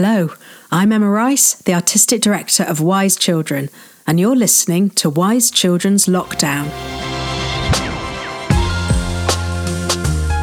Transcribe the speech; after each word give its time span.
Hello, 0.00 0.32
I'm 0.70 0.92
Emma 0.92 1.10
Rice, 1.10 1.54
the 1.54 1.74
Artistic 1.74 2.20
Director 2.20 2.62
of 2.62 2.80
Wise 2.80 3.16
Children, 3.16 3.68
and 4.06 4.20
you're 4.20 4.36
listening 4.36 4.90
to 4.90 5.10
Wise 5.10 5.50
Children's 5.50 6.06
Lockdown. 6.06 6.70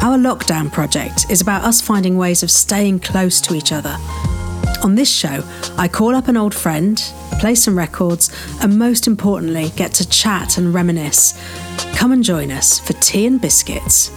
Our 0.02 0.18
lockdown 0.18 0.70
project 0.70 1.30
is 1.30 1.40
about 1.40 1.64
us 1.64 1.80
finding 1.80 2.18
ways 2.18 2.42
of 2.42 2.50
staying 2.50 3.00
close 3.00 3.40
to 3.40 3.54
each 3.54 3.72
other. 3.72 3.96
On 4.82 4.94
this 4.94 5.10
show, 5.10 5.42
I 5.78 5.88
call 5.88 6.14
up 6.14 6.28
an 6.28 6.36
old 6.36 6.54
friend, 6.54 7.02
play 7.40 7.54
some 7.54 7.78
records, 7.78 8.30
and 8.60 8.78
most 8.78 9.06
importantly, 9.06 9.70
get 9.74 9.94
to 9.94 10.06
chat 10.06 10.58
and 10.58 10.74
reminisce. 10.74 11.32
Come 11.94 12.12
and 12.12 12.22
join 12.22 12.50
us 12.50 12.78
for 12.78 12.92
tea 12.92 13.24
and 13.24 13.40
biscuits. 13.40 14.10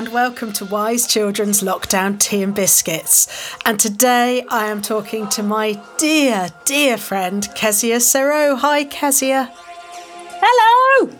And 0.00 0.14
welcome 0.14 0.50
to 0.50 0.64
Wise 0.64 1.06
Children's 1.06 1.62
Lockdown 1.62 2.18
Tea 2.18 2.42
and 2.42 2.54
Biscuits. 2.54 3.54
And 3.66 3.78
today 3.78 4.46
I 4.48 4.68
am 4.68 4.80
talking 4.80 5.28
to 5.28 5.42
my 5.42 5.78
dear, 5.98 6.48
dear 6.64 6.96
friend, 6.96 7.46
Kezia 7.54 7.98
Serow. 7.98 8.56
Hi, 8.56 8.84
Kezia. 8.84 9.52
Hello! 10.40 11.06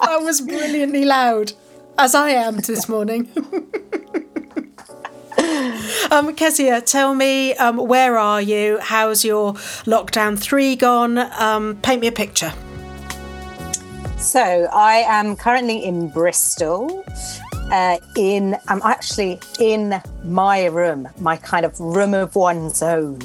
that 0.00 0.20
was 0.22 0.40
brilliantly 0.40 1.04
loud, 1.04 1.52
as 1.96 2.16
I 2.16 2.30
am 2.30 2.56
this 2.56 2.88
morning. 2.88 3.28
um, 6.10 6.34
Kezia, 6.34 6.80
tell 6.80 7.14
me, 7.14 7.54
um, 7.54 7.76
where 7.76 8.18
are 8.18 8.42
you? 8.42 8.80
How's 8.80 9.24
your 9.24 9.52
lockdown 9.84 10.36
three 10.36 10.74
gone? 10.74 11.18
Um, 11.18 11.76
paint 11.82 12.00
me 12.00 12.08
a 12.08 12.12
picture. 12.12 12.52
So 14.22 14.68
I 14.72 14.98
am 15.08 15.34
currently 15.34 15.84
in 15.84 16.08
Bristol. 16.08 17.04
Uh, 17.72 17.98
in 18.16 18.56
I'm 18.68 18.80
actually 18.84 19.40
in 19.58 20.00
my 20.22 20.66
room, 20.66 21.08
my 21.18 21.36
kind 21.36 21.66
of 21.66 21.78
room 21.80 22.14
of 22.14 22.36
one's 22.36 22.82
own. 22.82 23.18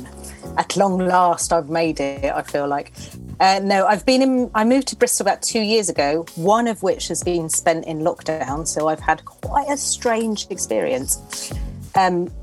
At 0.58 0.76
long 0.76 0.98
last, 0.98 1.54
I've 1.54 1.70
made 1.70 2.00
it. 2.00 2.34
I 2.34 2.42
feel 2.42 2.68
like. 2.68 2.94
Uh, 3.40 3.60
no, 3.64 3.86
I've 3.86 4.08
been 4.08 4.24
in. 4.24 4.52
I 4.56 4.64
moved 4.64 4.88
to 4.88 4.96
Bristol 4.96 5.28
about 5.28 5.44
two 5.44 5.62
years 5.62 5.88
ago. 5.88 6.26
One 6.36 6.68
of 6.68 6.82
which 6.82 7.10
has 7.10 7.22
been 7.24 7.48
spent 7.48 7.86
in 7.86 8.00
lockdown, 8.00 8.68
so 8.68 8.88
I've 8.88 9.00
had 9.00 9.24
quite 9.24 9.70
a 9.70 9.78
strange 9.78 10.48
experience. 10.50 11.54
Um, 11.94 12.34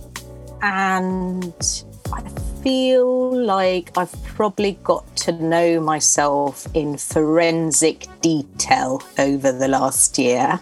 and 0.62 1.84
I 2.12 2.22
feel 2.64 3.44
like 3.44 3.90
I've 3.94 4.24
probably 4.24 4.78
got 4.82 5.16
to 5.18 5.32
know 5.32 5.80
myself 5.80 6.66
in 6.72 6.96
forensic 6.96 8.06
detail 8.22 9.02
over 9.18 9.52
the 9.52 9.68
last 9.68 10.16
year. 10.16 10.58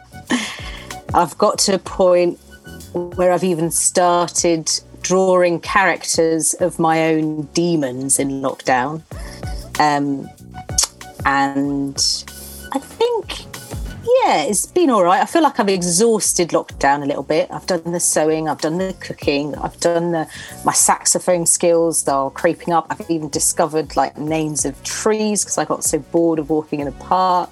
I've 1.14 1.38
got 1.38 1.60
to 1.60 1.74
a 1.74 1.78
point 1.78 2.40
where 2.92 3.30
I've 3.30 3.44
even 3.44 3.70
started 3.70 4.68
drawing 5.02 5.60
characters 5.60 6.54
of 6.54 6.80
my 6.80 7.04
own 7.04 7.42
demons 7.54 8.18
in 8.18 8.42
lockdown. 8.42 9.02
Um, 9.78 10.28
and 11.24 11.96
I 12.72 12.80
think, 12.80 13.51
yeah, 14.04 14.42
it's 14.42 14.66
been 14.66 14.90
all 14.90 15.04
right. 15.04 15.22
I 15.22 15.26
feel 15.26 15.42
like 15.42 15.60
I've 15.60 15.68
exhausted 15.68 16.50
lockdown 16.50 17.02
a 17.02 17.06
little 17.06 17.22
bit. 17.22 17.48
I've 17.50 17.66
done 17.66 17.92
the 17.92 18.00
sewing, 18.00 18.48
I've 18.48 18.60
done 18.60 18.78
the 18.78 18.94
cooking, 19.00 19.54
I've 19.56 19.78
done 19.80 20.12
the 20.12 20.28
my 20.64 20.72
saxophone 20.72 21.46
skills. 21.46 22.04
They're 22.04 22.30
creeping 22.30 22.72
up. 22.72 22.86
I've 22.90 23.08
even 23.10 23.28
discovered 23.28 23.96
like 23.96 24.18
names 24.18 24.64
of 24.64 24.82
trees 24.82 25.44
because 25.44 25.58
I 25.58 25.64
got 25.64 25.84
so 25.84 25.98
bored 25.98 26.38
of 26.38 26.50
walking 26.50 26.80
in 26.80 26.88
a 26.88 26.92
park. 26.92 27.50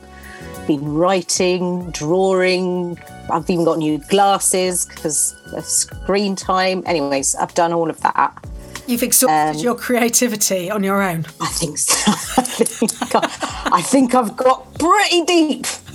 Been 0.67 0.95
writing, 0.95 1.91
drawing. 1.91 2.99
I've 3.31 3.49
even 3.49 3.65
got 3.65 3.79
new 3.79 3.99
glasses 4.09 4.87
because 4.87 5.35
of 5.55 5.65
screen 5.65 6.35
time. 6.35 6.83
Anyways, 6.87 7.37
I've 7.37 7.55
done 7.55 7.73
all 7.73 7.89
of 7.89 8.01
that. 8.01 8.45
You've 8.87 9.05
exhausted 9.05 9.59
um, 9.59 9.63
your 9.63 9.77
creativity 9.77 10.69
on 10.69 10.83
your 10.83 11.01
own. 11.01 11.25
I 11.41 11.47
think 11.47 11.79
so. 11.79 12.11
I 12.11 12.43
think, 12.43 13.15
I, 13.15 13.69
I 13.73 13.83
think 13.83 14.17
I've 14.17 14.37
got 14.37 14.75
pretty 14.79 15.25
deep. 15.25 15.67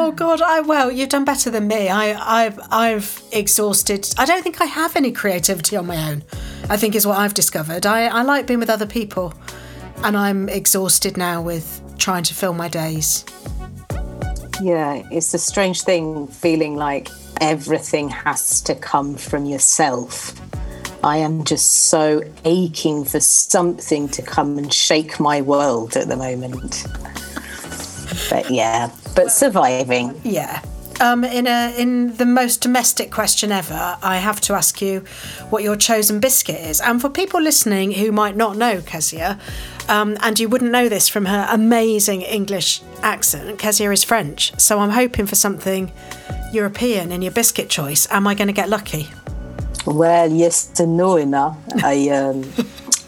Oh 0.00 0.12
God! 0.12 0.40
I 0.40 0.60
well, 0.60 0.92
you've 0.92 1.08
done 1.08 1.24
better 1.24 1.50
than 1.50 1.66
me. 1.66 1.88
I, 1.88 2.44
I've 2.44 2.60
I've 2.70 3.20
exhausted. 3.32 4.08
I 4.16 4.26
don't 4.26 4.44
think 4.44 4.60
I 4.60 4.64
have 4.64 4.94
any 4.94 5.10
creativity 5.10 5.76
on 5.76 5.88
my 5.88 6.10
own. 6.12 6.22
I 6.70 6.76
think 6.76 6.94
is 6.94 7.04
what 7.04 7.18
I've 7.18 7.34
discovered. 7.34 7.84
I, 7.84 8.06
I 8.06 8.22
like 8.22 8.46
being 8.46 8.60
with 8.60 8.70
other 8.70 8.86
people, 8.86 9.34
and 10.04 10.16
I'm 10.16 10.48
exhausted 10.48 11.16
now 11.16 11.42
with 11.42 11.82
trying 11.98 12.22
to 12.22 12.32
fill 12.32 12.54
my 12.54 12.68
days. 12.68 13.24
Yeah, 14.62 15.02
it's 15.10 15.34
a 15.34 15.38
strange 15.38 15.82
thing 15.82 16.28
feeling 16.28 16.76
like 16.76 17.08
everything 17.40 18.08
has 18.08 18.60
to 18.62 18.76
come 18.76 19.16
from 19.16 19.46
yourself. 19.46 20.32
I 21.02 21.16
am 21.16 21.42
just 21.42 21.88
so 21.88 22.22
aching 22.44 23.04
for 23.04 23.18
something 23.18 24.08
to 24.10 24.22
come 24.22 24.58
and 24.58 24.72
shake 24.72 25.18
my 25.18 25.42
world 25.42 25.96
at 25.96 26.06
the 26.06 26.16
moment. 26.16 26.86
But 28.30 28.48
yeah, 28.50 28.90
but 29.18 29.32
surviving. 29.32 30.14
Yeah. 30.22 30.62
Um, 31.00 31.24
in 31.24 31.48
a 31.48 31.74
in 31.76 32.16
the 32.18 32.24
most 32.24 32.60
domestic 32.60 33.10
question 33.10 33.50
ever, 33.50 33.98
I 34.00 34.18
have 34.18 34.40
to 34.42 34.54
ask 34.54 34.80
you 34.80 35.00
what 35.50 35.64
your 35.64 35.74
chosen 35.74 36.20
biscuit 36.20 36.60
is. 36.60 36.80
And 36.80 37.00
for 37.00 37.10
people 37.10 37.40
listening 37.40 37.90
who 37.92 38.12
might 38.12 38.36
not 38.36 38.56
know 38.56 38.80
Kezia, 38.80 39.36
um, 39.88 40.16
and 40.22 40.38
you 40.38 40.48
wouldn't 40.48 40.70
know 40.70 40.88
this 40.88 41.08
from 41.08 41.26
her 41.26 41.48
amazing 41.50 42.22
English 42.22 42.80
accent, 43.02 43.58
Kezia 43.58 43.90
is 43.90 44.04
French. 44.04 44.52
So 44.60 44.78
I'm 44.78 44.90
hoping 44.90 45.26
for 45.26 45.34
something 45.34 45.90
European 46.52 47.10
in 47.10 47.20
your 47.20 47.32
biscuit 47.32 47.68
choice. 47.68 48.06
Am 48.12 48.24
I 48.28 48.34
going 48.34 48.48
to 48.48 48.54
get 48.54 48.68
lucky? 48.68 49.08
Well, 49.84 50.30
yes 50.30 50.78
and 50.78 50.96
no, 50.96 51.16
Emma. 51.16 51.56
I 51.82 52.08
um, 52.20 52.44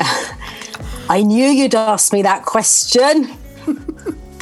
I 1.09 1.23
knew 1.23 1.47
you'd 1.47 1.77
ask 1.77 2.13
me 2.13 2.23
that 2.23 2.45
question. 2.45 3.31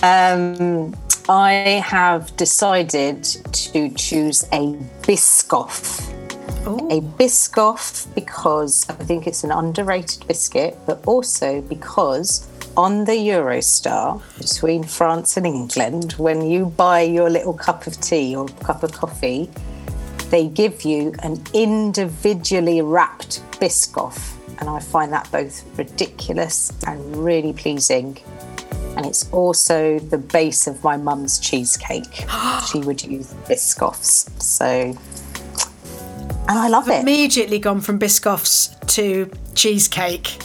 I 1.30 1.82
have 1.84 2.34
decided 2.38 3.22
to 3.22 3.90
choose 3.90 4.44
a 4.44 4.72
Biscoff. 5.02 6.08
Ooh. 6.66 6.88
A 6.88 7.02
Biscoff 7.02 8.06
because 8.14 8.88
I 8.88 8.94
think 8.94 9.26
it's 9.26 9.44
an 9.44 9.50
underrated 9.50 10.26
biscuit, 10.26 10.78
but 10.86 11.06
also 11.06 11.60
because 11.60 12.48
on 12.78 13.04
the 13.04 13.12
Eurostar 13.12 14.22
between 14.38 14.84
France 14.84 15.36
and 15.36 15.44
England, 15.44 16.12
when 16.12 16.46
you 16.46 16.64
buy 16.64 17.02
your 17.02 17.28
little 17.28 17.52
cup 17.52 17.86
of 17.86 18.00
tea 18.00 18.34
or 18.34 18.48
cup 18.64 18.82
of 18.82 18.92
coffee, 18.92 19.50
they 20.30 20.48
give 20.48 20.80
you 20.82 21.14
an 21.18 21.42
individually 21.52 22.80
wrapped 22.80 23.42
Biscoff. 23.60 24.34
And 24.60 24.70
I 24.70 24.80
find 24.80 25.12
that 25.12 25.30
both 25.30 25.62
ridiculous 25.76 26.72
and 26.86 27.16
really 27.16 27.52
pleasing. 27.52 28.18
And 28.98 29.06
it's 29.06 29.30
also 29.30 30.00
the 30.00 30.18
base 30.18 30.66
of 30.66 30.82
my 30.82 30.96
mum's 30.96 31.38
cheesecake. 31.38 32.26
she 32.68 32.80
would 32.80 33.00
use 33.04 33.32
Biscoffs. 33.46 34.28
So, 34.42 34.66
and 36.48 36.58
I 36.58 36.66
love 36.66 36.88
it. 36.88 37.02
Immediately 37.02 37.60
gone 37.60 37.80
from 37.80 38.00
biscoffs 38.00 38.74
to 38.94 39.30
cheesecake. 39.54 40.38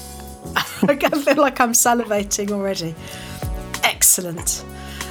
I 0.55 0.95
feel 0.95 1.37
like 1.37 1.59
I'm 1.59 1.71
salivating 1.71 2.51
already. 2.51 2.93
Excellent. 3.83 4.63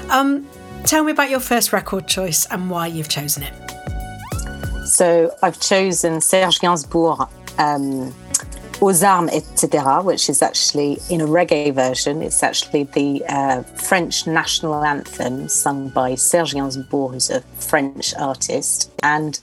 Um, 0.08 0.48
tell 0.84 1.02
me 1.02 1.10
about 1.10 1.28
your 1.28 1.40
first 1.40 1.72
record 1.72 2.06
choice 2.06 2.46
and 2.46 2.70
why 2.70 2.86
you've 2.86 3.08
chosen 3.08 3.42
it. 3.42 4.86
So 4.86 5.34
I've 5.42 5.58
chosen 5.58 6.20
Serge 6.20 6.60
Gainsbourg, 6.60 7.28
um, 7.58 8.14
Armes, 8.82 9.32
etc., 9.32 10.02
which 10.02 10.28
is 10.28 10.42
actually 10.42 10.98
in 11.08 11.20
a 11.20 11.26
reggae 11.26 11.72
version. 11.72 12.20
It's 12.20 12.42
actually 12.42 12.84
the 12.84 13.24
uh, 13.28 13.62
French 13.62 14.26
national 14.26 14.82
anthem 14.84 15.48
sung 15.48 15.88
by 15.90 16.16
Serge 16.16 16.52
Gainsbourg, 16.54 17.12
who's 17.12 17.30
a 17.30 17.42
French 17.60 18.12
artist. 18.16 18.90
And 19.02 19.38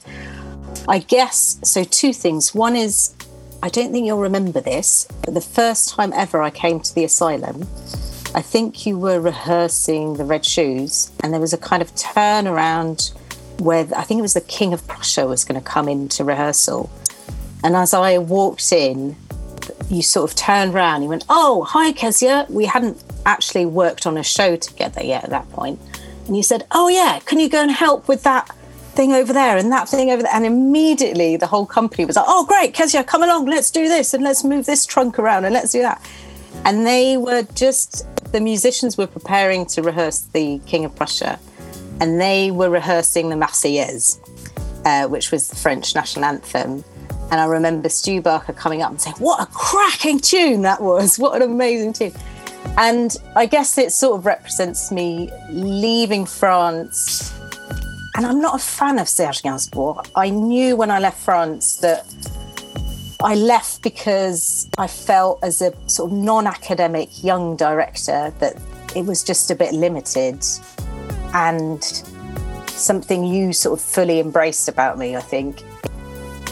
I 0.90 1.00
guess 1.00 1.58
so. 1.64 1.86
Two 1.86 2.12
things. 2.12 2.54
One 2.54 2.76
is 2.76 3.16
I 3.64 3.70
don't 3.70 3.92
think 3.92 4.06
you'll 4.06 4.20
remember 4.20 4.60
this, 4.60 5.08
but 5.24 5.34
the 5.34 5.42
first 5.42 5.90
time 5.90 6.12
ever 6.14 6.42
I 6.42 6.50
came 6.50 6.82
to 6.82 6.94
the 6.94 7.06
asylum, 7.06 7.62
I 8.36 8.42
think 8.42 8.86
you 8.86 8.98
were 8.98 9.22
rehearsing 9.22 10.16
the 10.16 10.26
Red 10.26 10.46
Shoes, 10.46 11.12
and 11.22 11.34
there 11.34 11.42
was 11.42 11.54
a 11.54 11.58
kind 11.58 11.82
of 11.82 11.96
turnaround 11.96 13.14
where 13.60 13.88
I 13.96 14.04
think 14.04 14.20
it 14.20 14.22
was 14.22 14.34
the 14.34 14.42
King 14.42 14.74
of 14.74 14.86
Prussia 14.88 15.26
was 15.26 15.46
going 15.46 15.60
to 15.60 15.66
come 15.66 15.88
into 15.88 16.24
rehearsal. 16.24 16.90
And 17.64 17.76
as 17.76 17.94
I 17.94 18.18
walked 18.18 18.72
in, 18.72 19.16
you 19.90 20.02
sort 20.02 20.30
of 20.30 20.36
turned 20.36 20.74
around. 20.74 21.04
You 21.04 21.10
went, 21.10 21.26
"Oh, 21.30 21.64
hi, 21.64 21.92
Kezia." 21.92 22.46
We 22.50 22.66
hadn't 22.66 23.02
actually 23.26 23.66
worked 23.66 24.06
on 24.06 24.18
a 24.18 24.24
show 24.24 24.56
together 24.56 25.04
yet 25.04 25.24
at 25.24 25.30
that 25.30 25.50
point, 25.52 25.80
and 26.28 26.36
you 26.36 26.44
said, 26.44 26.66
"Oh 26.72 26.88
yeah, 26.88 27.20
can 27.26 27.40
you 27.40 27.50
go 27.50 27.62
and 27.62 27.72
help 27.72 28.08
with 28.08 28.24
that 28.24 28.50
thing 28.94 29.14
over 29.14 29.32
there 29.34 29.58
and 29.58 29.72
that 29.72 29.90
thing 29.90 30.12
over 30.12 30.24
there?" 30.24 30.34
And 30.34 30.46
immediately 30.46 31.38
the 31.38 31.48
whole 31.48 31.66
company 31.66 32.06
was 32.06 32.16
like, 32.16 32.26
"Oh 32.28 32.46
great, 32.46 32.74
Kezia, 32.74 33.04
come 33.04 33.24
along, 33.24 33.46
let's 33.46 33.72
do 33.72 33.88
this 33.88 34.14
and 34.14 34.24
let's 34.24 34.44
move 34.44 34.66
this 34.66 34.86
trunk 34.86 35.18
around 35.20 35.46
and 35.46 35.54
let's 35.54 35.72
do 35.72 35.82
that." 35.82 36.02
And 36.66 36.86
they 36.86 37.18
were 37.18 37.44
just, 37.56 38.06
the 38.32 38.42
musicians 38.42 38.98
were 38.98 39.08
preparing 39.08 39.66
to 39.68 39.82
rehearse 39.82 40.20
the 40.34 40.60
King 40.66 40.86
of 40.86 40.96
Prussia, 40.96 41.40
and 42.02 42.20
they 42.20 42.52
were 42.52 42.70
rehearsing 42.70 43.30
the 43.30 43.36
Marseillaise, 43.36 44.18
uh, 44.86 45.08
which 45.08 45.32
was 45.32 45.48
the 45.48 45.56
French 45.56 45.96
national 45.96 46.26
anthem. 46.26 46.84
And 47.32 47.40
I 47.40 47.46
remember 47.46 47.90
Stu 47.90 48.22
Barker 48.22 48.54
coming 48.54 48.82
up 48.82 48.90
and 48.90 49.00
saying, 49.00 49.16
What 49.18 49.42
a 49.42 49.46
cracking 49.52 50.20
tune 50.20 50.64
that 50.64 50.82
was! 50.82 51.18
What 51.18 51.36
an 51.36 51.50
amazing 51.50 51.94
tune. 51.94 52.14
And 52.78 53.16
I 53.36 53.46
guess 53.46 53.78
it 53.78 53.92
sort 53.92 54.20
of 54.20 54.26
represents 54.26 54.92
me 54.92 55.30
leaving 55.50 56.26
France. 56.26 57.34
And 58.16 58.26
I'm 58.26 58.42
not 58.42 58.56
a 58.56 58.64
fan 58.64 59.00
of 59.00 59.08
Serge 59.08 59.42
Gainsbourg. 59.42 60.10
I 60.16 60.30
knew 60.30 60.76
when 60.76 60.92
I 60.92 61.00
left 61.00 61.20
France 61.20 61.78
that 61.78 62.06
I 63.22 63.36
left 63.36 63.82
because 63.82 64.70
I 64.78 64.88
felt, 64.88 65.40
as 65.44 65.62
a 65.62 65.74
sort 65.88 66.12
of 66.12 66.18
non 66.18 66.48
academic 66.48 67.24
young 67.24 67.56
director, 67.56 68.34
that 68.40 68.56
it 68.96 69.06
was 69.06 69.24
just 69.24 69.52
a 69.52 69.56
bit 69.56 69.74
limited 69.74 70.44
and 71.34 71.84
something 72.70 73.26
you 73.26 73.54
sort 73.54 73.80
of 73.80 73.86
fully 73.86 74.20
embraced 74.20 74.68
about 74.68 74.98
me, 74.98 75.16
I 75.16 75.22
think. 75.22 75.62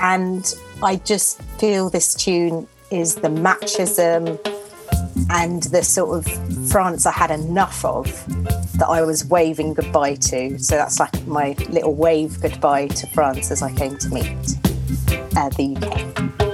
And 0.01 0.53
I 0.83 0.97
just 0.97 1.41
feel 1.59 1.89
this 1.89 2.13
tune 2.13 2.68
is 2.91 3.15
the 3.15 3.29
machism 3.29 4.38
and 5.31 5.63
the 5.63 5.83
sort 5.83 6.18
of 6.18 6.69
France 6.69 7.06
I 7.06 7.12
had 7.12 7.31
enough 7.31 7.83
of 7.83 8.06
that 8.77 8.88
I 8.88 9.01
was 9.01 9.25
waving 9.25 9.74
goodbye 9.74 10.15
to. 10.15 10.59
So 10.59 10.75
that's 10.75 11.00
like 11.00 11.25
my 11.25 11.56
little 11.69 11.95
wave 11.95 12.39
goodbye 12.41 12.88
to 12.88 13.07
France 13.07 13.50
as 13.50 13.63
I 13.63 13.74
came 13.74 13.97
to 13.97 14.09
meet 14.09 14.27
uh, 15.35 15.50
the 15.50 15.75
UK. 15.75 16.47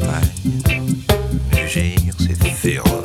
campagne. 0.00 0.80
Rugir, 1.52 2.12
c'est 2.18 2.50
féroce. 2.50 2.99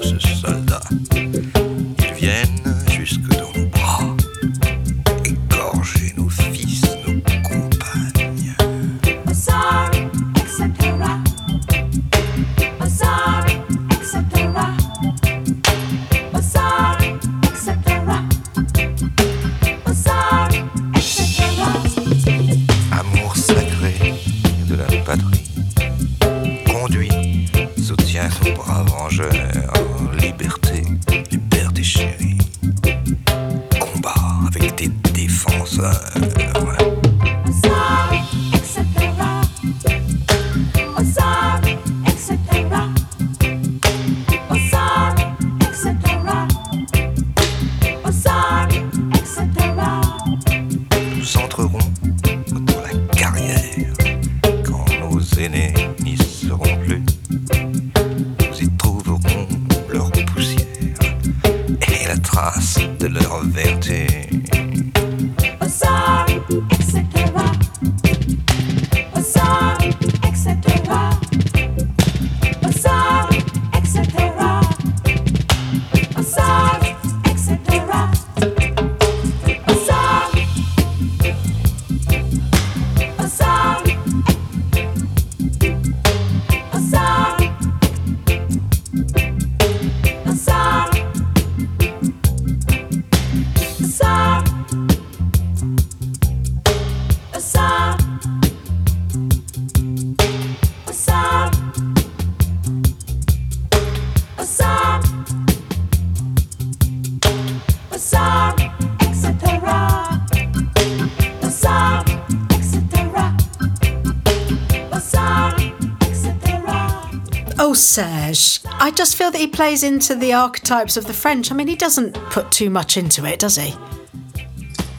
Serge. 118.36 118.72
I 118.80 118.92
just 118.92 119.16
feel 119.16 119.32
that 119.32 119.40
he 119.40 119.48
plays 119.48 119.83
into 119.83 120.16
the 120.16 120.33
archetypes 120.33 120.98
of 120.98 121.06
the 121.06 121.14
French. 121.14 121.52
I 121.52 121.56
mean, 121.56 121.68
he 121.68 121.76
doesn't 121.76 122.14
put 122.14 122.52
too 122.52 122.69
much 122.69 122.98
into 122.98 123.26
it, 123.26 123.40
does 123.40 123.56
he? 123.56 123.76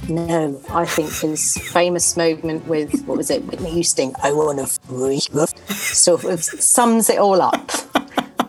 No, 0.08 0.60
I 0.70 0.84
think 0.84 1.12
his 1.12 1.56
famous 1.56 2.16
moment 2.16 2.66
with, 2.66 3.04
what 3.06 3.16
was 3.16 3.30
it, 3.30 3.44
Whitney 3.44 3.70
Houston, 3.70 4.14
I 4.22 4.32
want 4.32 4.58
to 4.58 4.66
free, 4.86 5.18
sort 5.18 6.24
of 6.24 6.42
sums 6.44 7.10
it 7.10 7.18
all 7.18 7.42
up. 7.42 7.72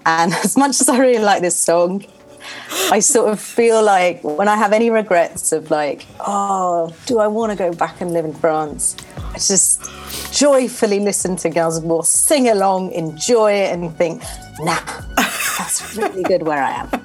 And 0.06 0.34
as 0.34 0.56
much 0.56 0.80
as 0.82 0.88
I 0.88 1.00
really 1.00 1.24
like 1.24 1.42
this 1.42 1.58
song, 1.60 2.06
I 2.92 3.00
sort 3.00 3.32
of 3.32 3.40
feel 3.40 3.84
like 3.84 4.24
when 4.24 4.48
I 4.48 4.56
have 4.56 4.72
any 4.72 4.90
regrets 4.90 5.52
of 5.52 5.72
like, 5.72 6.06
oh, 6.20 6.96
do 7.08 7.20
I 7.20 7.28
want 7.28 7.52
to 7.52 7.58
go 7.58 7.74
back 7.74 8.02
and 8.02 8.14
live 8.14 8.24
in 8.24 8.34
France? 8.34 8.96
I 9.18 9.34
just 9.34 9.90
joyfully 10.38 11.00
listen 11.00 11.36
to 11.38 11.50
Gainsbourg, 11.50 12.06
sing 12.06 12.48
along, 12.48 12.92
enjoy 12.92 13.54
it, 13.54 13.74
and 13.74 13.96
think, 13.98 14.22
nah, 14.60 14.80
that's 15.16 15.98
really 15.98 16.22
good 16.24 16.44
where 16.44 16.64
I 16.64 16.72
am. 16.72 16.90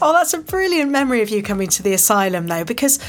Oh, 0.00 0.12
that's 0.12 0.32
a 0.32 0.38
brilliant 0.38 0.92
memory 0.92 1.22
of 1.22 1.28
you 1.28 1.42
coming 1.42 1.66
to 1.70 1.82
the 1.82 1.92
asylum, 1.92 2.46
though, 2.46 2.62
because. 2.62 3.00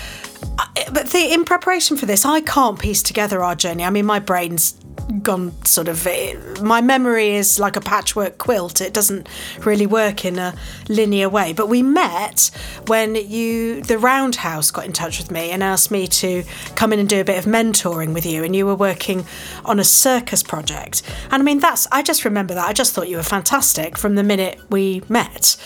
Uh, 0.58 0.66
but 0.92 1.08
the, 1.08 1.34
in 1.34 1.46
preparation 1.46 1.98
for 1.98 2.08
this, 2.08 2.26
I 2.26 2.42
can't 2.42 2.80
piece 2.80 3.04
together 3.04 3.44
our 3.44 3.56
journey. 3.56 3.84
I 3.84 3.92
mean, 3.92 4.08
my 4.08 4.18
brain's 4.18 4.76
gone 5.24 5.54
sort 5.66 5.88
of. 5.88 6.06
eh, 6.08 6.36
My 6.62 6.82
memory 6.82 7.30
is 7.36 7.60
like 7.60 7.76
a 7.76 7.82
patchwork 7.82 8.38
quilt. 8.38 8.82
It 8.82 8.94
doesn't 8.94 9.28
really 9.66 9.88
work 9.88 10.26
in 10.26 10.38
a 10.38 10.54
linear 10.88 11.30
way. 11.30 11.54
But 11.54 11.68
we 11.68 11.82
met 11.82 12.52
when 12.88 13.16
you, 13.16 13.82
the 13.82 13.98
Roundhouse, 13.98 14.72
got 14.72 14.86
in 14.86 14.94
touch 14.94 15.18
with 15.18 15.32
me 15.32 15.52
and 15.52 15.64
asked 15.64 15.92
me 15.92 16.08
to 16.08 16.44
come 16.76 16.94
in 16.94 17.00
and 17.00 17.10
do 17.10 17.20
a 17.20 17.24
bit 17.24 17.38
of 17.38 17.46
mentoring 17.46 18.14
with 18.14 18.26
you. 18.26 18.44
And 18.44 18.56
you 18.56 18.66
were 18.66 18.76
working 18.76 19.26
on 19.66 19.80
a 19.80 19.84
circus 19.84 20.44
project. 20.44 21.02
And 21.32 21.42
I 21.42 21.44
mean, 21.44 21.60
that's. 21.60 21.88
I 21.92 22.04
just 22.04 22.26
remember 22.26 22.54
that. 22.54 22.68
I 22.68 22.74
just 22.74 22.94
thought 22.94 23.10
you 23.10 23.18
were 23.18 23.24
fantastic 23.24 23.98
from 23.98 24.16
the 24.16 24.24
minute 24.24 24.60
we 24.70 25.02
met 25.10 25.58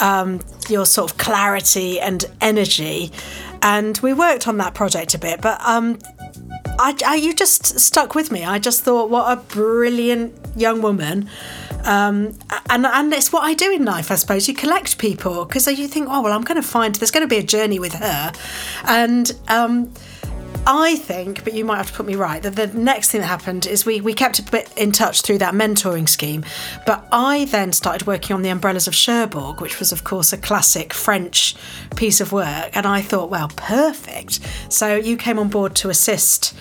um, 0.00 0.40
your 0.68 0.86
sort 0.86 1.10
of 1.12 1.18
clarity 1.18 2.00
and 2.00 2.24
energy. 2.40 3.12
And 3.60 3.98
we 3.98 4.12
worked 4.12 4.46
on 4.46 4.58
that 4.58 4.74
project 4.74 5.14
a 5.14 5.18
bit, 5.18 5.40
but 5.40 5.60
um, 5.66 5.98
I, 6.78 6.94
I, 7.04 7.14
you 7.16 7.34
just 7.34 7.78
stuck 7.78 8.14
with 8.14 8.30
me. 8.30 8.44
I 8.44 8.58
just 8.58 8.82
thought, 8.82 9.10
what 9.10 9.30
a 9.30 9.40
brilliant 9.42 10.34
young 10.56 10.80
woman. 10.80 11.28
Um, 11.84 12.38
and, 12.70 12.86
and 12.86 13.12
it's 13.12 13.32
what 13.32 13.42
I 13.42 13.54
do 13.54 13.72
in 13.72 13.84
life, 13.84 14.10
I 14.10 14.14
suppose. 14.16 14.48
You 14.48 14.54
collect 14.54 14.98
people 14.98 15.44
because 15.44 15.66
you 15.66 15.88
think, 15.88 16.08
oh, 16.10 16.22
well, 16.22 16.32
I'm 16.32 16.42
going 16.42 16.60
to 16.60 16.66
find, 16.66 16.94
there's 16.94 17.10
going 17.10 17.24
to 17.24 17.28
be 17.28 17.38
a 17.38 17.42
journey 17.42 17.78
with 17.78 17.94
her. 17.94 18.32
And 18.84 19.32
um, 19.48 19.92
I 20.66 20.96
think, 20.96 21.44
but 21.44 21.54
you 21.54 21.64
might 21.64 21.78
have 21.78 21.88
to 21.88 21.92
put 21.92 22.06
me 22.06 22.14
right, 22.14 22.42
that 22.42 22.56
the 22.56 22.66
next 22.66 23.10
thing 23.10 23.20
that 23.20 23.26
happened 23.26 23.66
is 23.66 23.86
we, 23.86 24.00
we 24.00 24.12
kept 24.12 24.38
a 24.38 24.42
bit 24.42 24.72
in 24.76 24.92
touch 24.92 25.22
through 25.22 25.38
that 25.38 25.54
mentoring 25.54 26.08
scheme. 26.08 26.44
But 26.86 27.06
I 27.10 27.46
then 27.46 27.72
started 27.72 28.06
working 28.06 28.34
on 28.34 28.42
the 28.42 28.50
Umbrellas 28.50 28.86
of 28.86 28.94
Cherbourg, 28.94 29.60
which 29.60 29.78
was, 29.78 29.92
of 29.92 30.04
course, 30.04 30.32
a 30.32 30.38
classic 30.38 30.92
French 30.92 31.56
piece 31.96 32.20
of 32.20 32.32
work. 32.32 32.76
And 32.76 32.86
I 32.86 33.00
thought, 33.00 33.30
well, 33.30 33.48
perfect. 33.56 34.40
So 34.68 34.94
you 34.96 35.16
came 35.16 35.38
on 35.38 35.48
board 35.48 35.74
to 35.76 35.90
assist. 35.90 36.54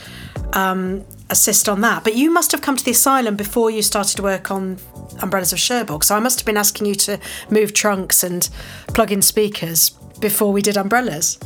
Um, 0.54 1.04
assist 1.30 1.68
on 1.68 1.82
that 1.82 2.06
but 2.06 2.16
you 2.16 2.32
must 2.32 2.54
have 2.54 2.62
come 2.62 2.78
to 2.78 2.86
the 2.86 2.92
asylum 2.92 3.36
before 3.36 3.70
you 3.70 3.82
started 3.82 4.16
to 4.16 4.24
work 4.24 4.50
on 4.50 4.78
umbrellas 5.22 5.52
of 5.52 5.60
cherbourg 5.60 6.02
so 6.02 6.16
i 6.16 6.20
must 6.20 6.40
have 6.40 6.46
been 6.46 6.56
asking 6.56 6.88
you 6.88 6.96
to 6.96 7.20
move 7.50 7.74
trunks 7.74 8.24
and 8.24 8.50
plug 8.94 9.12
in 9.12 9.22
speakers 9.22 9.90
before 10.22 10.54
we 10.54 10.62
did 10.62 10.78
umbrellas 10.78 11.38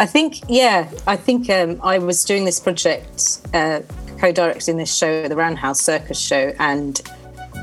I 0.00 0.06
think, 0.06 0.40
yeah, 0.48 0.90
I 1.06 1.14
think 1.14 1.50
um, 1.50 1.78
I 1.82 1.98
was 1.98 2.24
doing 2.24 2.46
this 2.46 2.58
project, 2.58 3.42
uh, 3.52 3.80
co-directing 4.18 4.78
this 4.78 4.96
show, 4.96 5.28
the 5.28 5.36
Roundhouse 5.36 5.82
Circus 5.82 6.18
show, 6.18 6.54
and 6.58 7.02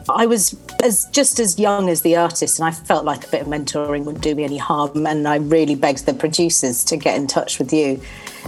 I 0.07 0.27
was 0.27 0.55
as 0.83 1.05
just 1.05 1.39
as 1.39 1.57
young 1.57 1.89
as 1.89 2.03
the 2.03 2.15
artist, 2.15 2.59
and 2.59 2.67
I 2.67 2.71
felt 2.71 3.05
like 3.05 3.25
a 3.25 3.31
bit 3.31 3.41
of 3.41 3.47
mentoring 3.47 4.05
wouldn't 4.05 4.23
do 4.23 4.35
me 4.35 4.43
any 4.43 4.57
harm. 4.57 5.07
And 5.07 5.27
I 5.27 5.37
really 5.37 5.73
begged 5.73 6.05
the 6.05 6.13
producers 6.13 6.83
to 6.83 6.95
get 6.95 7.17
in 7.17 7.25
touch 7.25 7.57
with 7.57 7.73
you, 7.73 7.99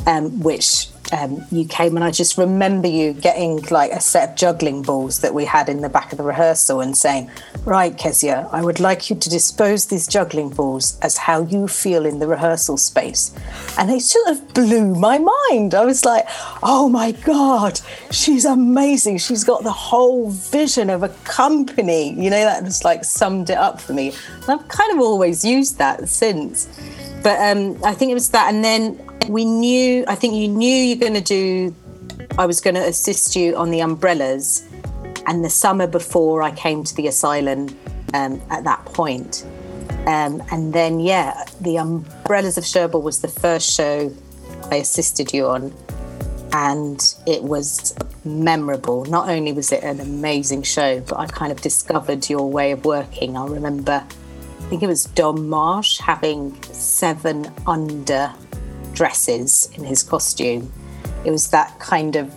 um, 0.06 0.40
which 0.40 0.89
um, 1.12 1.46
you 1.52 1.66
came 1.66 1.96
and 1.96 2.04
I 2.04 2.12
just 2.12 2.38
remember 2.38 2.88
you 2.88 3.14
getting 3.14 3.62
like 3.72 3.92
a 3.92 4.00
set 4.00 4.30
of 4.30 4.36
juggling 4.36 4.82
balls 4.82 5.20
that 5.22 5.34
we 5.34 5.46
had 5.46 5.70
in 5.70 5.82
the 5.82 5.90
back 5.90 6.12
of 6.12 6.18
the 6.18 6.24
rehearsal 6.24 6.82
and 6.82 6.96
saying, 6.96 7.30
Right, 7.66 7.98
Kezia, 7.98 8.48
I 8.52 8.62
would 8.62 8.80
like 8.80 9.10
you 9.10 9.16
to 9.16 9.30
dispose 9.30 9.88
these 9.88 10.08
juggling 10.08 10.50
balls 10.50 11.00
as 11.02 11.18
how 11.18 11.44
you 11.44 11.68
feel 11.68 12.06
in 12.06 12.20
the 12.20 12.28
rehearsal 12.28 12.78
space. 12.78 13.34
And 13.78 13.90
it 13.90 14.02
sort 14.02 14.30
of 14.30 14.54
blew 14.54 14.96
my 14.96 15.18
mind. 15.18 15.74
I 15.74 15.86
was 15.86 16.06
like, 16.06 16.26
Oh 16.62 16.90
my 16.90 17.12
God, 17.12 17.80
she's 18.12 18.46
amazing. 18.46 19.18
She's 19.18 19.44
got 19.44 19.64
the 19.64 19.72
whole 19.72 20.30
vision 20.30 20.90
of 20.90 21.04
a 21.04 21.10
company. 21.24 22.14
You 22.14 22.30
know, 22.30 22.44
that 22.44 22.64
just 22.64 22.86
like 22.86 23.04
summed 23.04 23.50
it 23.50 23.58
up 23.58 23.82
for 23.82 23.94
me. 23.94 24.14
And 24.42 24.50
I've 24.50 24.68
kind 24.68 24.92
of 24.92 25.00
always 25.00 25.44
used 25.44 25.78
that 25.80 26.08
since. 26.08 26.68
But 27.24 27.40
um, 27.40 27.78
I 27.84 27.94
think 27.94 28.12
it 28.12 28.16
was 28.16 28.30
that. 28.30 28.54
And 28.54 28.64
then 28.64 29.00
we 29.28 29.46
knew, 29.46 30.06
I 30.08 30.16
think 30.16 30.36
you 30.36 30.48
knew 30.48 30.76
you're 30.76 30.98
going 30.98 31.14
to 31.14 31.22
do, 31.22 31.76
I 32.38 32.46
was 32.46 32.62
going 32.62 32.76
to 32.76 32.86
assist 32.86 33.36
you 33.36 33.56
on 33.56 33.72
the 33.72 33.82
umbrellas. 33.82 34.66
And 35.28 35.44
the 35.46 35.50
summer 35.50 35.86
before 35.86 36.42
I 36.42 36.52
came 36.52 36.84
to 36.84 36.96
the 36.96 37.08
asylum 37.08 37.68
um, 38.14 38.42
at 38.50 38.64
that 38.64 38.84
point. 38.86 39.46
Um, 40.08 40.42
and 40.52 40.74
then, 40.74 41.00
yeah, 41.00 41.46
the 41.62 41.78
Umbrellas 41.78 42.58
of 42.58 42.66
Cherbourg 42.66 43.04
was 43.04 43.22
the 43.22 43.28
first 43.28 43.70
show 43.70 44.12
I 44.72 44.76
assisted 44.78 45.34
you 45.34 45.46
on. 45.48 45.74
And 46.52 47.00
it 47.28 47.44
was 47.44 47.96
memorable. 48.26 49.06
Not 49.06 49.30
only 49.30 49.52
was 49.52 49.72
it 49.72 49.84
an 49.84 50.00
amazing 50.00 50.64
show, 50.64 51.02
but 51.02 51.20
I 51.20 51.28
kind 51.28 51.52
of 51.52 51.62
discovered 51.62 52.28
your 52.28 52.50
way 52.50 52.72
of 52.72 52.86
working. 52.86 53.38
I 53.38 53.46
remember, 53.46 54.04
think 54.70 54.84
it 54.84 54.88
was 54.88 55.06
Dom 55.06 55.50
Marsh 55.50 55.98
having 56.00 56.62
seven 56.64 57.52
under 57.66 58.32
dresses 58.94 59.70
in 59.74 59.84
his 59.84 60.04
costume. 60.04 60.72
It 61.26 61.32
was 61.32 61.50
that 61.50 61.80
kind 61.80 62.16
of 62.16 62.34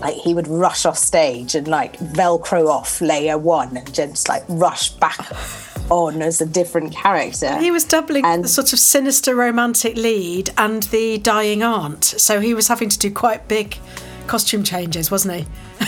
like 0.00 0.14
he 0.14 0.34
would 0.34 0.48
rush 0.48 0.84
off 0.86 0.98
stage 0.98 1.54
and 1.54 1.68
like 1.68 1.96
velcro 1.98 2.66
off 2.68 3.00
layer 3.00 3.38
one 3.38 3.76
and 3.76 3.92
just 3.94 4.28
like 4.28 4.42
rush 4.48 4.90
back 4.90 5.18
on 5.90 6.22
as 6.22 6.40
a 6.40 6.46
different 6.46 6.92
character. 6.92 7.56
He 7.58 7.70
was 7.70 7.84
doubling 7.84 8.24
And- 8.24 8.44
the 8.44 8.48
sort 8.48 8.72
of 8.72 8.78
sinister 8.78 9.34
romantic 9.34 9.96
lead 9.96 10.50
and 10.58 10.82
the 10.84 11.18
dying 11.18 11.62
aunt, 11.62 12.04
so 12.04 12.40
he 12.40 12.54
was 12.54 12.68
having 12.68 12.88
to 12.88 12.98
do 12.98 13.10
quite 13.12 13.48
big 13.48 13.76
costume 14.26 14.62
changes, 14.64 15.10
wasn't 15.10 15.34
he? 15.34 15.46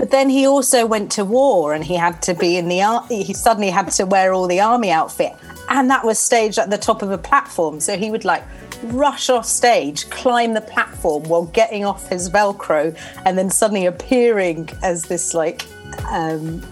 But 0.00 0.10
then 0.10 0.30
he 0.30 0.46
also 0.46 0.86
went 0.86 1.12
to 1.12 1.26
war 1.26 1.74
and 1.74 1.84
he 1.84 1.94
had 1.94 2.22
to 2.22 2.32
be 2.32 2.56
in 2.56 2.68
the 2.68 2.80
ar- 2.80 3.06
he 3.10 3.34
suddenly 3.34 3.68
had 3.68 3.90
to 3.92 4.06
wear 4.06 4.32
all 4.32 4.46
the 4.46 4.58
army 4.58 4.90
outfit. 4.90 5.34
And 5.68 5.90
that 5.90 6.06
was 6.06 6.18
staged 6.18 6.58
at 6.58 6.70
the 6.70 6.78
top 6.78 7.02
of 7.02 7.10
a 7.10 7.18
platform. 7.18 7.80
So 7.80 7.98
he 7.98 8.10
would 8.10 8.24
like 8.24 8.42
rush 8.84 9.28
off 9.28 9.44
stage 9.44 10.08
climb 10.08 10.54
the 10.54 10.62
platform 10.62 11.24
while 11.24 11.44
getting 11.44 11.84
off 11.84 12.08
his 12.08 12.30
velcro 12.30 12.96
and 13.26 13.36
then 13.36 13.50
suddenly 13.50 13.84
appearing 13.84 14.70
as 14.82 15.02
this 15.02 15.34
like 15.34 15.66
um, 16.08 16.62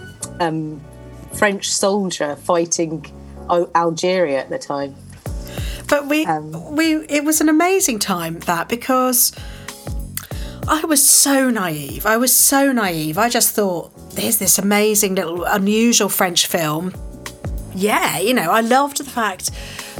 um, 0.40 0.80
French 1.34 1.70
soldier 1.70 2.34
fighting 2.34 3.04
Algeria 3.74 4.38
at 4.38 4.48
the 4.48 4.58
time. 4.58 4.94
But 5.86 6.06
we 6.06 6.24
Um, 6.24 6.74
we 6.74 7.04
it 7.08 7.24
was 7.24 7.42
an 7.42 7.50
amazing 7.50 7.98
time 7.98 8.38
that 8.46 8.70
because 8.70 9.32
I 10.68 10.84
was 10.84 11.06
so 11.06 11.48
naive. 11.48 12.04
I 12.04 12.18
was 12.18 12.34
so 12.34 12.72
naive. 12.72 13.16
I 13.16 13.30
just 13.30 13.54
thought 13.54 13.90
there's 14.10 14.36
this 14.36 14.58
amazing 14.58 15.14
little 15.14 15.44
unusual 15.44 16.10
French 16.10 16.46
film. 16.46 16.92
Yeah, 17.74 18.18
you 18.18 18.34
know, 18.34 18.50
I 18.50 18.60
loved 18.60 18.98
the 18.98 19.04
fact 19.04 19.50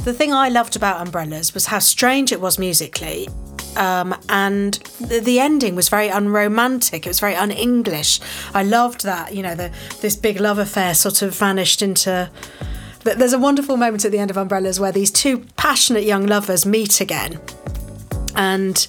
the 0.05 0.13
thing 0.13 0.31
I 0.31 0.49
loved 0.49 0.75
about 0.75 1.01
Umbrellas 1.01 1.53
was 1.53 1.65
how 1.65 1.79
strange 1.79 2.31
it 2.31 2.39
was 2.39 2.59
musically. 2.59 3.27
Um, 3.77 4.15
and 4.29 4.75
the, 4.99 5.19
the 5.19 5.39
ending 5.39 5.75
was 5.75 5.89
very 5.89 6.07
unromantic. 6.07 7.05
It 7.05 7.09
was 7.09 7.19
very 7.19 7.35
un-English. 7.35 8.19
I 8.53 8.63
loved 8.63 9.03
that. 9.03 9.33
You 9.33 9.43
know, 9.43 9.55
the, 9.55 9.71
this 10.01 10.15
big 10.15 10.39
love 10.39 10.59
affair 10.59 10.93
sort 10.93 11.21
of 11.21 11.35
vanished 11.35 11.81
into 11.81 12.29
Th- 13.03 13.17
There's 13.17 13.33
a 13.33 13.39
wonderful 13.39 13.77
moment 13.77 14.05
at 14.05 14.11
the 14.11 14.19
end 14.19 14.29
of 14.29 14.37
Umbrellas 14.37 14.79
where 14.79 14.91
these 14.91 15.11
two 15.11 15.45
passionate 15.55 16.03
young 16.03 16.25
lovers 16.25 16.65
meet 16.65 17.01
again. 17.01 17.39
And 18.35 18.87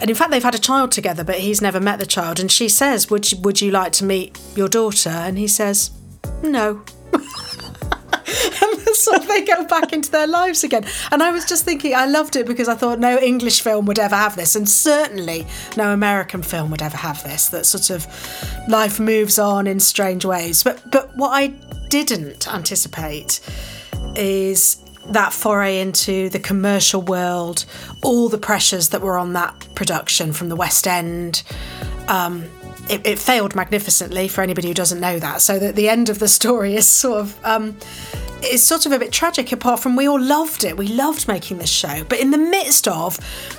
and 0.00 0.10
in 0.10 0.16
fact 0.16 0.30
they've 0.30 0.42
had 0.42 0.54
a 0.54 0.58
child 0.58 0.92
together, 0.92 1.24
but 1.24 1.36
he's 1.36 1.60
never 1.60 1.80
met 1.80 1.98
the 1.98 2.06
child. 2.06 2.40
And 2.40 2.50
she 2.50 2.68
says, 2.68 3.10
Would 3.10 3.32
you 3.32 3.38
would 3.40 3.60
you 3.60 3.70
like 3.70 3.92
to 3.92 4.04
meet 4.04 4.38
your 4.54 4.68
daughter? 4.68 5.10
And 5.10 5.38
he 5.38 5.48
says, 5.48 5.90
No. 6.42 6.82
and 7.12 8.80
so 8.94 9.18
they 9.18 9.44
go 9.44 9.64
back 9.64 9.92
into 9.92 10.10
their 10.10 10.26
lives 10.26 10.64
again. 10.64 10.84
And 11.10 11.22
I 11.22 11.30
was 11.30 11.44
just 11.44 11.64
thinking, 11.64 11.94
I 11.94 12.06
loved 12.06 12.36
it 12.36 12.46
because 12.46 12.68
I 12.68 12.74
thought 12.74 12.98
no 12.98 13.18
English 13.18 13.60
film 13.60 13.86
would 13.86 13.98
ever 13.98 14.16
have 14.16 14.36
this, 14.36 14.56
and 14.56 14.68
certainly 14.68 15.46
no 15.76 15.92
American 15.92 16.42
film 16.42 16.70
would 16.70 16.82
ever 16.82 16.96
have 16.96 17.22
this. 17.22 17.48
That 17.48 17.66
sort 17.66 17.90
of 17.90 18.06
life 18.68 18.98
moves 19.00 19.38
on 19.38 19.66
in 19.66 19.80
strange 19.80 20.24
ways. 20.24 20.62
But 20.62 20.90
but 20.90 21.16
what 21.16 21.30
I 21.30 21.48
didn't 21.88 22.48
anticipate 22.52 23.40
is 24.16 24.83
that 25.06 25.32
foray 25.32 25.80
into 25.80 26.28
the 26.30 26.38
commercial 26.38 27.02
world, 27.02 27.64
all 28.02 28.28
the 28.28 28.38
pressures 28.38 28.90
that 28.90 29.00
were 29.00 29.18
on 29.18 29.32
that 29.34 29.68
production 29.74 30.32
from 30.32 30.48
the 30.48 30.56
West 30.56 30.86
End. 30.86 31.42
Um, 32.08 32.44
it, 32.88 33.06
it 33.06 33.18
failed 33.18 33.54
magnificently 33.54 34.28
for 34.28 34.42
anybody 34.42 34.68
who 34.68 34.74
doesn't 34.74 35.00
know 35.00 35.18
that. 35.18 35.40
So 35.40 35.58
that 35.58 35.74
the 35.74 35.88
end 35.88 36.08
of 36.08 36.18
the 36.18 36.28
story 36.28 36.74
is 36.74 36.86
sort 36.86 37.20
of 37.20 37.44
um, 37.44 37.76
is 38.44 38.62
sort 38.62 38.86
of 38.86 38.92
a 38.92 38.98
bit 38.98 39.12
tragic. 39.12 39.52
Apart 39.52 39.80
from 39.80 39.96
we 39.96 40.06
all 40.06 40.20
loved 40.20 40.64
it, 40.64 40.76
we 40.76 40.88
loved 40.88 41.26
making 41.28 41.58
this 41.58 41.70
show. 41.70 42.04
But 42.04 42.20
in 42.20 42.30
the 42.30 42.38
midst 42.38 42.86
of 42.88 43.18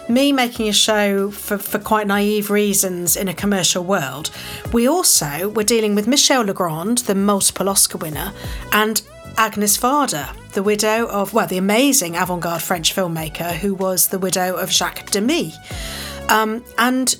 me 0.09 0.31
making 0.31 0.69
a 0.69 0.73
show 0.73 1.31
for, 1.31 1.57
for 1.57 1.79
quite 1.79 2.07
naive 2.07 2.49
reasons 2.49 3.15
in 3.15 3.27
a 3.27 3.33
commercial 3.33 3.83
world, 3.83 4.29
we 4.71 4.87
also 4.87 5.49
were 5.49 5.63
dealing 5.63 5.95
with 5.95 6.07
Michel 6.07 6.43
Legrand, 6.43 6.99
the 6.99 7.15
multiple 7.15 7.67
Oscar 7.67 7.97
winner, 7.97 8.31
and 8.71 9.01
Agnes 9.37 9.77
Varda, 9.77 10.35
the 10.51 10.63
widow 10.63 11.07
of, 11.07 11.33
well, 11.33 11.47
the 11.47 11.57
amazing 11.57 12.15
avant 12.15 12.41
garde 12.41 12.61
French 12.61 12.95
filmmaker 12.95 13.53
who 13.53 13.75
was 13.75 14.07
the 14.07 14.19
widow 14.19 14.55
of 14.55 14.71
Jacques 14.71 15.11
Demy. 15.11 15.53
Um, 16.29 16.63
and 16.77 17.15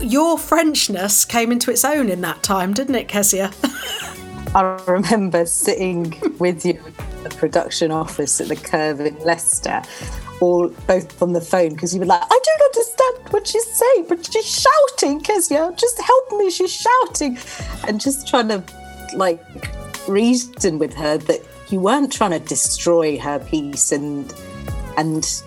your 0.00 0.36
Frenchness 0.36 1.26
came 1.26 1.50
into 1.50 1.70
its 1.70 1.84
own 1.84 2.08
in 2.08 2.20
that 2.20 2.42
time, 2.42 2.74
didn't 2.74 2.94
it, 2.94 3.08
Kezia? 3.08 3.50
I 4.54 4.80
remember 4.86 5.46
sitting 5.46 6.14
with 6.38 6.64
you 6.64 6.72
in 6.72 7.24
the 7.24 7.30
production 7.30 7.90
office 7.90 8.40
at 8.40 8.48
the 8.48 8.56
Curve 8.56 9.00
in 9.00 9.16
Leicester, 9.20 9.82
all 10.40 10.68
both 10.86 11.20
on 11.22 11.32
the 11.32 11.40
phone 11.40 11.70
because 11.70 11.94
you 11.94 12.00
were 12.00 12.06
like, 12.06 12.22
I 12.22 12.40
don't 12.44 12.62
understand 12.62 13.32
what 13.32 13.46
she's 13.46 13.66
saying, 13.66 14.06
but 14.08 14.30
she's 14.30 14.46
shouting, 14.46 15.20
Kezia, 15.20 15.72
just 15.76 16.00
help 16.00 16.32
me, 16.32 16.50
she's 16.50 16.72
shouting, 16.72 17.38
and 17.86 18.00
just 18.00 18.28
trying 18.28 18.48
to 18.48 18.62
like 19.14 19.42
reason 20.08 20.78
with 20.78 20.94
her 20.94 21.18
that 21.18 21.40
you 21.68 21.80
weren't 21.80 22.12
trying 22.12 22.30
to 22.30 22.40
destroy 22.40 23.18
her 23.18 23.38
piece 23.38 23.92
and 23.92 24.32
and 24.96 25.42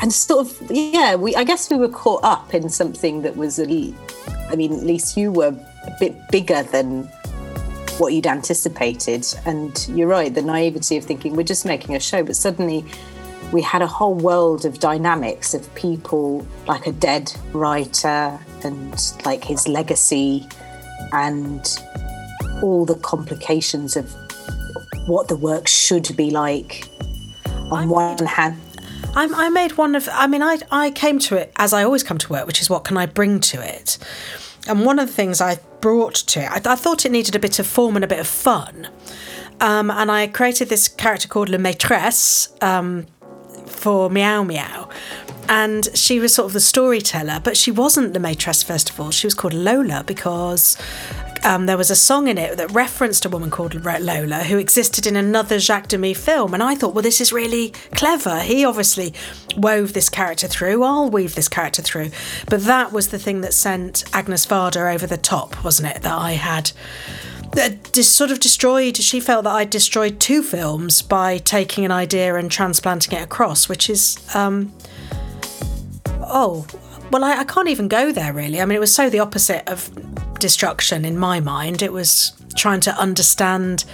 and 0.00 0.12
sort 0.12 0.46
of 0.46 0.70
yeah 0.70 1.14
we 1.14 1.34
i 1.36 1.44
guess 1.44 1.70
we 1.70 1.76
were 1.76 1.88
caught 1.88 2.22
up 2.22 2.54
in 2.54 2.68
something 2.68 3.22
that 3.22 3.36
was 3.36 3.58
a 3.58 3.68
l- 3.68 3.94
i 4.50 4.56
mean 4.56 4.72
at 4.72 4.84
least 4.84 5.16
you 5.16 5.32
were 5.32 5.48
a 5.48 5.96
bit 5.98 6.14
bigger 6.28 6.62
than 6.64 7.08
what 7.98 8.12
you'd 8.14 8.26
anticipated. 8.26 9.26
And 9.44 9.86
you're 9.88 10.08
right 10.08 10.32
the 10.34 10.42
naivety 10.42 10.96
of 10.96 11.04
thinking 11.04 11.36
we're 11.36 11.42
just 11.42 11.64
making 11.64 11.94
a 11.94 12.00
show 12.00 12.22
but 12.22 12.36
suddenly 12.36 12.84
we 13.52 13.60
had 13.60 13.82
a 13.82 13.86
whole 13.86 14.14
world 14.14 14.64
of 14.64 14.78
dynamics 14.78 15.52
of 15.52 15.72
people 15.74 16.46
like 16.66 16.86
a 16.86 16.92
dead 16.92 17.32
writer 17.52 18.38
and 18.64 19.12
like 19.24 19.44
his 19.44 19.68
legacy 19.68 20.48
and 21.12 21.78
all 22.62 22.84
the 22.84 22.94
complications 22.96 23.96
of 23.96 24.10
what 25.06 25.28
the 25.28 25.36
work 25.36 25.66
should 25.66 26.16
be 26.16 26.30
like 26.30 26.88
on 27.70 27.88
one 27.88 28.26
hand 28.26 28.58
I, 29.14 29.28
I 29.34 29.48
made 29.50 29.76
one 29.76 29.94
of. 29.94 30.08
I 30.12 30.26
mean, 30.26 30.42
I 30.42 30.58
I 30.70 30.90
came 30.90 31.18
to 31.20 31.36
it 31.36 31.52
as 31.56 31.72
I 31.72 31.84
always 31.84 32.02
come 32.02 32.18
to 32.18 32.32
work, 32.32 32.46
which 32.46 32.60
is 32.60 32.70
what 32.70 32.84
can 32.84 32.96
I 32.96 33.06
bring 33.06 33.40
to 33.40 33.60
it. 33.62 33.98
And 34.68 34.84
one 34.86 34.98
of 34.98 35.08
the 35.08 35.12
things 35.12 35.40
I 35.40 35.58
brought 35.80 36.14
to 36.14 36.40
it, 36.40 36.50
I, 36.50 36.72
I 36.72 36.76
thought 36.76 37.04
it 37.04 37.12
needed 37.12 37.34
a 37.34 37.38
bit 37.38 37.58
of 37.58 37.66
form 37.66 37.96
and 37.96 38.04
a 38.04 38.08
bit 38.08 38.20
of 38.20 38.26
fun. 38.26 38.88
Um, 39.60 39.90
and 39.90 40.10
I 40.10 40.28
created 40.28 40.68
this 40.68 40.88
character 40.88 41.28
called 41.28 41.48
La 41.48 41.58
Maîtresse 41.58 42.62
um, 42.62 43.06
for 43.66 44.08
Meow 44.08 44.44
Meow. 44.44 44.88
And 45.48 45.88
she 45.94 46.20
was 46.20 46.34
sort 46.34 46.46
of 46.46 46.52
the 46.52 46.60
storyteller, 46.60 47.40
but 47.42 47.56
she 47.56 47.70
wasn't 47.70 48.14
the 48.14 48.20
Maîtresse, 48.20 48.64
first 48.64 48.90
of 48.90 49.00
all. 49.00 49.10
She 49.10 49.26
was 49.26 49.34
called 49.34 49.52
Lola 49.52 50.04
because 50.06 50.78
um, 51.44 51.66
there 51.66 51.76
was 51.76 51.90
a 51.90 51.96
song 51.96 52.28
in 52.28 52.38
it 52.38 52.56
that 52.56 52.70
referenced 52.72 53.24
a 53.24 53.28
woman 53.28 53.50
called 53.50 53.74
Lola 53.74 54.44
who 54.44 54.58
existed 54.58 55.06
in 55.06 55.16
another 55.16 55.58
Jacques 55.58 55.88
Demy 55.88 56.14
film. 56.14 56.54
And 56.54 56.62
I 56.62 56.74
thought, 56.74 56.94
well, 56.94 57.02
this 57.02 57.20
is 57.20 57.32
really 57.32 57.70
clever. 57.92 58.40
He 58.40 58.64
obviously 58.64 59.12
wove 59.56 59.92
this 59.92 60.08
character 60.08 60.46
through. 60.46 60.82
I'll 60.82 61.10
weave 61.10 61.34
this 61.34 61.48
character 61.48 61.82
through. 61.82 62.10
But 62.48 62.62
that 62.62 62.92
was 62.92 63.08
the 63.08 63.18
thing 63.18 63.40
that 63.40 63.54
sent 63.54 64.04
Agnes 64.14 64.46
Varda 64.46 64.94
over 64.94 65.06
the 65.06 65.16
top, 65.16 65.62
wasn't 65.64 65.94
it? 65.94 66.02
That 66.02 66.18
I 66.18 66.32
had 66.32 66.72
that 67.52 67.92
just 67.92 68.12
sort 68.12 68.30
of 68.30 68.40
destroyed. 68.40 68.96
She 68.96 69.20
felt 69.20 69.44
that 69.44 69.52
I 69.52 69.64
destroyed 69.64 70.20
two 70.20 70.42
films 70.42 71.02
by 71.02 71.38
taking 71.38 71.84
an 71.84 71.90
idea 71.90 72.34
and 72.36 72.50
transplanting 72.50 73.18
it 73.18 73.22
across, 73.22 73.68
which 73.68 73.90
is, 73.90 74.16
um, 74.34 74.72
oh, 76.20 76.66
well, 77.10 77.24
I, 77.24 77.40
I 77.40 77.44
can't 77.44 77.68
even 77.68 77.88
go 77.88 78.10
there 78.10 78.32
really. 78.32 78.60
I 78.60 78.64
mean, 78.64 78.76
it 78.76 78.80
was 78.80 78.94
so 78.94 79.10
the 79.10 79.20
opposite 79.20 79.68
of 79.68 79.90
destruction 80.42 81.04
in 81.04 81.16
my 81.16 81.38
mind. 81.38 81.82
It 81.82 81.92
was 81.92 82.32
trying 82.56 82.80
to 82.80 82.90
understand 82.96 83.84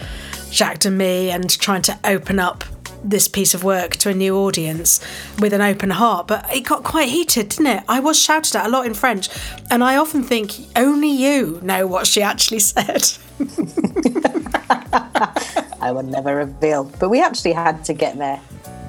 Jacques 0.50 0.80
Demy 0.80 1.30
and 1.30 1.50
trying 1.60 1.82
to 1.82 1.98
open 2.04 2.40
up 2.40 2.64
this 3.04 3.28
piece 3.28 3.52
of 3.52 3.62
work 3.62 3.96
to 3.96 4.08
a 4.08 4.14
new 4.14 4.34
audience 4.34 4.98
with 5.38 5.52
an 5.52 5.60
open 5.60 5.90
heart. 5.90 6.26
But 6.26 6.50
it 6.52 6.62
got 6.62 6.84
quite 6.84 7.10
heated, 7.10 7.50
didn't 7.50 7.66
it? 7.66 7.84
I 7.86 8.00
was 8.00 8.18
shouted 8.18 8.56
at 8.56 8.66
a 8.66 8.70
lot 8.70 8.86
in 8.86 8.94
French, 8.94 9.28
and 9.70 9.84
I 9.84 9.96
often 9.96 10.22
think 10.22 10.52
only 10.74 11.10
you 11.10 11.60
know 11.62 11.86
what 11.86 12.06
she 12.06 12.22
actually 12.22 12.60
said. 12.60 13.02
I 15.80 15.92
would 15.92 16.06
never 16.06 16.34
reveal. 16.34 16.84
But 16.98 17.10
we 17.10 17.22
actually 17.22 17.52
had 17.52 17.84
to 17.84 17.92
get 17.92 18.16
there. 18.16 18.40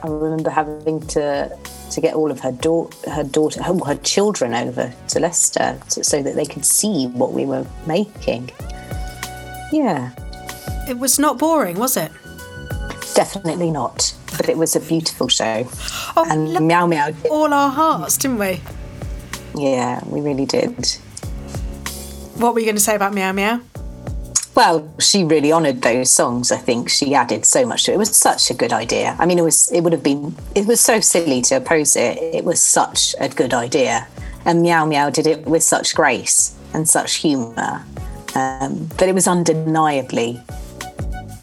I 0.03 0.07
remember 0.07 0.49
having 0.49 1.01
to 1.07 1.57
to 1.91 2.01
get 2.01 2.13
all 2.13 2.31
of 2.31 2.39
her 2.39 2.51
daughter, 2.51 3.09
her 3.09 3.23
daughter, 3.23 3.63
her, 3.63 3.73
her 3.85 3.95
children 3.95 4.53
over 4.53 4.93
to 5.07 5.19
Leicester 5.19 5.79
to, 5.89 6.03
so 6.03 6.21
that 6.21 6.35
they 6.35 6.45
could 6.45 6.65
see 6.65 7.07
what 7.07 7.33
we 7.33 7.45
were 7.45 7.65
making. 7.87 8.51
Yeah. 9.71 10.11
It 10.87 10.97
was 10.97 11.19
not 11.19 11.37
boring, 11.37 11.77
was 11.77 11.97
it? 11.97 12.11
Definitely 13.15 13.71
not. 13.71 14.13
But 14.37 14.49
it 14.49 14.57
was 14.57 14.75
a 14.75 14.79
beautiful 14.79 15.27
show. 15.27 15.67
Oh, 16.15 16.25
and 16.29 16.65
Meow 16.67 16.87
Meow. 16.87 17.11
All 17.29 17.53
our 17.53 17.69
hearts, 17.69 18.17
didn't 18.17 18.37
we? 18.37 18.61
Yeah, 19.55 20.01
we 20.05 20.21
really 20.21 20.45
did. 20.45 20.85
What 22.35 22.53
were 22.53 22.59
you 22.59 22.65
going 22.65 22.75
to 22.75 22.81
say 22.81 22.95
about 22.95 23.13
Meow 23.13 23.31
Meow? 23.31 23.61
Well, 24.59 24.93
she 24.99 25.23
really 25.23 25.53
honoured 25.53 25.83
those 25.83 26.09
songs. 26.09 26.51
I 26.51 26.57
think 26.57 26.89
she 26.89 27.15
added 27.15 27.45
so 27.45 27.65
much 27.65 27.85
to 27.85 27.91
it. 27.91 27.95
It 27.95 27.97
was 27.97 28.13
such 28.13 28.51
a 28.51 28.53
good 28.53 28.73
idea. 28.73 29.15
I 29.17 29.25
mean, 29.25 29.39
it 29.39 29.41
was. 29.41 29.71
It 29.71 29.85
would 29.85 29.93
have 29.93 30.03
been. 30.03 30.35
It 30.53 30.67
was 30.67 30.81
so 30.81 30.99
silly 30.99 31.41
to 31.43 31.55
oppose 31.55 31.95
it. 31.95 32.17
It 32.17 32.43
was 32.43 32.61
such 32.61 33.15
a 33.21 33.29
good 33.29 33.53
idea, 33.53 34.05
and 34.43 34.61
Meow 34.61 34.83
Meow 34.85 35.11
did 35.11 35.27
it 35.27 35.45
with 35.45 35.63
such 35.63 35.95
grace 35.95 36.57
and 36.73 36.89
such 36.89 37.15
humour. 37.23 37.85
Um, 38.35 38.89
but 38.97 39.07
it 39.07 39.15
was 39.15 39.29
undeniably 39.29 40.41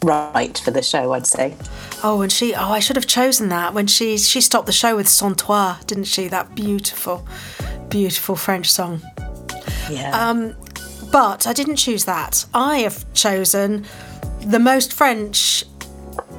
right 0.03 0.55
for 0.55 0.69
the 0.69 0.83
show. 0.83 1.13
I'd 1.13 1.25
say. 1.25 1.55
Oh, 2.03 2.21
and 2.21 2.31
she. 2.31 2.53
Oh, 2.53 2.71
I 2.71 2.77
should 2.77 2.97
have 2.97 3.07
chosen 3.07 3.49
that 3.49 3.73
when 3.73 3.87
she 3.87 4.19
she 4.19 4.41
stopped 4.41 4.67
the 4.67 4.71
show 4.71 4.95
with 4.95 5.07
Sans 5.07 5.35
Toi, 5.35 5.77
didn't 5.87 6.03
she? 6.03 6.27
That 6.27 6.53
beautiful, 6.53 7.27
beautiful 7.89 8.35
French 8.35 8.69
song. 8.69 9.01
Yeah. 9.89 10.11
Um, 10.11 10.55
but 11.11 11.47
I 11.47 11.53
didn't 11.53 11.77
choose 11.77 12.05
that. 12.05 12.45
I 12.53 12.79
have 12.79 13.11
chosen 13.13 13.85
the 14.41 14.59
most 14.59 14.93
French 14.93 15.65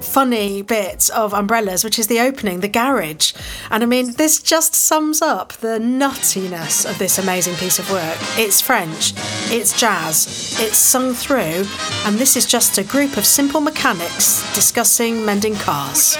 funny 0.00 0.62
bit 0.62 1.10
of 1.10 1.32
Umbrellas, 1.32 1.84
which 1.84 1.98
is 1.98 2.06
the 2.06 2.20
opening, 2.20 2.60
the 2.60 2.68
garage. 2.68 3.32
And 3.70 3.82
I 3.82 3.86
mean, 3.86 4.12
this 4.12 4.42
just 4.42 4.74
sums 4.74 5.20
up 5.22 5.52
the 5.54 5.78
nuttiness 5.78 6.88
of 6.88 6.98
this 6.98 7.18
amazing 7.18 7.54
piece 7.56 7.78
of 7.78 7.90
work. 7.90 8.16
It's 8.36 8.60
French, 8.60 9.12
it's 9.50 9.78
jazz, 9.78 10.56
it's 10.60 10.78
sung 10.78 11.14
through, 11.14 11.66
and 12.04 12.16
this 12.16 12.36
is 12.36 12.46
just 12.46 12.78
a 12.78 12.84
group 12.84 13.16
of 13.16 13.26
simple 13.26 13.60
mechanics 13.60 14.42
discussing 14.54 15.24
mending 15.24 15.54
cars. 15.56 16.16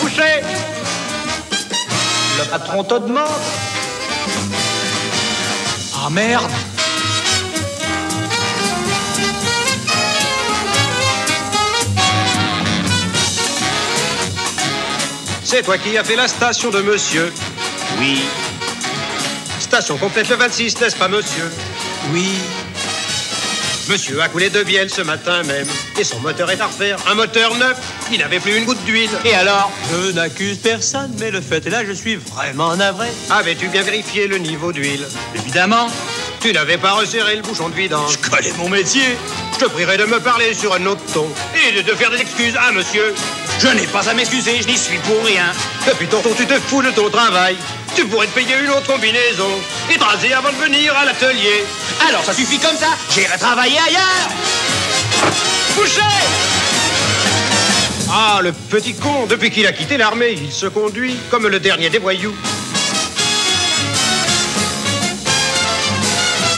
Boucher 0.00 0.42
Le 6.04 6.71
C'est 15.52 15.62
toi 15.62 15.76
qui 15.76 15.98
as 15.98 16.02
fait 16.02 16.16
la 16.16 16.28
station 16.28 16.70
de 16.70 16.80
monsieur 16.80 17.30
Oui. 17.98 18.22
Station 19.60 19.98
complète 19.98 20.30
le 20.30 20.36
26, 20.36 20.80
n'est-ce 20.80 20.96
pas 20.96 21.08
monsieur? 21.08 21.44
Oui. 22.10 22.30
Monsieur 23.86 24.22
a 24.22 24.28
coulé 24.28 24.48
de 24.48 24.62
bielle 24.62 24.88
ce 24.88 25.02
matin 25.02 25.42
même. 25.42 25.66
Et 25.98 26.04
son 26.04 26.20
moteur 26.20 26.50
est 26.50 26.58
à 26.58 26.68
refaire. 26.68 26.96
Un 27.06 27.14
moteur 27.16 27.54
neuf. 27.56 27.76
Il 28.10 28.20
n'avait 28.20 28.40
plus 28.40 28.56
une 28.56 28.64
goutte 28.64 28.82
d'huile. 28.86 29.10
Et 29.26 29.34
alors? 29.34 29.70
Je 29.92 30.12
n'accuse 30.12 30.56
personne, 30.56 31.14
mais 31.18 31.30
le 31.30 31.42
fait 31.42 31.66
est 31.66 31.70
là, 31.70 31.84
je 31.84 31.92
suis 31.92 32.16
vraiment 32.16 32.74
navré. 32.74 33.08
Avais-tu 33.28 33.68
bien 33.68 33.82
vérifié 33.82 34.28
le 34.28 34.38
niveau 34.38 34.72
d'huile? 34.72 35.06
Évidemment, 35.34 35.88
Tu 36.40 36.54
n'avais 36.54 36.78
pas 36.78 36.92
resserré 36.92 37.36
le 37.36 37.42
bouchon 37.42 37.68
de 37.68 37.74
vidange. 37.74 38.14
je 38.24 38.30
connais 38.30 38.52
mon 38.56 38.70
métier. 38.70 39.18
Je 39.52 39.58
te 39.66 39.70
prierai 39.70 39.98
de 39.98 40.06
me 40.06 40.18
parler 40.18 40.54
sur 40.54 40.72
un 40.74 40.86
autre 40.86 41.02
ton. 41.12 41.28
Et 41.68 41.72
de 41.72 41.82
te 41.82 41.94
faire 41.94 42.10
des 42.10 42.20
excuses 42.22 42.56
à 42.56 42.72
monsieur? 42.72 43.14
Je 43.62 43.68
n'ai 43.68 43.86
pas 43.86 44.08
à 44.08 44.12
m'excuser, 44.12 44.60
je 44.60 44.66
n'y 44.66 44.76
suis 44.76 44.98
pour 44.98 45.24
rien. 45.24 45.52
Depuis 45.86 46.08
tantôt, 46.08 46.34
tu 46.36 46.44
te 46.46 46.54
fous 46.54 46.82
de 46.82 46.90
ton 46.90 47.08
travail. 47.08 47.56
Tu 47.94 48.04
pourrais 48.06 48.26
te 48.26 48.32
payer 48.32 48.56
une 48.60 48.70
autre 48.70 48.88
combinaison. 48.88 49.50
Et 49.88 49.96
te 49.96 50.02
raser 50.02 50.32
avant 50.32 50.50
de 50.50 50.56
venir 50.56 50.92
à 50.96 51.04
l'atelier. 51.04 51.64
Alors 52.08 52.24
ça 52.24 52.32
suffit 52.32 52.58
comme 52.58 52.76
ça, 52.76 52.88
j'irai 53.14 53.38
travailler 53.38 53.78
ailleurs. 53.78 54.28
Boucher 55.76 56.00
Ah, 58.10 58.40
le 58.42 58.50
petit 58.50 58.94
con, 58.94 59.26
depuis 59.28 59.52
qu'il 59.52 59.64
a 59.68 59.72
quitté 59.72 59.96
l'armée, 59.96 60.32
il 60.42 60.50
se 60.50 60.66
conduit 60.66 61.14
comme 61.30 61.46
le 61.46 61.60
dernier 61.60 61.88
des 61.88 61.98
voyous. 61.98 62.34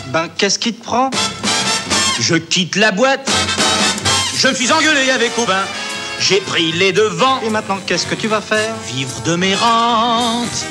Ben, 0.06 0.30
qu'est-ce 0.38 0.58
qui 0.58 0.72
te 0.72 0.82
prend? 0.82 1.10
Je 2.18 2.36
quitte 2.36 2.76
la 2.76 2.92
boîte. 2.92 3.30
Je 4.38 4.48
me 4.48 4.54
suis 4.54 4.72
engueulé 4.72 5.10
avec 5.10 5.36
Aubin. 5.38 5.64
J'ai 6.20 6.40
pris 6.40 6.72
les 6.72 6.92
devants. 6.92 7.40
Et 7.42 7.50
maintenant, 7.50 7.78
qu'est-ce 7.86 8.06
que 8.06 8.14
tu 8.14 8.28
vas 8.28 8.40
faire? 8.40 8.74
Vivre 8.86 9.20
de 9.22 9.36
mes 9.36 9.54
rentes. 9.54 10.66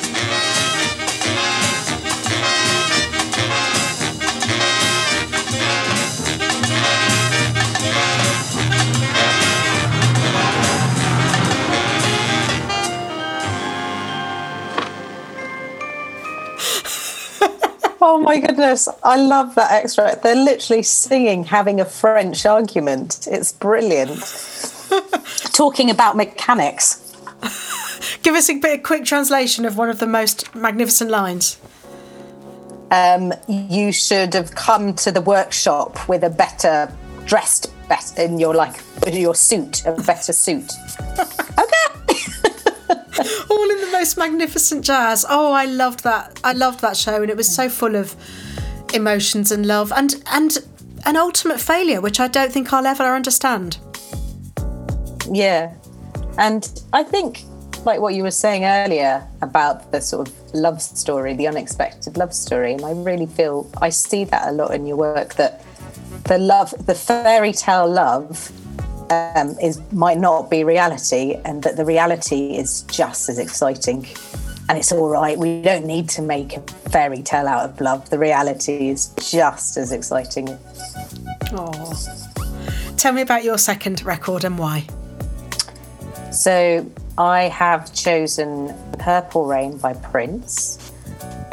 Oh 18.06 18.18
my 18.18 18.38
goodness, 18.38 18.86
I 19.02 19.16
love 19.16 19.54
that 19.54 19.72
extract. 19.72 20.22
They're 20.22 20.34
literally 20.36 20.82
singing, 20.82 21.44
having 21.44 21.80
a 21.80 21.86
French 21.86 22.44
argument. 22.44 23.26
It's 23.30 23.50
brilliant. 23.50 24.73
Talking 25.52 25.90
about 25.90 26.16
mechanics. 26.16 27.00
Give 28.22 28.34
us 28.34 28.48
a 28.48 28.54
bit 28.54 28.78
of 28.78 28.82
quick 28.82 29.04
translation 29.04 29.64
of 29.64 29.76
one 29.76 29.90
of 29.90 29.98
the 29.98 30.06
most 30.06 30.54
magnificent 30.54 31.10
lines. 31.10 31.58
Um, 32.90 33.32
you 33.48 33.92
should 33.92 34.34
have 34.34 34.54
come 34.54 34.94
to 34.94 35.10
the 35.10 35.20
workshop 35.20 36.08
with 36.08 36.22
a 36.22 36.30
better 36.30 36.92
dressed 37.24 37.72
better 37.88 38.22
in 38.22 38.38
your 38.38 38.54
like 38.54 38.80
your 39.12 39.34
suit, 39.34 39.84
a 39.86 39.92
better 40.02 40.32
suit. 40.32 40.72
okay. 41.18 41.84
all 43.50 43.70
in 43.70 43.80
the 43.80 43.90
most 43.92 44.16
magnificent 44.16 44.84
jazz. 44.84 45.24
Oh, 45.28 45.52
I 45.52 45.64
loved 45.64 46.04
that. 46.04 46.40
I 46.44 46.52
loved 46.52 46.80
that 46.80 46.96
show, 46.96 47.22
and 47.22 47.30
it 47.30 47.36
was 47.36 47.52
so 47.52 47.68
full 47.68 47.96
of 47.96 48.14
emotions 48.92 49.50
and 49.50 49.66
love, 49.66 49.92
and 49.92 50.22
and 50.32 50.58
an 51.04 51.16
ultimate 51.16 51.60
failure, 51.60 52.00
which 52.00 52.20
I 52.20 52.28
don't 52.28 52.52
think 52.52 52.72
I'll 52.72 52.86
ever 52.86 53.04
understand. 53.04 53.78
Yeah. 55.34 55.74
And 56.38 56.82
I 56.92 57.02
think, 57.02 57.42
like 57.84 58.00
what 58.00 58.14
you 58.14 58.22
were 58.22 58.30
saying 58.30 58.64
earlier 58.64 59.26
about 59.42 59.90
the 59.90 60.00
sort 60.00 60.28
of 60.28 60.54
love 60.54 60.80
story, 60.80 61.34
the 61.34 61.48
unexpected 61.48 62.16
love 62.16 62.32
story, 62.32 62.72
and 62.72 62.84
I 62.84 62.92
really 62.92 63.26
feel 63.26 63.70
I 63.82 63.90
see 63.90 64.24
that 64.24 64.48
a 64.48 64.52
lot 64.52 64.72
in 64.72 64.86
your 64.86 64.96
work 64.96 65.34
that 65.34 65.64
the 66.24 66.38
love, 66.38 66.72
the 66.86 66.94
fairy 66.94 67.52
tale 67.52 67.90
love 67.90 68.50
um, 69.10 69.58
is 69.60 69.80
might 69.92 70.18
not 70.18 70.50
be 70.50 70.62
reality, 70.62 71.34
and 71.44 71.62
that 71.64 71.76
the 71.76 71.84
reality 71.84 72.56
is 72.56 72.82
just 72.82 73.28
as 73.28 73.38
exciting. 73.38 74.06
And 74.68 74.78
it's 74.78 74.92
all 74.92 75.10
right. 75.10 75.36
We 75.36 75.60
don't 75.60 75.84
need 75.84 76.08
to 76.10 76.22
make 76.22 76.56
a 76.56 76.60
fairy 76.90 77.22
tale 77.22 77.48
out 77.48 77.68
of 77.68 77.80
love. 77.80 78.08
The 78.08 78.18
reality 78.18 78.88
is 78.88 79.08
just 79.20 79.76
as 79.76 79.92
exciting. 79.92 80.48
Oh. 81.52 81.92
Tell 82.96 83.12
me 83.12 83.20
about 83.20 83.44
your 83.44 83.58
second 83.58 84.02
record 84.04 84.44
and 84.44 84.58
why. 84.58 84.86
So 86.34 86.84
I 87.16 87.44
have 87.44 87.94
chosen 87.94 88.74
Purple 88.98 89.46
Rain 89.46 89.78
by 89.78 89.92
Prince. 89.94 90.92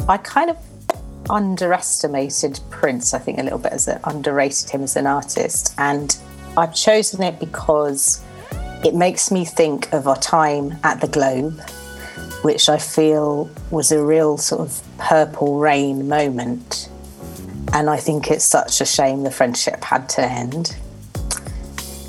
I 0.10 0.18
kind 0.18 0.50
of 0.50 0.58
underestimated 1.30 2.60
Prince, 2.72 3.14
I 3.14 3.20
think, 3.20 3.38
a 3.38 3.44
little 3.44 3.60
bit 3.60 3.74
as 3.74 3.88
an 3.88 4.00
underrated 4.06 4.72
him 4.72 4.82
as 4.82 4.96
an 4.96 5.06
artist. 5.06 5.76
And 5.78 6.18
I've 6.58 6.74
chosen 6.74 7.22
it 7.22 7.40
because 7.40 8.24
it 8.84 8.96
makes 8.96 9.30
me 9.30 9.46
think 9.46 9.94
of 9.94 10.08
our 10.08 10.18
time 10.18 10.76
at 10.84 11.00
the 11.00 11.08
Globe, 11.08 11.62
which 12.42 12.68
I 12.68 12.80
feel 12.80 13.52
was 13.70 13.92
a 13.92 14.04
real 14.04 14.40
sort 14.40 14.62
of 14.62 14.82
purple 14.98 15.60
rain 15.60 16.08
moment. 16.08 16.90
And 17.72 17.88
I 17.88 17.98
think 17.98 18.32
it's 18.32 18.44
such 18.44 18.82
a 18.82 18.86
shame 18.86 19.22
the 19.22 19.32
friendship 19.32 19.84
had 19.84 20.10
to 20.10 20.24
end. 20.24 20.76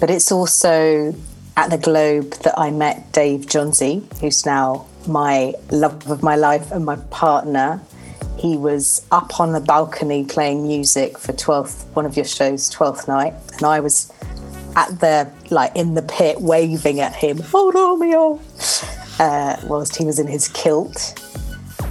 But 0.00 0.08
it's 0.08 0.32
also 0.32 1.14
at 1.56 1.70
the 1.70 1.78
Globe 1.78 2.32
that 2.42 2.58
I 2.58 2.70
met 2.70 3.12
Dave 3.12 3.46
Johnsy, 3.46 4.02
who's 4.20 4.46
now 4.46 4.86
my 5.06 5.54
love 5.70 6.10
of 6.10 6.22
my 6.22 6.36
life 6.36 6.70
and 6.72 6.84
my 6.84 6.96
partner. 7.10 7.80
He 8.38 8.56
was 8.56 9.06
up 9.12 9.38
on 9.38 9.52
the 9.52 9.60
balcony 9.60 10.24
playing 10.24 10.66
music 10.66 11.18
for 11.18 11.32
12th, 11.32 11.84
one 11.94 12.06
of 12.06 12.16
your 12.16 12.24
shows, 12.24 12.70
12th 12.70 13.06
night. 13.06 13.34
And 13.54 13.64
I 13.64 13.80
was 13.80 14.12
at 14.74 15.00
the, 15.00 15.30
like, 15.50 15.76
in 15.76 15.94
the 15.94 16.02
pit 16.02 16.40
waving 16.40 17.00
at 17.00 17.14
him, 17.14 17.42
oh, 17.52 17.70
Romeo, 17.72 18.40
uh, 19.18 19.60
whilst 19.68 19.96
he 19.96 20.04
was 20.04 20.18
in 20.18 20.26
his 20.26 20.48
kilt. 20.48 21.20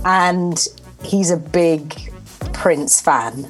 And 0.03 0.67
he's 1.03 1.29
a 1.29 1.37
big 1.37 2.11
Prince 2.53 2.99
fan. 2.99 3.47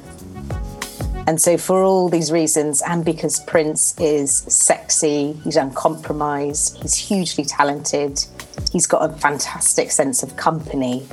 And 1.26 1.40
so, 1.40 1.56
for 1.56 1.82
all 1.84 2.08
these 2.08 2.32
reasons, 2.32 2.82
and 2.82 3.04
because 3.04 3.40
Prince 3.40 3.98
is 4.00 4.38
sexy, 4.38 5.34
he's 5.44 5.56
uncompromised, 5.56 6.82
he's 6.82 6.94
hugely 6.94 7.44
talented, 7.44 8.24
he's 8.72 8.86
got 8.86 9.08
a 9.08 9.12
fantastic 9.14 9.92
sense 9.92 10.22
of 10.24 10.36
company, 10.36 11.06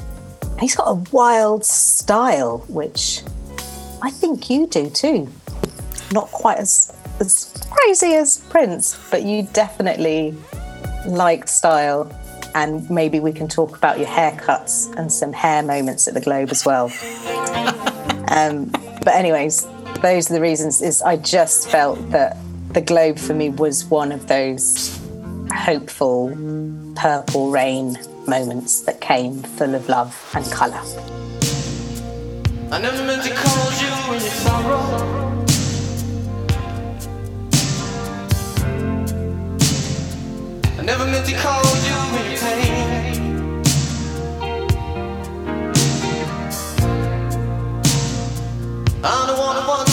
he's 0.60 0.76
got 0.76 0.86
a 0.86 0.96
wild 1.12 1.64
style, 1.64 2.60
which 2.68 3.22
I 4.02 4.10
think 4.10 4.50
you 4.50 4.66
do 4.66 4.90
too. 4.90 5.30
Not 6.12 6.32
quite 6.32 6.58
as, 6.58 6.92
as 7.20 7.54
crazy 7.70 8.16
as 8.16 8.40
Prince, 8.50 8.98
but 9.12 9.24
you 9.24 9.48
definitely 9.54 10.36
like 11.06 11.48
style. 11.48 12.12
And 12.56 12.90
maybe 12.90 13.20
we 13.20 13.32
can 13.32 13.48
talk 13.48 13.78
about 13.78 14.00
your 14.00 14.08
haircuts 14.08 14.92
and 14.98 15.12
some 15.12 15.32
hair 15.32 15.62
moments 15.62 16.08
at 16.08 16.16
the 16.16 16.22
Globe 16.22 16.50
as 16.50 16.66
well. 16.66 16.86
um, 18.30 18.66
but, 19.04 19.14
anyways, 19.14 19.68
those 20.02 20.32
are 20.32 20.34
the 20.34 20.42
reasons 20.42 20.82
is 20.82 21.02
I 21.02 21.18
just 21.18 21.70
felt 21.70 22.12
that 22.12 22.38
the 22.72 22.82
globe 22.82 23.18
for 23.18 23.34
me 23.34 23.50
was 23.50 23.86
one 23.86 24.12
of 24.12 24.28
those 24.28 24.98
hopeful 25.54 26.30
purple 26.96 27.50
rain 27.52 27.98
moments 28.28 28.82
that 28.82 29.02
came 29.02 29.42
full 29.42 29.76
of 29.76 29.90
love 29.90 30.32
and 30.36 30.46
colour. 30.52 30.82
I 32.72 32.80
never 32.80 33.04
meant 33.04 33.24
to 33.24 33.30
you 33.30 34.20
sorrow. 34.20 34.78
I 40.78 40.84
never 40.84 41.06
meant 41.06 41.26
to 41.26 41.32
you 41.32 41.38
pain. 42.38 43.10
I'm 49.02 49.28
the 49.28 49.34
one 49.34 49.56
who 49.56 49.89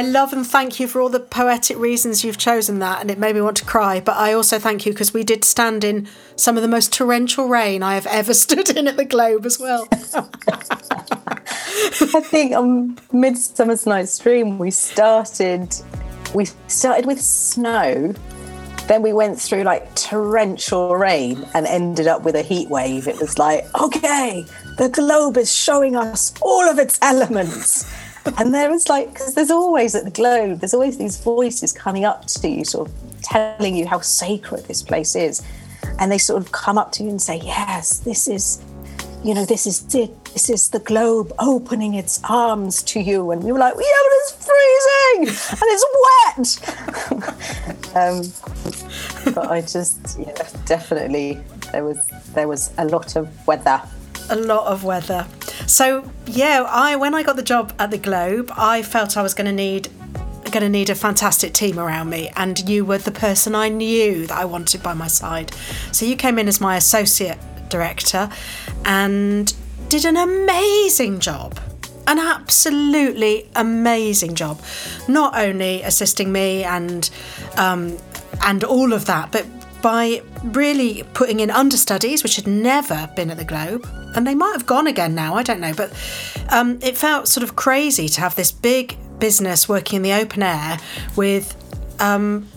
I 0.00 0.02
love 0.02 0.32
and 0.32 0.46
thank 0.46 0.80
you 0.80 0.88
for 0.88 1.02
all 1.02 1.10
the 1.10 1.20
poetic 1.20 1.76
reasons 1.76 2.24
you've 2.24 2.38
chosen 2.38 2.78
that, 2.78 3.02
and 3.02 3.10
it 3.10 3.18
made 3.18 3.34
me 3.34 3.42
want 3.42 3.58
to 3.58 3.66
cry. 3.66 4.00
But 4.00 4.16
I 4.16 4.32
also 4.32 4.58
thank 4.58 4.86
you 4.86 4.92
because 4.92 5.12
we 5.12 5.24
did 5.24 5.44
stand 5.44 5.84
in 5.84 6.08
some 6.36 6.56
of 6.56 6.62
the 6.62 6.68
most 6.68 6.90
torrential 6.90 7.48
rain 7.48 7.82
I 7.82 7.96
have 7.96 8.06
ever 8.06 8.32
stood 8.44 8.70
in 8.70 8.88
at 8.88 8.96
the 8.96 9.04
Globe 9.04 9.44
as 9.44 9.58
well. 9.58 9.86
I 9.92 9.98
think 12.22 12.54
on 12.54 12.98
Midsummer's 13.12 13.84
Night's 13.84 14.18
Dream 14.18 14.58
we 14.58 14.70
started 14.70 15.76
we 16.34 16.46
started 16.66 17.04
with 17.04 17.20
snow, 17.20 18.14
then 18.88 19.02
we 19.02 19.12
went 19.12 19.38
through 19.38 19.64
like 19.64 19.94
torrential 19.96 20.96
rain 20.96 21.46
and 21.52 21.66
ended 21.66 22.06
up 22.06 22.22
with 22.22 22.36
a 22.36 22.42
heat 22.42 22.70
wave. 22.70 23.06
It 23.06 23.20
was 23.20 23.38
like, 23.38 23.66
okay, 23.78 24.46
the 24.78 24.88
globe 24.88 25.36
is 25.36 25.54
showing 25.54 25.94
us 25.94 26.32
all 26.40 26.66
of 26.66 26.78
its 26.78 26.98
elements. 27.02 27.84
And 28.38 28.54
there 28.54 28.70
was 28.70 28.88
like, 28.88 29.12
because 29.12 29.34
there's 29.34 29.50
always 29.50 29.94
at 29.94 30.04
the 30.04 30.10
globe, 30.10 30.60
there's 30.60 30.74
always 30.74 30.98
these 30.98 31.18
voices 31.18 31.72
coming 31.72 32.04
up 32.04 32.26
to 32.26 32.48
you, 32.48 32.64
sort 32.64 32.88
of 32.88 32.94
telling 33.22 33.76
you 33.76 33.86
how 33.86 34.00
sacred 34.00 34.64
this 34.66 34.82
place 34.82 35.14
is. 35.16 35.42
And 35.98 36.10
they 36.10 36.18
sort 36.18 36.42
of 36.42 36.52
come 36.52 36.78
up 36.78 36.92
to 36.92 37.02
you 37.02 37.10
and 37.10 37.20
say, 37.20 37.36
yes, 37.36 37.98
this 37.98 38.28
is 38.28 38.62
you 39.22 39.34
know, 39.34 39.44
this 39.44 39.66
is 39.66 39.94
it. 39.94 40.24
This 40.26 40.48
is 40.48 40.68
the 40.68 40.78
globe 40.78 41.32
opening 41.38 41.94
its 41.94 42.20
arms 42.28 42.82
to 42.84 43.00
you. 43.00 43.30
And 43.32 43.42
we 43.42 43.52
were 43.52 43.58
like, 43.58 43.74
yeah, 43.74 43.82
but 44.04 44.12
it's 44.16 44.32
freezing 44.46 45.28
and 45.50 45.68
it's 45.68 45.84
wet. 46.06 46.76
um, 49.26 49.34
but 49.34 49.50
I 49.50 49.60
just, 49.60 50.18
yeah, 50.18 50.48
definitely, 50.64 51.40
there 51.72 51.84
was 51.84 51.98
there 52.32 52.48
was 52.48 52.70
a 52.78 52.84
lot 52.86 53.16
of 53.16 53.28
weather. 53.46 53.82
A 54.30 54.36
lot 54.36 54.66
of 54.66 54.84
weather. 54.84 55.26
So 55.66 56.10
yeah, 56.26 56.64
I 56.66 56.96
when 56.96 57.14
I 57.14 57.22
got 57.22 57.36
the 57.36 57.42
job 57.42 57.72
at 57.78 57.90
the 57.90 57.98
Globe, 57.98 58.50
I 58.56 58.82
felt 58.82 59.16
I 59.16 59.22
was 59.22 59.34
going 59.34 59.46
to 59.46 59.52
need 59.52 59.88
going 60.50 60.62
to 60.64 60.68
need 60.68 60.90
a 60.90 60.94
fantastic 60.94 61.52
team 61.52 61.78
around 61.78 62.10
me, 62.10 62.30
and 62.36 62.68
you 62.68 62.84
were 62.84 62.98
the 62.98 63.12
person 63.12 63.54
I 63.54 63.68
knew 63.68 64.26
that 64.26 64.36
I 64.36 64.44
wanted 64.44 64.82
by 64.82 64.94
my 64.94 65.06
side. 65.06 65.52
So 65.92 66.06
you 66.06 66.16
came 66.16 66.38
in 66.38 66.48
as 66.48 66.60
my 66.60 66.76
associate 66.76 67.38
director, 67.68 68.30
and 68.84 69.54
did 69.88 70.04
an 70.04 70.16
amazing 70.16 71.20
job. 71.20 71.58
An 72.06 72.18
absolutely 72.18 73.48
amazing 73.54 74.34
job, 74.34 74.60
not 75.06 75.36
only 75.36 75.82
assisting 75.82 76.32
me 76.32 76.64
and 76.64 77.08
um, 77.56 77.98
and 78.42 78.64
all 78.64 78.92
of 78.92 79.04
that, 79.06 79.30
but 79.30 79.46
by 79.82 80.22
really 80.44 81.02
putting 81.14 81.40
in 81.40 81.50
understudies, 81.50 82.22
which 82.22 82.36
had 82.36 82.46
never 82.46 83.10
been 83.16 83.30
at 83.30 83.36
the 83.36 83.44
Globe, 83.44 83.86
and 84.14 84.26
they 84.26 84.34
might 84.34 84.52
have 84.52 84.66
gone 84.66 84.86
again 84.86 85.14
now, 85.14 85.34
I 85.34 85.42
don't 85.42 85.60
know, 85.60 85.74
but 85.74 85.92
um, 86.50 86.78
it 86.82 86.96
felt 86.96 87.28
sort 87.28 87.44
of 87.44 87.56
crazy 87.56 88.08
to 88.08 88.20
have 88.20 88.34
this 88.36 88.52
big 88.52 88.96
business 89.18 89.68
working 89.68 89.96
in 89.96 90.02
the 90.02 90.12
open 90.12 90.42
air 90.42 90.78
with 91.16 91.56
um, 92.00 92.48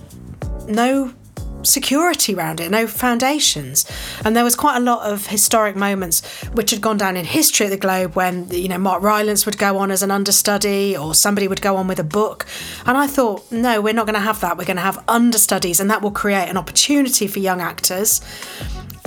no 0.67 1.13
security 1.63 2.35
around 2.35 2.59
it, 2.59 2.69
no 2.71 2.87
foundations. 2.87 3.85
And 4.23 4.35
there 4.35 4.43
was 4.43 4.55
quite 4.55 4.77
a 4.77 4.79
lot 4.79 5.09
of 5.09 5.27
historic 5.27 5.75
moments 5.75 6.21
which 6.53 6.71
had 6.71 6.81
gone 6.81 6.97
down 6.97 7.17
in 7.17 7.25
history 7.25 7.65
at 7.65 7.69
the 7.69 7.77
Globe 7.77 8.15
when, 8.15 8.49
you 8.49 8.67
know, 8.67 8.77
Mark 8.77 9.01
Rylance 9.01 9.45
would 9.45 9.57
go 9.57 9.77
on 9.77 9.91
as 9.91 10.03
an 10.03 10.11
understudy 10.11 10.95
or 10.95 11.15
somebody 11.15 11.47
would 11.47 11.61
go 11.61 11.75
on 11.75 11.87
with 11.87 11.99
a 11.99 12.03
book. 12.03 12.45
And 12.85 12.97
I 12.97 13.07
thought, 13.07 13.51
no, 13.51 13.81
we're 13.81 13.93
not 13.93 14.05
going 14.05 14.15
to 14.15 14.19
have 14.19 14.39
that. 14.41 14.57
We're 14.57 14.65
going 14.65 14.77
to 14.77 14.83
have 14.83 15.03
understudies, 15.07 15.79
and 15.79 15.89
that 15.89 16.01
will 16.01 16.11
create 16.11 16.49
an 16.49 16.57
opportunity 16.57 17.27
for 17.27 17.39
young 17.39 17.61
actors 17.61 18.21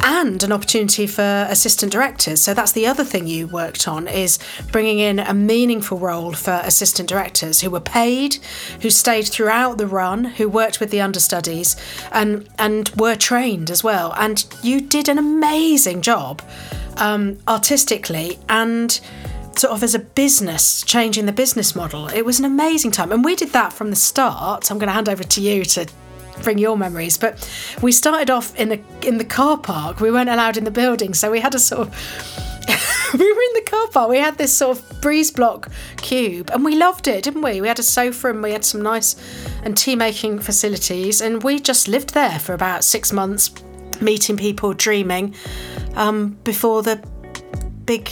and 0.03 0.43
an 0.43 0.53
opportunity 0.53 1.07
for 1.07 1.47
assistant 1.49 1.93
directors. 1.93 2.41
So 2.41 2.55
that's 2.55 2.73
the 2.73 2.87
other 2.87 3.05
thing 3.05 3.27
you 3.27 3.47
worked 3.47 3.89
on 3.89 4.09
is 4.09 4.39
bringing 4.71 4.99
in 4.99 5.19
a 5.19 5.35
meaningful 5.35 5.99
role 5.99 6.33
for 6.33 6.61
assistant 6.65 7.09
directors 7.09 7.61
who 7.61 7.71
were 7.71 7.81
paid, 7.81 8.39
who 8.83 8.91
stayed 8.91 9.27
throughout 9.27 9.79
the 9.79 9.87
run, 9.87 10.25
who 10.25 10.49
worked 10.49 10.81
with 10.81 10.91
the 10.91 11.01
understudies 11.01 11.77
and 12.13 12.49
and 12.59 12.91
were 12.91 13.17
trained 13.17 13.71
as 13.71 13.83
well. 13.83 14.15
And 14.19 14.45
you 14.63 14.81
did 14.81 15.09
an 15.09 15.19
amazing 15.19 16.03
job 16.03 16.43
um, 16.99 17.39
artistically 17.49 18.39
and 18.49 19.01
sort 19.59 19.73
of 19.73 19.83
as 19.83 19.95
a 19.95 19.99
business, 19.99 20.83
changing 20.83 21.27
the 21.27 21.33
business 21.33 21.75
model. 21.75 22.09
It 22.09 22.25
was 22.25 22.39
an 22.39 22.45
amazing 22.45 22.91
time. 22.91 23.11
And 23.11 23.25
we 23.25 23.35
did 23.35 23.51
that 23.51 23.73
from 23.73 23.91
the 23.91 23.97
start. 23.97 24.65
So 24.65 24.75
I'm 24.75 24.79
going 24.79 24.89
to 24.89 24.93
hand 24.93 25.09
over 25.09 25.25
to 25.25 25.41
you 25.41 25.65
to 25.65 25.87
bring 26.43 26.59
your 26.59 26.77
memories. 26.77 27.19
But 27.19 27.49
we 27.83 27.93
started 27.93 28.31
off 28.31 28.55
in 28.57 28.69
the 28.69 28.81
in 29.03 29.19
the 29.19 29.25
car 29.25 29.59
park. 29.59 30.01
We 30.01 30.11
weren't 30.11 30.31
allowed 30.31 30.57
in 30.57 30.65
the 30.65 30.71
building, 30.71 31.15
so 31.15 31.31
we 31.31 31.41
had 31.41 31.55
a 31.55 31.59
sort 31.59 31.89
of 31.89 31.95
we 33.15 33.33
were 33.33 33.43
in 33.43 33.55
the 33.55 33.67
car 33.67 33.89
park. 33.89 34.11
We 34.11 34.19
had 34.19 34.39
this 34.39 34.57
sort 34.57 34.79
of 34.79 35.01
breeze 35.01 35.31
block 35.31 35.71
cube, 35.97 36.51
and 36.53 36.65
we 36.65 36.77
loved 36.77 37.09
it, 37.09 37.25
didn't 37.25 37.43
we? 37.43 37.61
We 37.61 37.69
had 37.69 37.79
a 37.79 37.85
sofa 37.85 38.31
and 38.31 38.43
we 38.43 38.53
had 38.53 38.65
some 38.65 38.83
nice 38.83 39.17
and 39.63 39.77
tea 39.77 39.97
making 39.97 40.41
facilities, 40.41 41.21
and 41.21 41.43
we 41.43 41.59
just 41.61 41.89
lived 41.89 42.15
there 42.15 42.39
for 42.39 42.55
about 42.55 42.85
six 42.85 43.13
months, 43.13 43.51
meeting 44.01 44.37
people, 44.37 44.73
dreaming, 44.73 45.35
um, 45.95 46.37
before 46.45 46.83
the 46.83 46.97
big 47.85 48.11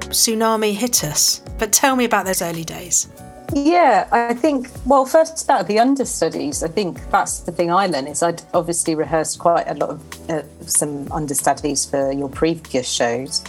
tsunami 0.00 0.72
hit 0.72 1.04
us. 1.04 1.42
But 1.58 1.72
tell 1.72 1.96
me 1.96 2.04
about 2.04 2.26
those 2.26 2.42
early 2.42 2.64
days. 2.64 3.08
Yeah, 3.52 4.08
I 4.12 4.34
think. 4.34 4.68
Well, 4.84 5.06
first 5.06 5.44
about 5.44 5.66
the 5.66 5.78
understudies. 5.78 6.62
I 6.62 6.68
think 6.68 7.10
that's 7.10 7.40
the 7.40 7.52
thing 7.52 7.70
I 7.70 7.86
learned 7.86 8.08
is 8.08 8.22
I'd 8.22 8.42
obviously 8.54 8.94
rehearsed 8.94 9.38
quite 9.38 9.68
a 9.68 9.74
lot 9.74 9.90
of 9.90 10.30
uh, 10.30 10.42
some 10.66 11.10
understudies 11.12 11.86
for 11.86 12.12
your 12.12 12.28
previous 12.28 12.88
shows, 12.88 13.44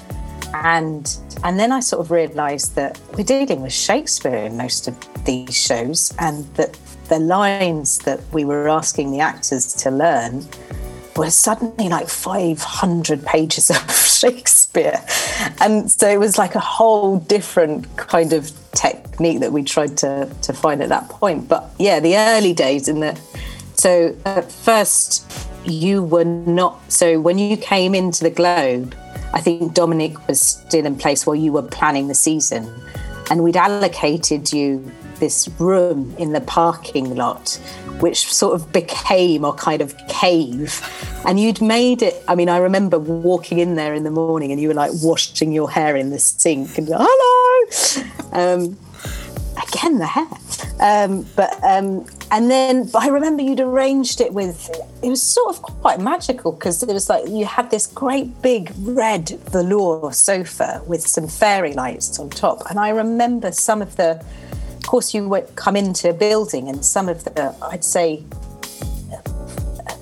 and 0.53 1.17
and 1.43 1.59
then 1.59 1.71
I 1.71 1.79
sort 1.79 2.01
of 2.05 2.11
realised 2.11 2.75
that 2.75 2.99
we're 3.17 3.23
dealing 3.23 3.61
with 3.61 3.73
Shakespeare 3.73 4.45
in 4.45 4.57
most 4.57 4.87
of 4.87 4.95
these 5.25 5.55
shows, 5.55 6.13
and 6.19 6.45
that 6.55 6.77
the 7.09 7.19
lines 7.19 7.99
that 7.99 8.21
we 8.31 8.45
were 8.45 8.69
asking 8.69 9.11
the 9.11 9.19
actors 9.19 9.73
to 9.73 9.91
learn 9.91 10.45
were 11.15 11.31
suddenly 11.31 11.89
like 11.89 12.07
500 12.07 13.25
pages 13.25 13.69
of 13.71 13.91
Shakespeare. 13.91 14.56
And 15.59 15.91
so 15.91 16.07
it 16.07 16.19
was 16.19 16.37
like 16.37 16.55
a 16.55 16.59
whole 16.59 17.19
different 17.19 17.95
kind 17.97 18.33
of 18.33 18.51
technique 18.71 19.39
that 19.39 19.51
we 19.51 19.63
tried 19.63 19.97
to, 19.97 20.29
to 20.41 20.53
find 20.53 20.81
at 20.81 20.89
that 20.89 21.09
point. 21.09 21.47
But 21.47 21.69
yeah, 21.79 21.99
the 21.99 22.17
early 22.17 22.53
days 22.53 22.87
in 22.87 22.99
the. 22.99 23.19
So 23.75 24.15
at 24.25 24.51
first, 24.51 25.25
you 25.65 26.03
were 26.03 26.25
not. 26.25 26.91
So 26.91 27.19
when 27.19 27.37
you 27.37 27.57
came 27.57 27.93
into 27.93 28.23
the 28.23 28.31
Globe, 28.31 28.95
I 29.33 29.41
think 29.41 29.73
Dominic 29.73 30.27
was 30.27 30.41
still 30.41 30.85
in 30.85 30.95
place 30.95 31.25
while 31.25 31.35
you 31.35 31.51
were 31.51 31.63
planning 31.63 32.07
the 32.07 32.15
season. 32.15 32.73
And 33.29 33.43
we'd 33.43 33.57
allocated 33.57 34.53
you 34.53 34.91
this 35.19 35.47
room 35.59 36.15
in 36.17 36.33
the 36.33 36.41
parking 36.41 37.15
lot, 37.15 37.59
which 37.99 38.31
sort 38.31 38.55
of 38.55 38.71
became 38.71 39.43
a 39.43 39.53
kind 39.53 39.81
of 39.81 39.95
cave. 40.07 40.81
And 41.25 41.39
you'd 41.39 41.61
made 41.61 42.01
it. 42.01 42.23
I 42.27 42.35
mean, 42.35 42.49
I 42.49 42.57
remember 42.57 42.99
walking 42.99 43.59
in 43.59 43.75
there 43.75 43.93
in 43.93 44.03
the 44.03 44.11
morning 44.11 44.51
and 44.51 44.61
you 44.61 44.69
were 44.69 44.73
like 44.73 44.91
washing 45.01 45.51
your 45.51 45.69
hair 45.69 45.95
in 45.95 46.09
the 46.09 46.19
sink 46.19 46.77
and 46.77 46.87
hello. 46.91 48.03
Um, 48.31 48.77
again, 49.67 49.99
the 49.99 50.05
hair. 50.07 50.27
Um, 50.79 51.25
but 51.35 51.53
um, 51.63 52.05
and 52.31 52.51
then 52.51 52.85
but 52.89 53.03
I 53.03 53.07
remember 53.07 53.41
you'd 53.43 53.59
arranged 53.59 54.21
it 54.21 54.33
with. 54.33 54.69
It 55.03 55.09
was 55.09 55.21
sort 55.21 55.55
of 55.55 55.61
quite 55.61 55.99
magical 55.99 56.51
because 56.51 56.83
it 56.83 56.93
was 56.93 57.09
like 57.09 57.27
you 57.27 57.45
had 57.45 57.71
this 57.71 57.87
great 57.87 58.41
big 58.41 58.71
red 58.79 59.29
velour 59.49 60.11
sofa 60.11 60.81
with 60.87 61.01
some 61.01 61.27
fairy 61.27 61.73
lights 61.73 62.19
on 62.19 62.29
top, 62.29 62.69
and 62.69 62.79
I 62.79 62.89
remember 62.89 63.51
some 63.51 63.81
of 63.81 63.95
the. 63.95 64.23
Of 64.87 64.91
course, 64.91 65.13
you 65.13 65.27
would 65.27 65.53
come 65.57 65.75
into 65.75 66.09
a 66.09 66.13
building, 66.13 66.69
and 66.69 66.85
some 66.85 67.09
of 67.09 67.25
the, 67.25 67.53
I'd 67.61 67.83
say, 67.83 68.23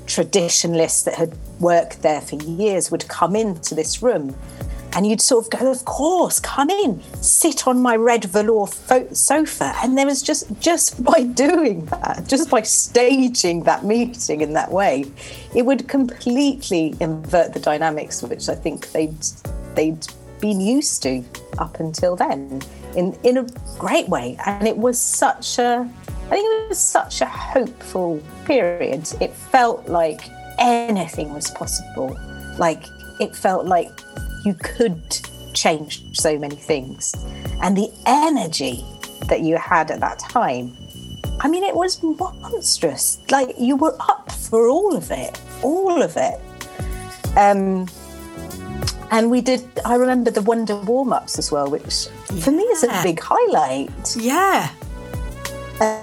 traditionalists 0.06 1.02
that 1.06 1.16
had 1.16 1.36
worked 1.60 2.04
there 2.04 2.22
for 2.22 2.36
years 2.36 2.92
would 2.92 3.08
come 3.08 3.36
into 3.36 3.74
this 3.74 4.04
room 4.04 4.36
and 4.94 5.08
you'd 5.08 5.22
sort 5.22 5.44
of 5.44 5.60
go, 5.60 5.72
of 5.72 5.86
course, 5.86 6.40
come 6.40 6.70
in, 6.70 7.02
sit 7.16 7.66
on 7.66 7.82
my 7.82 7.96
red 7.96 8.26
velour 8.26 8.68
fo- 8.68 9.12
sofa. 9.12 9.74
And 9.82 9.98
there 9.98 10.06
was 10.06 10.22
just, 10.22 10.56
just 10.62 11.04
by 11.04 11.24
doing 11.24 11.86
that, 11.86 12.26
just 12.28 12.52
by 12.52 12.62
staging 12.62 13.64
that 13.64 13.84
meeting 13.84 14.42
in 14.42 14.54
that 14.54 14.72
way, 14.72 15.06
it 15.56 15.66
would 15.66 15.88
completely 15.88 16.94
invert 17.00 17.56
the 17.56 17.60
dynamics, 17.60 18.22
which 18.22 18.50
I 18.50 18.56
think 18.56 18.92
they'd, 18.92 19.20
they'd 19.74 20.06
been 20.40 20.62
used 20.62 21.02
to 21.02 21.24
up 21.58 21.80
until 21.80 22.16
then 22.16 22.62
in, 22.96 23.14
in 23.24 23.38
a 23.38 23.48
great 23.78 24.08
way. 24.10 24.38
And 24.46 24.68
it 24.68 24.78
was 24.78 25.00
such 25.00 25.60
a, 25.60 25.90
I 26.26 26.30
think 26.30 26.46
it 26.46 26.70
was 26.70 26.80
such 26.80 27.22
a 27.22 27.26
hopeful 27.26 28.22
period. 28.46 29.08
It 29.22 29.34
felt 29.34 29.88
like 29.88 30.22
anything 30.58 31.34
was 31.34 31.52
possible. 31.52 32.18
Like 32.58 32.84
it 33.20 33.36
felt 33.36 33.66
like 33.66 34.02
you 34.46 34.54
could 34.56 35.02
change 35.54 36.04
so 36.16 36.38
many 36.38 36.56
things. 36.56 37.14
And 37.62 37.76
the 37.76 37.92
energy 38.06 38.86
that 39.28 39.42
you 39.42 39.58
had 39.58 39.92
at 39.92 40.00
that 40.02 40.20
time, 40.20 40.76
I 41.40 41.48
mean, 41.48 41.64
it 41.64 41.76
was 41.76 42.02
monstrous. 42.02 43.20
Like 43.30 43.56
you 43.60 43.76
were 43.76 43.96
up 44.00 44.32
for 44.32 44.70
all 44.70 44.96
of 44.96 45.12
it, 45.12 45.40
all 45.64 46.02
of 46.02 46.16
it. 46.18 46.40
Um, 47.38 47.88
and 49.12 49.30
we 49.30 49.42
did, 49.42 49.64
I 49.86 49.96
remember 49.96 50.32
the 50.32 50.42
Wonder 50.42 50.76
warm 50.76 51.14
ups 51.14 51.38
as 51.38 51.52
well, 51.52 51.70
which 51.70 52.08
for 52.42 52.52
me 52.52 52.64
is 52.64 52.84
a 52.84 53.02
big 53.04 53.20
highlight. 53.22 54.16
Yeah. 54.18 54.70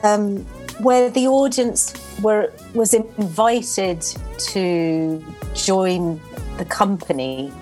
um, 0.03 0.45
where 0.81 1.11
the 1.11 1.29
audience 1.29 1.95
were 2.23 2.53
was 2.75 2.95
invited 2.95 4.01
to 4.39 5.25
join 5.55 6.21
the 6.59 6.65
company 6.65 7.53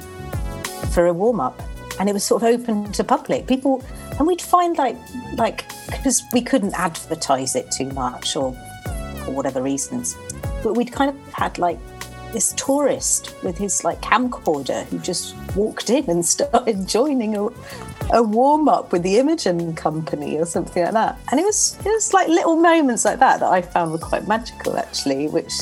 for 0.93 1.07
a 1.07 1.13
warm 1.13 1.41
up, 1.41 1.61
and 1.99 2.09
it 2.09 2.13
was 2.13 2.25
sort 2.25 2.43
of 2.43 2.49
open 2.49 2.91
to 2.93 3.05
public 3.05 3.47
people, 3.47 3.83
and 4.19 4.27
we'd 4.27 4.43
find 4.43 4.79
like 4.79 4.97
like 5.37 5.65
because 5.87 6.23
we 6.33 6.41
couldn't 6.41 6.75
advertise 6.75 7.55
it 7.55 7.71
too 7.71 7.89
much 7.91 8.37
or 8.37 8.53
for 9.25 9.33
whatever 9.33 9.61
reasons, 9.63 10.17
but 10.63 10.75
we'd 10.75 10.93
kind 10.93 11.11
of 11.11 11.35
had 11.35 11.59
like 11.59 11.79
this 12.33 12.53
tourist 12.57 13.35
with 13.43 13.59
his 13.59 13.85
like 13.85 14.01
camcorder 14.01 14.85
who 14.87 14.99
just 14.99 15.35
walked 15.57 15.91
in 15.91 16.09
and 16.09 16.25
started 16.37 16.89
joining 16.89 17.37
a, 17.37 17.49
a 18.13 18.23
warm 18.23 18.69
up 18.69 18.93
with 18.93 19.03
the 19.03 19.19
Imogen 19.19 19.75
company 19.75 20.39
or 20.39 20.47
something 20.47 20.83
like 20.83 20.93
that. 20.93 21.19
And 21.31 21.41
it 21.41 21.45
was 21.45 21.79
it 21.81 21.89
was 21.89 22.13
like 22.13 22.29
little 22.29 22.57
moments 22.57 23.05
like 23.05 23.19
that 23.19 23.41
that 23.41 23.51
I 23.51 23.63
found 23.63 23.93
were 23.93 23.99
quite 23.99 24.27
magical 24.27 24.77
actually, 24.77 25.29
which 25.29 25.53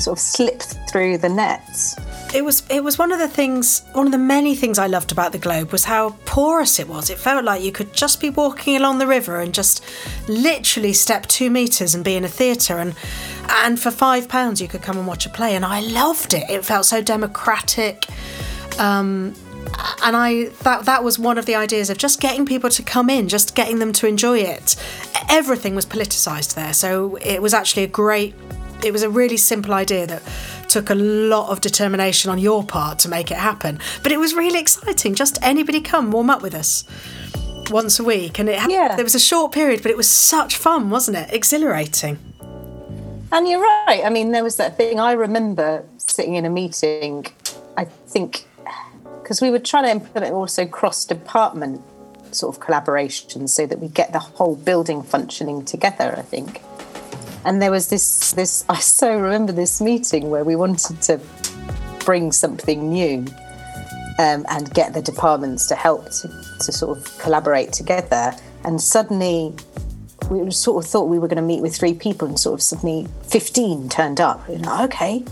sort 0.00 0.18
of 0.18 0.22
slipped 0.22 0.76
through 0.90 1.18
the 1.18 1.28
nets. 1.28 1.96
It 2.34 2.44
was 2.44 2.64
it 2.70 2.82
was 2.82 2.98
one 2.98 3.12
of 3.12 3.18
the 3.18 3.28
things 3.28 3.82
one 3.92 4.06
of 4.06 4.12
the 4.12 4.18
many 4.18 4.54
things 4.54 4.78
I 4.78 4.86
loved 4.86 5.12
about 5.12 5.32
the 5.32 5.38
Globe 5.38 5.72
was 5.72 5.84
how 5.84 6.10
porous 6.26 6.78
it 6.78 6.88
was. 6.88 7.08
It 7.10 7.18
felt 7.18 7.44
like 7.44 7.62
you 7.62 7.72
could 7.72 7.92
just 7.92 8.20
be 8.20 8.30
walking 8.30 8.76
along 8.76 8.98
the 8.98 9.06
river 9.06 9.40
and 9.40 9.54
just 9.54 9.84
literally 10.28 10.92
step 10.92 11.26
two 11.26 11.50
meters 11.50 11.94
and 11.94 12.04
be 12.04 12.16
in 12.16 12.24
a 12.24 12.28
theatre 12.28 12.78
and 12.78 12.94
and 13.48 13.78
for 13.80 13.90
five 13.90 14.28
pounds 14.28 14.60
you 14.60 14.68
could 14.68 14.82
come 14.82 14.96
and 14.98 15.06
watch 15.06 15.26
a 15.26 15.30
play 15.30 15.54
and 15.54 15.64
I 15.64 15.80
loved 15.80 16.34
it. 16.34 16.48
It 16.50 16.64
felt 16.64 16.84
so 16.86 17.02
democratic. 17.02 18.06
Um, 18.78 19.34
and 20.04 20.16
I 20.16 20.44
that 20.62 20.84
that 20.84 21.02
was 21.02 21.18
one 21.18 21.38
of 21.38 21.46
the 21.46 21.54
ideas 21.54 21.90
of 21.90 21.98
just 21.98 22.20
getting 22.20 22.46
people 22.46 22.70
to 22.70 22.82
come 22.82 23.10
in, 23.10 23.28
just 23.28 23.54
getting 23.54 23.78
them 23.78 23.92
to 23.94 24.06
enjoy 24.06 24.38
it. 24.38 24.76
Everything 25.28 25.74
was 25.74 25.84
politicized 25.84 26.54
there, 26.54 26.72
so 26.72 27.16
it 27.16 27.42
was 27.42 27.52
actually 27.52 27.82
a 27.84 27.88
great. 27.88 28.34
It 28.84 28.92
was 28.92 29.02
a 29.02 29.08
really 29.10 29.36
simple 29.38 29.72
idea 29.74 30.06
that 30.06 30.22
took 30.68 30.90
a 30.90 30.94
lot 30.94 31.50
of 31.50 31.60
determination 31.60 32.30
on 32.30 32.38
your 32.38 32.62
part 32.64 32.98
to 33.00 33.08
make 33.08 33.30
it 33.30 33.38
happen. 33.38 33.78
But 34.02 34.12
it 34.12 34.18
was 34.18 34.34
really 34.34 34.60
exciting. 34.60 35.14
Just 35.14 35.38
anybody 35.42 35.80
come 35.80 36.10
warm 36.12 36.30
up 36.30 36.42
with 36.42 36.54
us 36.54 36.84
once 37.70 37.98
a 37.98 38.04
week, 38.04 38.38
and 38.38 38.48
it 38.48 38.60
Yeah. 38.68 38.94
there 38.94 39.04
was 39.04 39.14
a 39.14 39.20
short 39.20 39.52
period, 39.52 39.82
but 39.82 39.90
it 39.90 39.96
was 39.96 40.08
such 40.08 40.56
fun, 40.56 40.90
wasn't 40.90 41.16
it? 41.16 41.32
Exhilarating. 41.32 42.18
And 43.32 43.48
you're 43.48 43.60
right. 43.60 44.02
I 44.04 44.10
mean, 44.10 44.30
there 44.30 44.44
was 44.44 44.56
that 44.56 44.76
thing 44.76 45.00
I 45.00 45.12
remember 45.12 45.84
sitting 45.98 46.34
in 46.34 46.44
a 46.44 46.50
meeting, 46.50 47.26
I 47.76 47.84
think, 47.84 48.46
because 49.20 49.40
we 49.40 49.50
were 49.50 49.58
trying 49.58 49.84
to 49.84 49.90
implement 49.90 50.32
also 50.32 50.66
cross 50.66 51.04
department 51.04 51.82
sort 52.30 52.54
of 52.54 52.60
collaboration 52.60 53.48
so 53.48 53.66
that 53.66 53.80
we 53.80 53.88
get 53.88 54.12
the 54.12 54.18
whole 54.18 54.54
building 54.54 55.02
functioning 55.02 55.64
together, 55.64 56.14
I 56.16 56.22
think. 56.22 56.62
And 57.44 57.60
there 57.60 57.70
was 57.70 57.88
this, 57.88 58.32
this 58.32 58.64
I 58.68 58.78
so 58.78 59.18
remember 59.18 59.52
this 59.52 59.80
meeting 59.80 60.30
where 60.30 60.44
we 60.44 60.54
wanted 60.56 61.02
to 61.02 61.20
bring 62.04 62.30
something 62.30 62.88
new 62.88 63.26
um, 64.18 64.46
and 64.48 64.72
get 64.72 64.94
the 64.94 65.02
departments 65.02 65.66
to 65.66 65.74
help 65.74 66.04
to, 66.10 66.28
to 66.60 66.72
sort 66.72 66.96
of 66.96 67.18
collaborate 67.18 67.72
together. 67.72 68.34
And 68.64 68.80
suddenly 68.80 69.54
we 70.30 70.50
sort 70.50 70.84
of 70.84 70.90
thought 70.90 71.04
we 71.04 71.18
were 71.18 71.28
going 71.28 71.36
to 71.36 71.42
meet 71.42 71.62
with 71.62 71.76
three 71.76 71.94
people 71.94 72.28
and 72.28 72.38
sort 72.38 72.54
of 72.54 72.62
suddenly 72.62 73.06
15 73.24 73.88
turned 73.88 74.20
up. 74.20 74.48
You 74.48 74.58
know, 74.58 74.84
okay. 74.84 75.24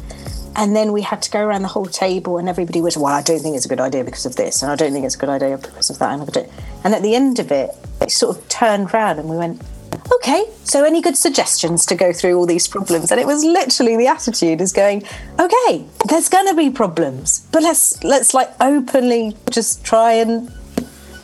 And 0.56 0.76
then 0.76 0.92
we 0.92 1.02
had 1.02 1.20
to 1.22 1.30
go 1.30 1.44
around 1.44 1.62
the 1.62 1.68
whole 1.68 1.86
table 1.86 2.38
and 2.38 2.48
everybody 2.48 2.80
was, 2.80 2.96
well, 2.96 3.12
I 3.12 3.22
don't 3.22 3.40
think 3.40 3.56
it's 3.56 3.66
a 3.66 3.68
good 3.68 3.80
idea 3.80 4.04
because 4.04 4.24
of 4.24 4.36
this. 4.36 4.62
And 4.62 4.70
I 4.70 4.76
don't 4.76 4.92
think 4.92 5.04
it's 5.04 5.16
a 5.16 5.18
good 5.18 5.28
idea 5.28 5.58
because 5.58 5.90
of 5.90 5.98
that. 5.98 6.18
And, 6.18 6.48
and 6.84 6.94
at 6.94 7.02
the 7.02 7.14
end 7.14 7.40
of 7.40 7.50
it, 7.50 7.70
it 8.00 8.10
sort 8.10 8.36
of 8.36 8.48
turned 8.48 8.94
round 8.94 9.18
and 9.18 9.28
we 9.28 9.36
went, 9.36 9.60
okay, 10.12 10.44
so 10.62 10.84
any 10.84 11.00
good 11.00 11.16
suggestions 11.16 11.86
to 11.86 11.94
go 11.94 12.12
through 12.12 12.36
all 12.36 12.46
these 12.46 12.68
problems? 12.68 13.10
And 13.10 13.20
it 13.20 13.26
was 13.26 13.44
literally 13.44 13.96
the 13.96 14.06
attitude 14.06 14.60
is 14.60 14.72
going, 14.72 15.04
okay, 15.40 15.84
there's 16.08 16.28
going 16.28 16.46
to 16.48 16.54
be 16.54 16.70
problems, 16.70 17.46
but 17.50 17.62
let's, 17.62 18.02
let's 18.04 18.34
like 18.34 18.50
openly 18.60 19.36
just 19.50 19.84
try 19.84 20.12
and 20.12 20.52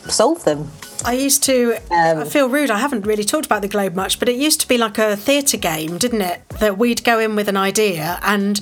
solve 0.07 0.43
them. 0.43 0.69
I 1.03 1.13
used 1.13 1.43
to. 1.43 1.73
Um, 1.89 2.19
I 2.19 2.25
feel 2.25 2.47
rude. 2.49 2.69
I 2.69 2.77
haven't 2.77 3.05
really 3.05 3.23
talked 3.23 3.45
about 3.45 3.61
the 3.61 3.67
Globe 3.67 3.95
much, 3.95 4.19
but 4.19 4.29
it 4.29 4.35
used 4.35 4.61
to 4.61 4.67
be 4.67 4.77
like 4.77 4.97
a 4.97 5.15
theatre 5.15 5.57
game, 5.57 5.97
didn't 5.97 6.21
it? 6.21 6.47
That 6.59 6.77
we'd 6.77 7.03
go 7.03 7.19
in 7.19 7.35
with 7.35 7.47
an 7.47 7.57
idea, 7.57 8.19
and 8.23 8.61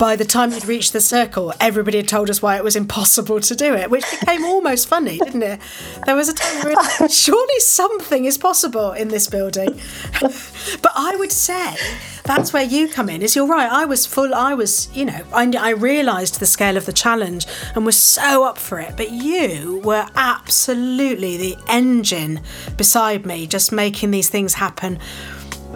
by 0.00 0.16
the 0.16 0.24
time 0.24 0.50
you'd 0.50 0.64
reached 0.64 0.94
the 0.94 1.00
circle, 1.00 1.52
everybody 1.60 1.98
had 1.98 2.08
told 2.08 2.30
us 2.30 2.40
why 2.40 2.56
it 2.56 2.64
was 2.64 2.74
impossible 2.74 3.38
to 3.38 3.54
do 3.54 3.74
it, 3.74 3.90
which 3.90 4.04
became 4.10 4.44
almost 4.46 4.88
funny, 4.88 5.18
didn't 5.18 5.42
it? 5.42 5.60
There 6.06 6.16
was 6.16 6.30
a 6.30 6.32
time 6.32 6.64
where 6.64 7.08
surely 7.10 7.60
something 7.60 8.24
is 8.24 8.38
possible 8.38 8.92
in 8.92 9.08
this 9.08 9.28
building. 9.28 9.78
but 10.22 10.92
I 10.96 11.16
would 11.18 11.30
say 11.30 11.76
that's 12.24 12.54
where 12.54 12.62
you 12.62 12.88
come 12.88 13.10
in. 13.10 13.20
Is 13.20 13.36
you're 13.36 13.46
right. 13.46 13.70
I 13.70 13.84
was 13.84 14.06
full. 14.06 14.34
I 14.34 14.54
was, 14.54 14.88
you 14.96 15.04
know, 15.04 15.22
I, 15.34 15.52
I 15.58 15.70
realised 15.72 16.40
the 16.40 16.46
scale 16.46 16.78
of 16.78 16.86
the 16.86 16.94
challenge 16.94 17.44
and 17.74 17.84
was 17.84 17.98
so 17.98 18.44
up 18.44 18.56
for 18.56 18.80
it. 18.80 18.96
But 18.96 19.10
you 19.10 19.82
were 19.84 20.06
absolutely 20.16 21.36
the 21.36 21.56
engine 21.68 22.40
beside 22.78 23.26
me, 23.26 23.46
just 23.46 23.70
making 23.70 24.12
these 24.12 24.30
things 24.30 24.54
happen 24.54 24.98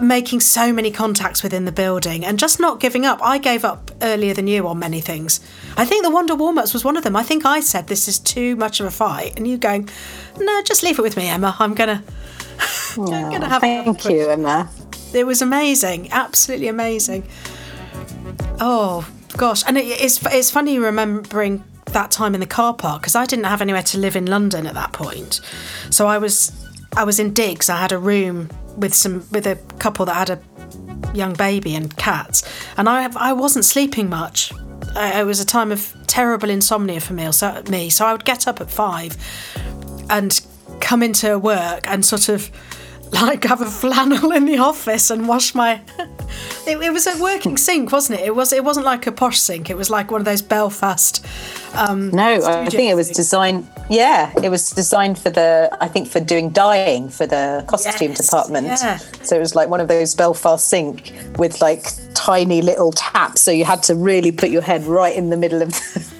making 0.01 0.39
so 0.39 0.73
many 0.73 0.91
contacts 0.91 1.43
within 1.43 1.65
the 1.65 1.71
building 1.71 2.25
and 2.25 2.37
just 2.37 2.59
not 2.59 2.79
giving 2.79 3.05
up. 3.05 3.19
I 3.21 3.37
gave 3.37 3.63
up 3.63 3.91
earlier 4.01 4.33
than 4.33 4.47
you 4.47 4.67
on 4.67 4.79
many 4.79 5.01
things. 5.01 5.39
I 5.77 5.85
think 5.85 6.03
the 6.03 6.09
Wonder 6.11 6.35
warm 6.35 6.57
ups 6.57 6.73
was 6.73 6.83
one 6.83 6.97
of 6.97 7.03
them. 7.03 7.15
I 7.15 7.23
think 7.23 7.45
I 7.45 7.59
said 7.59 7.87
this 7.87 8.07
is 8.07 8.19
too 8.19 8.55
much 8.55 8.79
of 8.79 8.85
a 8.85 8.91
fight, 8.91 9.33
and 9.37 9.47
you 9.47 9.57
going, 9.57 9.89
no, 10.37 10.61
just 10.63 10.83
leave 10.83 10.99
it 10.99 11.01
with 11.01 11.17
me, 11.17 11.27
Emma. 11.27 11.55
I'm 11.59 11.73
gonna, 11.73 12.03
I'm 12.97 13.31
gonna 13.31 13.49
have. 13.49 13.61
Thank 13.61 14.05
you, 14.05 14.29
Emma. 14.29 14.69
It 15.13 15.25
was 15.25 15.41
amazing, 15.41 16.11
absolutely 16.11 16.67
amazing. 16.67 17.27
Oh 18.59 19.07
gosh, 19.37 19.63
and 19.67 19.77
it, 19.77 19.85
it's 19.85 20.23
it's 20.25 20.51
funny 20.51 20.79
remembering 20.79 21.63
that 21.87 22.11
time 22.11 22.33
in 22.33 22.41
the 22.41 22.47
car 22.47 22.73
park 22.73 23.01
because 23.01 23.15
I 23.15 23.25
didn't 23.25 23.45
have 23.45 23.61
anywhere 23.61 23.83
to 23.83 23.97
live 23.97 24.15
in 24.15 24.25
London 24.25 24.67
at 24.67 24.73
that 24.73 24.91
point, 24.91 25.39
so 25.89 26.07
I 26.07 26.17
was 26.17 26.51
I 26.97 27.03
was 27.03 27.19
in 27.19 27.33
digs. 27.33 27.69
I 27.69 27.77
had 27.77 27.91
a 27.91 27.97
room 27.97 28.49
with 28.77 28.93
some 28.93 29.23
with 29.31 29.47
a 29.47 29.55
couple 29.79 30.05
that 30.05 30.15
had 30.15 30.29
a 30.29 30.39
young 31.17 31.33
baby 31.33 31.75
and 31.75 31.95
cats, 31.97 32.43
and 32.77 32.87
I 32.89 33.09
I 33.29 33.33
wasn't 33.33 33.65
sleeping 33.65 34.09
much. 34.09 34.51
Uh, 34.95 35.11
It 35.15 35.25
was 35.25 35.39
a 35.39 35.45
time 35.45 35.71
of 35.71 35.93
terrible 36.07 36.49
insomnia 36.49 36.99
for 36.99 37.13
me. 37.13 37.31
So 37.31 37.61
me, 37.69 37.89
so 37.89 38.05
I 38.05 38.11
would 38.11 38.25
get 38.25 38.47
up 38.47 38.61
at 38.61 38.71
five 38.71 39.17
and 40.09 40.39
come 40.79 41.05
into 41.05 41.39
work 41.39 41.87
and 41.87 42.05
sort 42.05 42.29
of 42.29 42.49
like 43.21 43.43
have 43.43 43.61
a 43.61 43.65
flannel 43.65 44.31
in 44.31 44.45
the 44.45 44.57
office 44.57 45.09
and 45.09 45.27
wash 45.27 45.53
my 45.55 45.81
it, 46.67 46.77
it 46.81 46.91
was 46.93 47.07
a 47.07 47.21
working 47.21 47.57
sink 47.57 47.91
wasn't 47.91 48.19
it 48.19 48.25
it 48.25 48.35
was 48.35 48.51
it 48.53 48.63
wasn't 48.63 48.85
like 48.85 49.07
a 49.07 49.11
posh 49.11 49.39
sink 49.39 49.69
it 49.69 49.77
was 49.77 49.89
like 49.89 50.11
one 50.11 50.21
of 50.21 50.25
those 50.25 50.41
belfast 50.41 51.25
um 51.75 52.09
No, 52.11 52.41
I 52.45 52.69
think 52.69 52.89
it 52.91 52.95
was 52.95 53.09
designed. 53.09 53.67
Yeah, 53.89 54.31
it 54.41 54.49
was 54.49 54.69
designed 54.69 55.19
for 55.19 55.29
the. 55.29 55.69
I 55.81 55.89
think 55.89 56.07
for 56.07 56.21
doing 56.21 56.49
dyeing 56.51 57.09
for 57.09 57.27
the 57.27 57.65
costume 57.67 58.11
Yes, 58.11 58.25
department. 58.25 58.67
yeah. 58.67 58.97
So 59.23 59.35
it 59.35 59.39
was 59.39 59.55
like 59.55 59.67
one 59.67 59.81
of 59.81 59.89
those 59.89 60.15
Belfast 60.15 60.65
sink 60.67 61.11
with 61.37 61.59
like 61.61 61.83
tiny 62.13 62.61
little 62.61 62.93
taps. 62.93 63.41
So 63.41 63.51
you 63.51 63.65
had 63.65 63.83
to 63.83 63.93
really 63.95 64.31
put 64.31 64.49
your 64.51 64.61
head 64.61 64.85
right 64.85 65.13
in 65.13 65.29
the 65.31 65.37
middle 65.37 65.61
of, 65.61 65.69
the, 65.71 66.14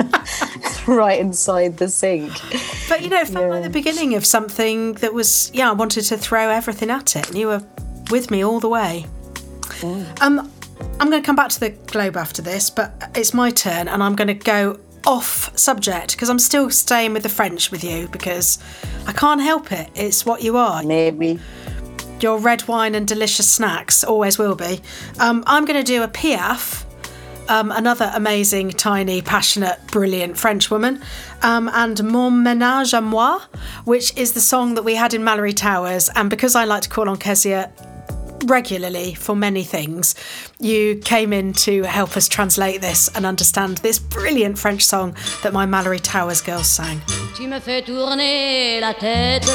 right 1.01 1.19
inside 1.19 1.77
the 1.77 1.89
sink. 1.89 2.31
but 2.89 3.01
you 3.01 3.09
know 3.09 3.21
it 3.21 3.27
felt 3.27 3.49
like 3.49 3.63
the 3.63 3.69
beginning 3.69 4.13
of 4.15 4.25
something 4.25 4.93
that 4.93 5.13
was 5.13 5.49
yeah 5.53 5.69
i 5.69 5.73
wanted 5.73 6.01
to 6.03 6.17
throw 6.17 6.49
everything 6.49 6.89
at 6.89 7.15
it 7.15 7.27
and 7.27 7.37
you 7.37 7.47
were 7.47 7.63
with 8.11 8.29
me 8.29 8.43
all 8.43 8.59
the 8.59 8.69
way 8.69 9.05
um 10.21 10.51
i'm 10.99 11.09
going 11.09 11.21
to 11.21 11.25
come 11.25 11.35
back 11.35 11.49
to 11.49 11.59
the 11.59 11.69
globe 11.69 12.15
after 12.15 12.41
this 12.41 12.69
but 12.69 13.11
it's 13.15 13.33
my 13.33 13.49
turn 13.49 13.87
and 13.87 14.03
i'm 14.03 14.15
going 14.15 14.27
to 14.27 14.33
go 14.33 14.79
off 15.07 15.55
subject 15.57 16.11
because 16.11 16.29
i'm 16.29 16.39
still 16.39 16.69
staying 16.69 17.13
with 17.13 17.23
the 17.23 17.29
french 17.29 17.71
with 17.71 17.83
you 17.83 18.07
because 18.09 18.59
i 19.07 19.11
can't 19.11 19.41
help 19.41 19.71
it 19.71 19.89
it's 19.95 20.25
what 20.25 20.41
you 20.43 20.55
are 20.57 20.83
Maybe. 20.83 21.39
your 22.21 22.37
red 22.39 22.67
wine 22.67 22.95
and 22.95 23.07
delicious 23.07 23.49
snacks 23.49 24.03
always 24.03 24.37
will 24.37 24.55
be. 24.55 24.79
Um, 25.19 25.43
I'm 25.45 25.65
going 25.65 25.77
to 25.77 25.83
do 25.83 26.01
a 26.01 26.07
Piaf, 26.07 26.84
um, 27.49 27.71
another 27.71 28.11
amazing, 28.13 28.71
tiny, 28.71 29.21
passionate, 29.21 29.79
brilliant 29.87 30.37
French 30.37 30.69
woman, 30.71 31.01
um, 31.41 31.69
and 31.73 32.03
Mon 32.03 32.31
Ménage 32.31 32.93
à 32.93 33.03
Moi, 33.03 33.39
which 33.85 34.15
is 34.17 34.33
the 34.33 34.41
song 34.41 34.75
that 34.75 34.83
we 34.83 34.95
had 34.95 35.13
in 35.13 35.21
Malory 35.21 35.55
Towers. 35.55 36.09
And 36.15 36.29
because 36.29 36.55
I 36.55 36.65
like 36.65 36.81
to 36.83 36.89
call 36.89 37.09
on 37.09 37.17
Kezia 37.17 37.71
regularly 38.45 39.13
for 39.13 39.35
many 39.35 39.63
things, 39.63 40.15
you 40.59 40.97
came 40.97 41.33
in 41.33 41.53
to 41.53 41.83
help 41.83 42.15
us 42.15 42.27
translate 42.27 42.81
this 42.81 43.09
and 43.15 43.25
understand 43.25 43.77
this 43.79 43.99
brilliant 43.99 44.57
French 44.57 44.83
song 44.83 45.15
that 45.43 45.53
my 45.53 45.65
Malory 45.65 45.99
Towers 46.01 46.41
girls 46.41 46.67
sang. 46.67 47.01
Tu 47.35 47.47
me 47.47 47.59
fais 47.59 47.83
tourner 47.83 48.79
la 48.81 48.93
tête. 48.93 49.45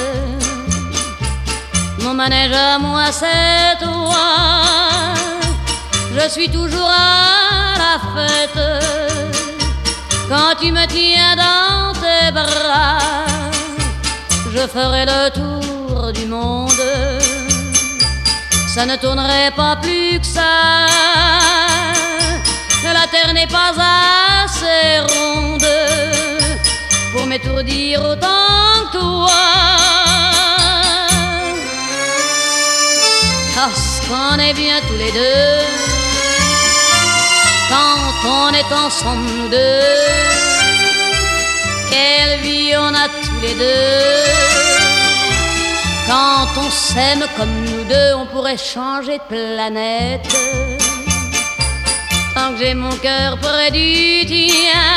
Mon 2.02 2.14
manège 2.14 2.52
à 2.52 2.78
moi, 2.78 3.12
c'est 3.12 3.78
toi. 3.78 5.14
Je 6.12 6.28
suis 6.28 6.48
toujours 6.48 6.88
à 6.88 7.49
Quand 10.28 10.54
tu 10.60 10.70
me 10.70 10.86
tiens 10.86 11.34
dans 11.34 11.92
tes 11.92 12.30
bras, 12.30 12.98
je 14.54 14.64
ferai 14.68 15.04
le 15.06 15.30
tour 15.30 16.12
du 16.12 16.26
monde. 16.26 16.70
ça 18.68 18.86
ne 18.86 18.94
tournerait 18.94 19.50
pas 19.56 19.74
plus 19.82 20.20
que 20.20 20.26
ça. 20.26 20.86
La 22.84 23.06
terre 23.08 23.34
n'est 23.34 23.48
pas 23.48 23.72
assez 24.44 25.00
ronde 25.12 25.66
pour 27.12 27.26
m'étourdir 27.26 28.02
autant 28.04 28.86
que 28.92 28.98
toi. 28.98 29.30
Parce 33.56 34.00
qu'on 34.06 34.38
est 34.38 34.54
bien 34.54 34.76
tous 34.86 34.96
les 34.96 35.10
deux 35.10 35.99
quand 37.70 38.28
on 38.28 38.48
est 38.52 38.72
ensemble 38.84 39.24
nous 39.38 39.48
deux. 39.48 40.30
Quelle 41.90 42.40
vie 42.40 42.72
on 42.76 42.92
a 43.04 43.06
tous 43.22 43.40
les 43.42 43.54
deux. 43.54 44.50
Quand 46.08 46.48
on 46.64 46.70
s'aime 46.70 47.24
comme 47.36 47.54
nous 47.70 47.84
deux, 47.84 48.14
on 48.16 48.26
pourrait 48.26 48.58
changer 48.58 49.18
de 49.18 49.26
planète. 49.34 50.26
Tant 52.34 52.52
que 52.52 52.58
j'ai 52.58 52.74
mon 52.74 52.94
cœur 52.96 53.38
près 53.38 53.70
du 53.70 54.26
tien, 54.26 54.88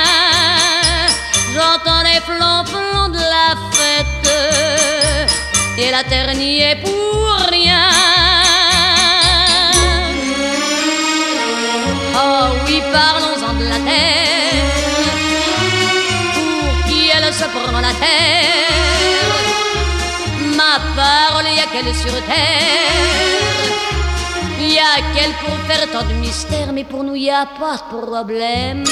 j'entends 1.54 2.04
les 2.10 2.22
flonflons 2.30 3.10
de 3.10 3.24
la 3.36 3.50
fête. 3.72 4.30
Et 5.78 5.92
la 5.92 6.04
terre 6.04 6.34
n'y 6.36 6.62
est 6.62 6.78
pour 6.84 7.43
parlons-en 12.82 13.54
de 13.60 13.66
la 13.66 13.80
terre. 13.90 14.64
Pour 16.34 16.86
qui 16.88 17.10
elle 17.16 17.34
se 17.34 17.46
prend 17.46 17.80
la 17.80 17.94
terre 18.04 19.34
Ma 20.56 20.80
parole, 20.96 21.46
y 21.56 21.60
a 21.60 21.68
qu'elle 21.72 21.94
sur 21.96 22.16
terre. 22.26 23.72
Y 24.60 24.80
a 24.80 24.96
qu'elle 25.14 25.34
pour 25.44 25.58
faire 25.68 25.86
tant 25.92 26.06
de 26.08 26.14
mystères, 26.14 26.72
mais 26.74 26.84
pour 26.84 27.04
nous 27.04 27.16
y 27.16 27.30
a 27.30 27.46
pas 27.46 27.78
de 27.78 27.86
problème. 27.98 28.84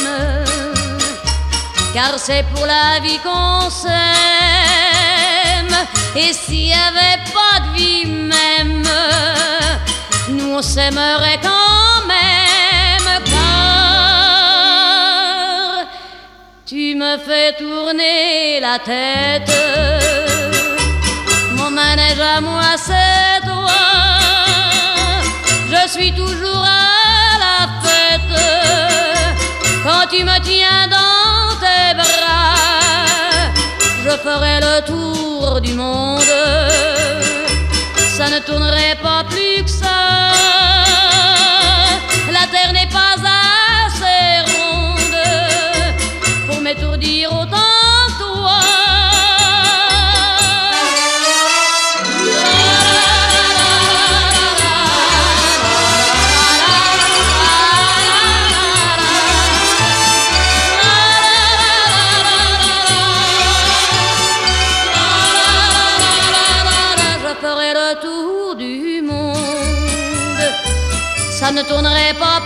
Car 1.93 2.13
c'est 2.17 2.45
pour 2.53 2.65
la 2.65 2.99
vie 3.01 3.19
qu'on 3.19 3.69
s'aime. 3.69 3.91
Et 6.15 6.34
s'il 6.34 6.67
y 6.67 6.73
avait 6.73 7.19
pas 7.34 7.59
de 7.61 7.69
vie 7.77 8.05
même, 8.05 8.84
nous 10.29 10.55
on 10.55 10.61
s'aimerait 10.61 11.39
quand 11.41 11.61
me 17.02 17.18
fais 17.18 17.54
tourner 17.54 18.60
la 18.60 18.78
tête. 18.78 19.52
Mon 21.58 21.72
manège 21.72 22.24
à 22.36 22.39
moi, 22.39 22.70
c'est 22.78 23.39
toi. 23.49 23.82
Je 25.74 25.82
suis 25.95 26.14
toujours 26.14 26.64
à 26.64 27.39
la 27.45 27.60
fête 27.84 28.39
quand 29.84 30.06
tu 30.12 30.24
me 30.24 30.38
tiens 30.49 30.88
dans 30.97 31.56
tes 31.64 31.91
bras. 32.02 33.49
Je 34.06 34.14
ferai 34.26 34.56
le 34.68 34.76
tour 34.91 35.60
du 35.60 35.74
monde. 35.74 36.36
Ça 38.18 38.30
ne 38.30 38.39
tournerait 38.47 38.97
pas 39.02 39.24
plus 39.28 39.64
que 39.64 39.72
ça. 39.82 40.11
M'étourdir 46.74 47.32
autant 47.34 48.07
toi. 48.17 48.59
Je 67.24 67.47
ferai 67.47 67.74
le 67.74 68.01
tour 68.01 68.55
du 68.55 69.01
monde. 69.01 69.38
Ça 71.32 71.51
ne 71.51 71.63
tournerait 71.63 72.13
pas 72.19 72.40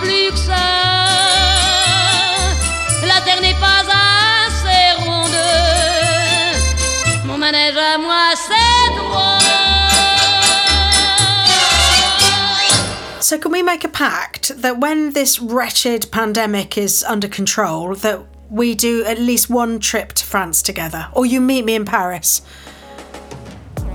can 13.45 13.51
we 13.51 13.61
make 13.61 13.83
a 13.83 13.87
pact 13.89 14.47
that 14.63 14.79
when 14.79 15.11
this 15.13 15.39
wretched 15.39 16.07
pandemic 16.11 16.79
is 16.79 17.03
under 17.03 17.27
control, 17.27 17.93
that 17.93 18.19
we 18.49 18.73
do 18.73 19.05
at 19.05 19.19
least 19.19 19.51
one 19.51 19.77
trip 19.79 20.13
to 20.13 20.25
France 20.25 20.63
together, 20.63 21.09
or 21.13 21.27
you 21.27 21.39
meet 21.39 21.63
me 21.63 21.75
in 21.75 21.85
Paris? 21.85 22.41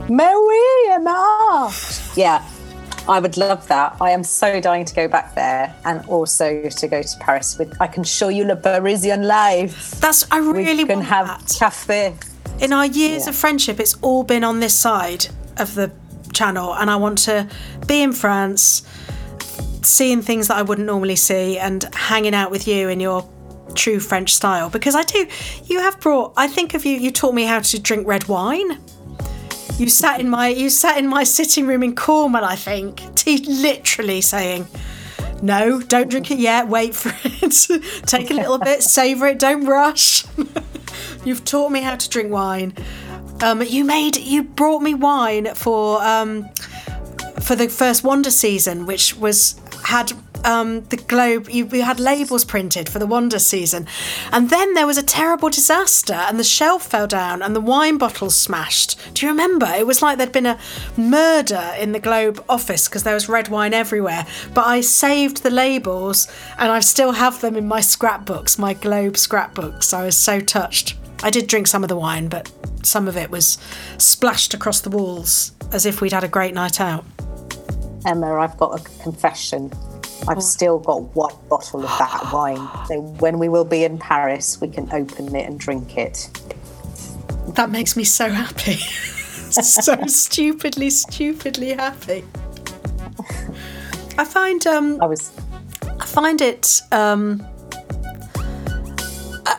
Marie 0.09 0.89
Emma. 0.93 1.11
Ah. 1.11 2.13
Yeah, 2.15 2.49
I 3.09 3.19
would 3.19 3.37
love 3.37 3.67
that. 3.67 3.97
I 4.01 4.11
am 4.13 4.23
so 4.23 4.61
dying 4.61 4.85
to 4.85 4.95
go 4.95 5.09
back 5.09 5.35
there 5.35 5.75
and 5.85 6.07
also 6.07 6.63
to 6.69 6.87
go 6.87 7.03
to 7.03 7.19
Paris 7.19 7.59
with. 7.59 7.77
I 7.83 7.89
can 7.89 8.05
show 8.05 8.29
you 8.29 8.45
Le 8.45 8.55
Parisian 8.55 9.25
live. 9.27 9.97
That's 10.01 10.29
I 10.31 10.39
really 10.39 10.85
we 10.85 10.89
can 10.91 10.99
want 10.99 11.09
have 11.09 11.27
that. 11.27 11.57
cafe. 11.59 12.15
In 12.61 12.73
our 12.73 12.87
years 12.87 13.25
Yeah. 13.25 13.31
of 13.31 13.35
friendship, 13.35 13.81
it's 13.81 13.97
all 14.01 14.23
been 14.23 14.45
on 14.45 14.61
this 14.61 14.75
side 14.75 15.27
of 15.57 15.75
the 15.75 15.91
channel, 16.33 16.73
and 16.73 16.89
I 16.89 16.95
want 16.95 17.19
to 17.25 17.49
be 17.89 18.01
in 18.01 18.13
France, 18.13 18.83
seeing 19.83 20.23
things 20.23 20.49
that 20.49 20.57
I 20.57 20.63
wouldn't 20.63 20.87
normally 20.87 21.17
see, 21.17 21.59
and 21.59 21.83
hanging 21.95 22.35
out 22.35 22.51
with 22.51 22.67
you 22.67 22.89
in 22.89 23.01
your 23.01 23.29
true 23.75 24.01
French 24.01 24.35
style. 24.35 24.71
Because 24.71 24.95
I 24.95 25.03
do, 25.03 25.27
you 25.65 25.81
have 25.81 26.01
brought. 26.01 26.33
I 26.37 26.49
think 26.49 26.75
of 26.75 26.85
you. 26.85 26.97
You 26.97 27.11
taught 27.11 27.35
me 27.35 27.45
how 27.45 27.61
to 27.61 27.81
drink 27.81 28.07
red 28.07 28.29
wine. 28.29 28.79
You 29.79 29.89
sat 29.89 30.21
in 30.21 30.29
my 30.29 30.49
you 30.49 30.69
sat 30.69 30.99
in 30.99 31.07
my 31.07 31.25
sitting 31.25 31.67
room 31.67 31.83
in 31.83 31.95
Cornwall, 31.95 32.45
I 32.45 32.57
think, 32.57 33.03
t- 33.15 33.45
literally 33.47 34.21
saying, 34.21 34.67
"No, 35.43 35.81
don't 35.81 36.11
drink 36.11 36.31
it 36.31 36.39
yet. 36.39 36.69
Wait 36.69 36.95
for 36.95 37.13
it. 37.25 38.03
Take 38.07 38.31
a 38.31 38.35
little 38.35 38.59
bit, 38.59 38.83
savor 38.97 39.27
it. 39.29 39.39
Don't 39.39 39.65
rush." 39.65 40.25
You've 41.25 41.45
taught 41.45 41.71
me 41.71 41.83
how 41.83 41.97
to 41.97 42.09
drink 42.09 42.31
wine. 42.31 42.75
Um, 43.43 43.63
you 43.63 43.85
made 43.85 44.17
you 44.17 44.43
brought 44.43 44.81
me 44.81 44.95
wine 44.95 45.55
for 45.55 46.03
um, 46.03 46.49
for 47.41 47.57
the 47.57 47.69
first 47.69 48.05
Wonder 48.05 48.31
season, 48.31 48.87
which 48.87 49.17
was 49.17 49.60
had 49.91 50.13
um, 50.45 50.83
the 50.85 50.97
globe. 50.97 51.49
You, 51.51 51.67
you 51.67 51.83
had 51.83 52.01
labels 52.01 52.45
printed 52.45 52.89
for 52.89 52.99
the 52.99 53.07
Wonder 53.07 53.39
season, 53.39 53.87
and 54.33 54.49
then 54.49 54.75
there 54.75 54.87
was 54.87 54.97
a 54.97 55.03
terrible 55.03 55.51
disaster, 55.51 56.15
and 56.15 56.39
the 56.39 56.45
shelf 56.45 56.87
fell 56.87 57.07
down, 57.07 57.43
and 57.43 57.55
the 57.55 57.61
wine 57.61 57.99
bottles 57.99 58.37
smashed. 58.37 58.99
Do 59.15 59.27
you 59.27 59.33
remember? 59.33 59.67
It 59.67 59.87
was 59.87 60.01
like 60.01 60.17
there'd 60.17 60.33
been 60.33 60.47
a 60.47 60.59
murder 60.97 61.75
in 61.79 61.93
the 61.93 61.99
Globe 61.99 62.43
office 62.49 62.89
because 62.89 63.03
there 63.03 63.15
was 63.15 63.29
red 63.29 63.49
wine 63.49 63.75
everywhere. 63.75 64.27
But 64.55 64.67
I 64.67 64.81
saved 64.81 65.43
the 65.43 65.51
labels, 65.51 66.29
and 66.57 66.71
I 66.71 66.81
still 66.81 67.13
have 67.13 67.41
them 67.41 67.57
in 67.57 67.67
my 67.67 67.81
scrapbooks, 67.81 68.59
my 68.59 68.75
Globe 68.75 69.17
scrapbooks. 69.17 69.93
I 69.93 70.05
was 70.05 70.17
so 70.17 70.41
touched. 70.41 70.97
I 71.23 71.31
did 71.31 71.49
drink 71.49 71.67
some 71.67 71.83
of 71.83 71.89
the 71.89 71.97
wine, 71.97 72.29
but 72.29 72.51
some 72.83 73.09
of 73.09 73.17
it 73.17 73.31
was 73.31 73.59
splashed 73.99 74.55
across 74.55 74.81
the 74.81 74.91
walls 74.91 75.53
as 75.73 75.85
if 75.85 76.01
we'd 76.01 76.13
had 76.13 76.25
a 76.25 76.29
great 76.29 76.55
night 76.55 76.81
out. 76.81 77.05
Emma, 78.07 78.35
I've 78.39 78.57
got 78.57 78.81
a 78.81 79.03
confession. 79.03 79.71
I've 80.29 80.43
still 80.43 80.79
got 80.79 81.15
one 81.15 81.35
bottle 81.49 81.83
of 81.85 81.99
that 81.99 82.31
wine. 82.33 82.69
So 82.87 83.01
when 83.01 83.39
we 83.39 83.49
will 83.49 83.65
be 83.65 83.85
in 83.85 83.99
Paris, 83.99 84.61
we 84.61 84.69
can 84.69 84.91
open 84.93 85.35
it 85.35 85.47
and 85.47 85.59
drink 85.59 85.97
it. 85.97 86.31
That 87.49 87.71
makes 87.71 87.97
me 87.97 88.05
so 88.05 88.29
happy. 88.29 88.77
so 88.77 90.07
stupidly, 90.07 90.91
stupidly 90.91 91.73
happy. 91.73 92.25
I 94.19 94.25
find 94.25 94.67
um 94.67 95.01
I 95.01 95.07
was 95.07 95.33
I 95.99 96.07
find 96.07 96.41
it 96.41 96.81
um 96.93 97.47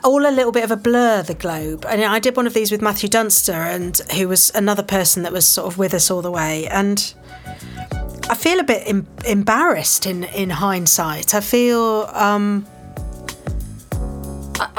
all 0.04 0.26
a 0.26 0.32
little 0.32 0.52
bit 0.52 0.64
of 0.64 0.72
a 0.72 0.76
blur 0.76 1.22
the 1.22 1.34
globe 1.34 1.86
and 1.88 2.04
i 2.04 2.18
did 2.18 2.36
one 2.36 2.48
of 2.48 2.54
these 2.54 2.72
with 2.72 2.82
matthew 2.82 3.08
dunster 3.08 3.52
and 3.52 4.00
who 4.16 4.28
was 4.28 4.50
another 4.56 4.82
person 4.82 5.22
that 5.22 5.32
was 5.32 5.48
sort 5.48 5.68
of 5.68 5.78
with 5.78 5.94
us 5.94 6.10
all 6.10 6.22
the 6.22 6.32
way 6.32 6.68
and 6.68 7.14
i 8.32 8.36
feel 8.36 8.60
a 8.60 8.64
bit 8.64 8.82
em- 8.88 9.08
embarrassed 9.28 10.06
in 10.08 10.24
in 10.24 10.50
hindsight. 10.50 11.36
I 11.36 11.42
feel 11.42 12.10
um 12.14 12.66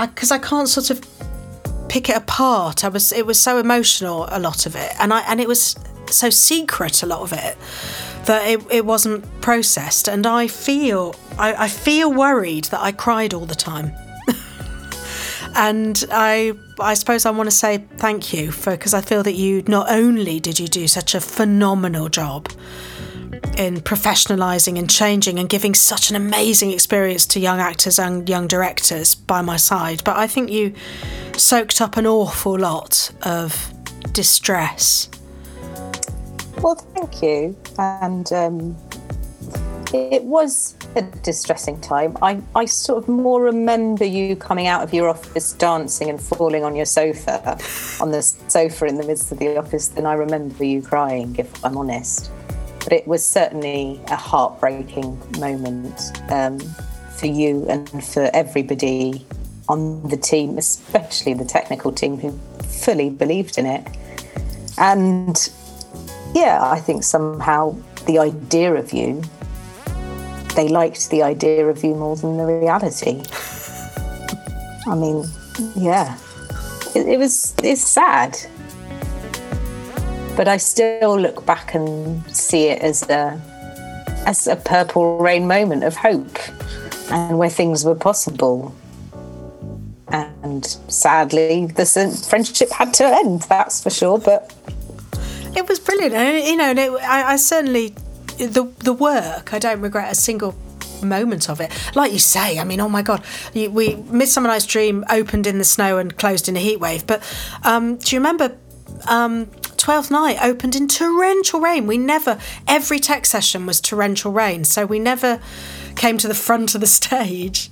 because 0.00 0.30
I, 0.30 0.38
can't 0.38 0.68
sort 0.68 0.90
of 0.90 1.00
pick 1.88 2.08
it 2.08 2.16
apart. 2.16 2.84
I 2.84 2.88
was 2.88 3.12
it 3.12 3.26
was 3.26 3.38
so 3.38 3.58
emotional 3.58 4.26
a 4.30 4.40
lot 4.40 4.66
of 4.66 4.74
it. 4.74 4.92
And 4.98 5.12
i 5.12 5.20
and 5.28 5.40
it 5.40 5.46
was 5.46 5.76
so 6.08 6.30
secret 6.30 7.02
a 7.02 7.06
lot 7.06 7.20
of 7.20 7.32
it 7.32 7.56
that 8.26 8.48
it, 8.48 8.60
it 8.70 8.86
wasn't 8.86 9.24
processed. 9.42 10.08
And 10.08 10.26
i 10.26 10.48
feel 10.48 11.14
I, 11.38 11.64
I 11.66 11.68
feel 11.68 12.12
worried 12.12 12.64
that 12.72 12.80
i 12.80 12.90
cried 12.92 13.34
all 13.34 13.46
the 13.46 13.60
time. 13.70 13.92
And 15.54 16.02
I 16.10 16.54
I 16.80 16.94
suppose 16.94 17.26
I 17.26 17.30
want 17.30 17.48
to 17.50 17.56
say 17.64 17.84
thank 17.98 18.32
you 18.32 18.50
for 18.50 18.70
because 18.70 18.94
I 18.94 19.02
feel 19.02 19.22
that 19.22 19.34
you 19.34 19.62
not 19.68 19.90
only 19.90 20.40
did 20.40 20.58
you 20.58 20.66
do 20.66 20.88
such 20.88 21.14
a 21.14 21.20
phenomenal 21.20 22.08
job 22.08 22.48
in 23.56 23.76
professionalizing 23.80 24.78
and 24.78 24.88
changing 24.88 25.38
and 25.38 25.48
giving 25.48 25.74
such 25.74 26.10
an 26.10 26.16
amazing 26.16 26.70
experience 26.70 27.26
to 27.26 27.40
young 27.40 27.60
actors 27.60 27.98
and 27.98 28.28
young 28.28 28.46
directors 28.46 29.14
by 29.14 29.42
my 29.42 29.56
side. 29.56 30.02
But 30.04 30.16
I 30.16 30.26
think 30.26 30.50
you 30.50 30.74
soaked 31.36 31.80
up 31.80 31.96
an 31.96 32.06
awful 32.06 32.58
lot 32.58 33.12
of 33.22 33.72
distress. 34.12 35.08
Well, 36.60 36.76
thank 36.94 37.22
you. 37.22 37.56
And 37.78 38.32
um, 38.32 38.76
it 39.92 40.24
was 40.24 40.76
a 40.96 41.02
distressing 41.02 41.80
time. 41.80 42.16
I, 42.22 42.40
I 42.54 42.64
sort 42.64 43.02
of 43.02 43.08
more 43.08 43.42
remember 43.42 44.04
you 44.04 44.36
coming 44.36 44.66
out 44.66 44.82
of 44.82 44.94
your 44.94 45.08
office 45.08 45.52
dancing 45.52 46.08
and 46.08 46.20
falling 46.20 46.64
on 46.64 46.76
your 46.76 46.86
sofa, 46.86 47.58
on 48.00 48.10
the 48.10 48.22
sofa 48.22 48.86
in 48.86 48.96
the 48.96 49.04
midst 49.04 49.32
of 49.32 49.38
the 49.38 49.56
office, 49.56 49.88
than 49.88 50.06
I 50.06 50.14
remember 50.14 50.64
you 50.64 50.82
crying, 50.82 51.36
if 51.38 51.64
I'm 51.64 51.76
honest. 51.76 52.30
But 52.84 52.92
it 52.92 53.06
was 53.06 53.24
certainly 53.24 54.00
a 54.08 54.16
heartbreaking 54.16 55.20
moment 55.38 56.00
um, 56.30 56.58
for 57.16 57.26
you 57.26 57.66
and 57.68 58.04
for 58.04 58.30
everybody 58.34 59.24
on 59.68 60.02
the 60.08 60.16
team, 60.16 60.58
especially 60.58 61.34
the 61.34 61.44
technical 61.44 61.92
team 61.92 62.18
who 62.18 62.32
fully 62.64 63.10
believed 63.10 63.58
in 63.58 63.66
it. 63.66 63.86
And 64.78 65.36
yeah, 66.34 66.60
I 66.62 66.80
think 66.80 67.04
somehow 67.04 67.76
the 68.06 68.18
idea 68.18 68.74
of 68.74 68.92
you, 68.92 69.22
they 70.56 70.68
liked 70.68 71.10
the 71.10 71.22
idea 71.22 71.66
of 71.68 71.84
you 71.84 71.94
more 71.94 72.16
than 72.16 72.36
the 72.36 72.44
reality. 72.44 73.22
I 74.86 74.94
mean, 74.96 75.24
yeah, 75.76 76.18
it, 76.94 77.06
it 77.06 77.18
was, 77.18 77.54
it's 77.62 77.86
sad. 77.86 78.36
But 80.36 80.48
I 80.48 80.56
still 80.56 81.18
look 81.18 81.44
back 81.44 81.74
and 81.74 82.24
see 82.34 82.68
it 82.68 82.80
as 82.82 83.02
a, 83.10 83.40
as 84.26 84.46
a 84.46 84.56
purple 84.56 85.18
rain 85.18 85.46
moment 85.46 85.84
of 85.84 85.94
hope 85.96 86.38
and 87.10 87.38
where 87.38 87.50
things 87.50 87.84
were 87.84 87.94
possible. 87.94 88.74
And 90.08 90.64
sadly, 90.88 91.66
the 91.66 91.86
friendship 92.28 92.70
had 92.70 92.92
to 92.94 93.04
end, 93.04 93.42
that's 93.42 93.82
for 93.82 93.90
sure. 93.90 94.18
But 94.18 94.54
It 95.54 95.68
was 95.68 95.78
brilliant, 95.78 96.14
and 96.14 96.46
you 96.46 96.56
know, 96.56 96.70
and 96.70 96.78
it, 96.78 96.90
I, 96.90 97.32
I 97.32 97.36
certainly 97.36 97.94
the 98.38 98.64
the 98.78 98.92
work. 98.92 99.52
I 99.52 99.58
don't 99.58 99.80
regret 99.80 100.10
a 100.10 100.14
single 100.14 100.54
moment 101.02 101.50
of 101.50 101.60
it. 101.60 101.70
Like 101.94 102.12
you 102.12 102.18
say, 102.18 102.58
I 102.58 102.64
mean, 102.64 102.80
oh 102.80 102.88
my 102.88 103.02
god, 103.02 103.22
you, 103.52 103.70
we 103.70 103.96
Midsummer 104.10 104.48
Night's 104.48 104.66
Dream 104.66 105.04
opened 105.10 105.46
in 105.46 105.58
the 105.58 105.64
snow 105.64 105.98
and 105.98 106.16
closed 106.16 106.48
in 106.48 106.56
a 106.56 106.60
heat 106.60 106.80
wave. 106.80 107.06
But 107.06 107.22
um, 107.64 107.96
do 107.96 108.16
you 108.16 108.20
remember? 108.20 108.56
Um, 109.08 109.48
Twelfth 109.82 110.12
night 110.12 110.38
opened 110.40 110.76
in 110.76 110.86
torrential 110.86 111.58
rain. 111.58 111.88
We 111.88 111.98
never, 111.98 112.38
every 112.68 113.00
tech 113.00 113.26
session 113.26 113.66
was 113.66 113.80
torrential 113.80 114.30
rain, 114.30 114.62
so 114.62 114.86
we 114.86 115.00
never 115.00 115.40
came 115.96 116.18
to 116.18 116.28
the 116.28 116.34
front 116.36 116.76
of 116.76 116.80
the 116.80 116.86
stage 117.00 117.68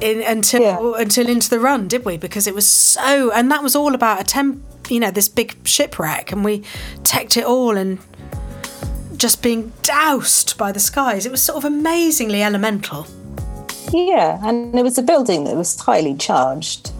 in, 0.00 0.22
until 0.22 0.62
Yeah. 0.62 0.94
until 0.98 1.28
into 1.28 1.50
the 1.50 1.60
run, 1.60 1.86
did 1.86 2.06
we? 2.06 2.16
Because 2.16 2.46
it 2.46 2.54
was 2.54 2.66
so, 2.66 3.30
and 3.30 3.50
that 3.52 3.62
was 3.62 3.76
all 3.76 3.94
about 3.94 4.22
a 4.22 4.24
temp, 4.24 4.62
you 4.88 4.98
know, 5.00 5.10
this 5.10 5.28
big 5.28 5.54
shipwreck, 5.68 6.32
and 6.32 6.46
we 6.46 6.62
teched 7.04 7.36
it 7.36 7.44
all 7.44 7.76
and 7.76 7.98
just 9.18 9.42
being 9.42 9.70
doused 9.82 10.56
by 10.56 10.72
the 10.72 10.80
skies. 10.80 11.26
It 11.26 11.30
was 11.30 11.42
sort 11.42 11.58
of 11.58 11.66
amazingly 11.66 12.42
elemental. 12.42 13.06
Yeah, 13.92 14.40
and 14.42 14.74
it 14.74 14.82
was 14.82 14.96
a 14.96 15.02
building 15.02 15.44
that 15.44 15.56
was 15.56 15.78
highly 15.78 16.14
charged. 16.16 16.90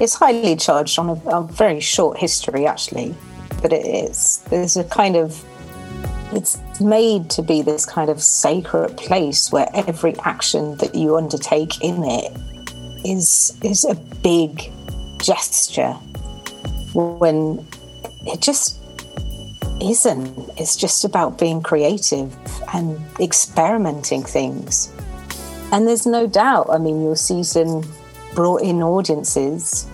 It's 0.00 0.14
highly 0.14 0.56
charged 0.56 0.98
on 0.98 1.10
a, 1.10 1.36
a 1.36 1.42
very 1.42 1.80
short 1.80 2.16
history, 2.16 2.64
actually, 2.66 3.14
but 3.60 3.72
it 3.72 3.86
is. 3.86 4.42
There's 4.50 4.76
a 4.76 4.84
kind 4.84 5.16
of. 5.16 5.44
It's 6.30 6.58
made 6.78 7.30
to 7.30 7.42
be 7.42 7.62
this 7.62 7.86
kind 7.86 8.10
of 8.10 8.22
sacred 8.22 8.96
place 8.98 9.50
where 9.50 9.68
every 9.72 10.14
action 10.20 10.76
that 10.76 10.94
you 10.94 11.16
undertake 11.16 11.80
in 11.82 12.04
it 12.04 12.36
is 13.04 13.56
is 13.62 13.84
a 13.84 13.94
big 14.22 14.70
gesture. 15.18 15.94
When 16.94 17.66
it 18.26 18.40
just 18.40 18.78
isn't. 19.80 20.50
It's 20.56 20.76
just 20.76 21.04
about 21.04 21.38
being 21.38 21.62
creative 21.62 22.36
and 22.74 23.00
experimenting 23.20 24.22
things. 24.22 24.92
And 25.72 25.86
there's 25.86 26.06
no 26.06 26.26
doubt, 26.26 26.68
I 26.70 26.78
mean, 26.78 27.02
your 27.02 27.16
season 27.16 27.84
brought 28.34 28.62
in 28.62 28.82
audiences 28.82 29.86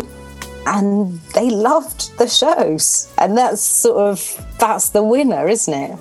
and 0.67 1.21
they 1.35 1.51
loved 1.51 2.17
the 2.19 2.29
shows. 2.29 3.12
And 3.19 3.37
that's 3.37 3.62
sort 3.62 3.99
of, 3.99 4.47
that's 4.59 4.91
the 4.91 5.03
winner, 5.03 5.49
isn't 5.49 5.75
it? 5.75 5.99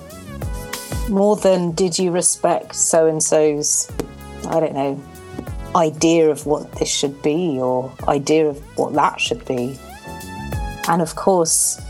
More 1.10 1.36
than 1.36 1.72
did 1.72 1.98
you 1.98 2.10
respect 2.10 2.74
so 2.74 3.06
and 3.06 3.22
so's, 3.22 3.90
I 4.46 4.60
don't 4.60 4.74
know, 4.74 5.02
idea 5.76 6.30
of 6.30 6.46
what 6.46 6.72
this 6.72 6.88
should 6.88 7.20
be 7.22 7.58
or 7.60 7.92
idea 8.08 8.48
of 8.48 8.58
what 8.78 8.94
that 8.94 9.20
should 9.20 9.44
be. 9.44 9.78
And 10.88 11.02
of 11.02 11.16
course, 11.16 11.80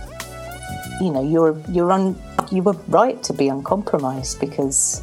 you 1.00 1.10
know, 1.10 1.22
you're, 1.22 1.60
you're 1.68 1.92
un, 1.92 2.20
you 2.50 2.62
were 2.62 2.76
right 2.88 3.22
to 3.24 3.32
be 3.32 3.48
uncompromised 3.48 4.40
because 4.40 5.02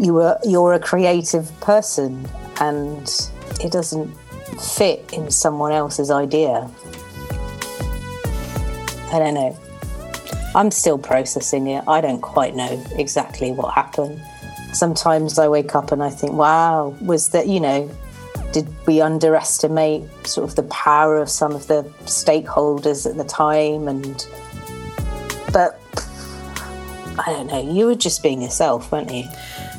you 0.00 0.12
were 0.12 0.38
you're 0.44 0.74
a 0.74 0.78
creative 0.78 1.50
person 1.60 2.28
and 2.60 3.30
it 3.60 3.72
doesn't 3.72 4.14
fit 4.60 5.12
in 5.12 5.30
someone 5.30 5.72
else's 5.72 6.10
idea. 6.10 6.70
I 9.12 9.18
don't 9.18 9.34
know. 9.34 9.56
I'm 10.54 10.70
still 10.70 10.98
processing 10.98 11.66
it. 11.68 11.84
I 11.86 12.00
don't 12.00 12.20
quite 12.20 12.54
know 12.54 12.82
exactly 12.92 13.52
what 13.52 13.74
happened. 13.74 14.20
Sometimes 14.72 15.38
i 15.38 15.48
wake 15.48 15.74
up 15.74 15.90
and 15.90 16.02
i 16.02 16.10
think 16.10 16.34
wow 16.34 16.94
was 17.00 17.30
that 17.30 17.48
you 17.48 17.60
know 17.60 17.90
did 18.52 18.68
we 18.86 19.00
underestimate 19.00 20.02
sort 20.26 20.48
of 20.48 20.56
the 20.56 20.62
power 20.64 21.16
of 21.16 21.28
some 21.28 21.52
of 21.54 21.66
the 21.66 21.82
stakeholders 22.04 23.08
at 23.08 23.16
the 23.16 23.24
time? 23.24 23.88
And 23.88 24.26
but 25.52 25.80
i 27.18 27.24
don't 27.26 27.46
know. 27.46 27.72
You 27.72 27.86
were 27.86 27.94
just 27.94 28.22
being 28.22 28.42
yourself 28.42 28.90
weren't 28.92 29.10
you 29.12 29.24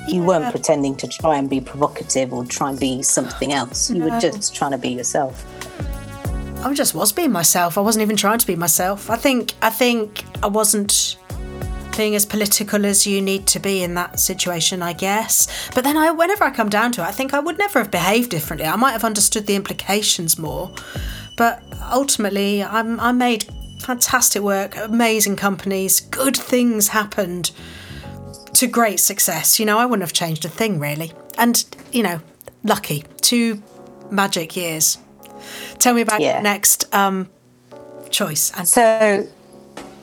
you 0.08 0.24
weren't 0.24 0.52
pretending 0.52 0.96
to 0.98 1.08
try 1.08 1.38
and 1.38 1.50
be 1.50 1.62
provocative 1.62 2.34
or 2.34 2.46
try 2.46 2.70
and 2.70 2.80
be 2.80 3.02
something 3.02 3.54
else. 3.54 3.90
You 3.90 4.04
were 4.04 4.20
just 4.20 4.56
trying 4.56 4.72
to 4.72 4.78
be 4.78 4.90
yourself. 4.90 5.46
I 6.66 6.74
just 6.74 6.96
was 6.96 7.12
being 7.12 7.32
myself. 7.32 7.78
I 7.78 7.82
wasn't 7.82 8.04
even 8.04 8.16
trying 8.16 8.40
to 8.40 8.48
be 8.48 8.56
myself. 8.56 9.10
I 9.10 9.16
think 9.16 9.54
I 9.62 9.70
think 9.70 10.24
I 10.42 10.48
wasn't 10.48 11.18
being 11.96 12.16
as 12.16 12.26
political 12.26 12.86
as 12.86 13.08
you 13.08 13.22
need 13.22 13.48
to 13.48 13.60
be 13.60 13.84
in 13.84 13.96
that 13.96 14.20
situation, 14.20 14.82
I 14.82 14.94
guess. 14.94 15.70
But 15.74 15.84
then 15.84 15.98
I 15.98 16.12
whenever 16.12 16.44
I 16.44 16.52
come 16.52 16.70
down 16.70 16.92
to 16.94 17.02
it, 17.02 17.06
I 17.06 17.12
think 17.12 17.34
I 17.34 17.40
would 17.40 17.58
never 17.58 17.80
have 17.80 17.92
behaved 17.92 18.32
differently. 18.32 18.68
I 18.68 18.76
might 18.76 18.92
have 18.92 19.04
understood 19.04 19.48
the 19.48 19.56
implications 19.56 20.38
more. 20.38 20.72
But 21.36 21.62
ultimately 21.92 22.64
I'm 22.64 23.00
I 23.00 23.12
made 23.12 23.46
fantastic 23.80 24.42
work, 24.42 24.76
amazing 24.78 25.36
companies, 25.36 26.00
good 26.00 26.36
things 26.36 26.90
happened 26.90 27.52
to 28.60 28.68
great 28.68 29.00
success. 29.00 29.60
You 29.60 29.66
know, 29.66 29.78
I 29.78 29.86
wouldn't 29.86 30.04
have 30.08 30.14
changed 30.14 30.44
a 30.46 30.50
thing 30.50 30.80
really. 30.80 31.12
And, 31.38 31.64
you 31.92 32.04
know, 32.04 32.20
lucky. 32.64 33.04
Two 33.22 33.62
magic 34.10 34.56
years. 34.56 34.98
Tell 35.80 35.94
me 35.94 36.02
about 36.02 36.22
Yeah. 36.22 36.34
your 36.34 36.42
next 36.42 36.94
um, 36.94 37.30
choice. 38.10 38.52
And 38.58 38.68
So, 38.68 39.28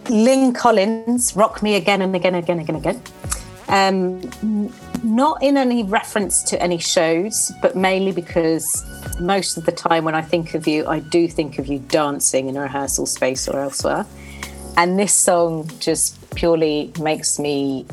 Lyn 0.09 0.53
Collins, 0.53 1.35
Rock 1.35 1.63
Me 1.63 1.75
Again 1.75 2.03
and 2.03 2.15
Again, 2.15 2.35
and 2.35 2.45
Again, 2.45 2.61
Again, 2.61 2.77
Again. 2.77 3.03
Um, 3.69 4.73
not 5.03 5.43
in 5.43 5.57
any 5.57 5.83
reference 5.83 6.43
to 6.45 6.63
any 6.63 6.79
shows, 6.79 7.51
but 7.61 7.75
mainly 7.75 8.13
because 8.13 8.65
most 9.21 9.57
of 9.57 9.65
the 9.65 9.73
time 9.73 10.05
when 10.05 10.15
I 10.15 10.23
think 10.23 10.55
of 10.55 10.69
you, 10.69 10.87
I 10.87 11.01
do 11.01 11.27
think 11.29 11.59
of 11.59 11.67
you 11.67 11.79
dancing 11.79 12.49
in 12.49 12.57
a 12.57 12.61
rehearsal 12.61 13.07
space 13.07 13.49
or 13.49 13.59
elsewhere. 13.59 14.07
And 14.77 14.99
this 14.99 15.13
song 15.15 15.71
just 15.81 16.19
purely 16.37 16.93
makes 17.01 17.39
me, 17.39 17.87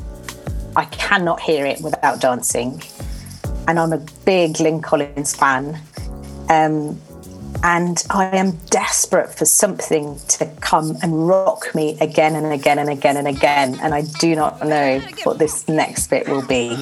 I 0.76 0.86
cannot 0.86 1.40
hear 1.40 1.66
it 1.66 1.82
without 1.82 2.22
dancing. 2.22 2.82
And 3.68 3.80
I'm 3.80 3.94
a 3.94 4.04
big 4.26 4.60
Lyn 4.60 4.82
Collins 4.82 5.36
fan. 5.36 5.80
Um, 6.50 7.00
and 7.64 8.04
I 8.10 8.36
am 8.36 8.52
desperate 8.70 9.34
for 9.34 9.46
something 9.46 10.18
to 10.30 10.46
come 10.62 10.98
and 11.04 11.28
rock 11.28 11.76
me 11.76 11.98
again 12.02 12.36
and 12.36 12.52
again 12.52 12.80
and 12.80 12.90
again 12.90 13.18
and 13.18 13.28
again. 13.28 13.78
And 13.82 13.94
I 13.94 14.02
do 14.20 14.36
not 14.36 14.66
know 14.66 15.00
what 15.24 15.38
this 15.38 15.68
next 15.68 16.10
bit 16.10 16.28
will 16.28 16.46
be, 16.46 16.76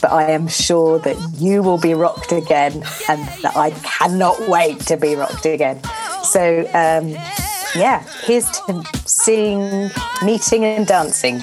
but 0.00 0.12
I 0.12 0.30
am 0.30 0.46
sure 0.46 1.00
that 1.00 1.16
you 1.36 1.62
will 1.62 1.78
be 1.78 1.94
rocked 1.94 2.30
again 2.30 2.74
and 3.08 3.26
that 3.42 3.56
I 3.56 3.70
cannot 3.82 4.48
wait 4.48 4.80
to 4.82 4.96
be 4.96 5.16
rocked 5.16 5.46
again. 5.46 5.82
So, 6.22 6.60
um, 6.74 7.08
yeah, 7.74 8.04
here's 8.22 8.48
to 8.50 8.84
seeing, 9.04 9.90
meeting, 10.22 10.64
and 10.64 10.86
dancing. 10.86 11.42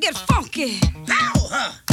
Get 0.00 0.16
funky. 0.16 0.80
Oh, 1.10 1.89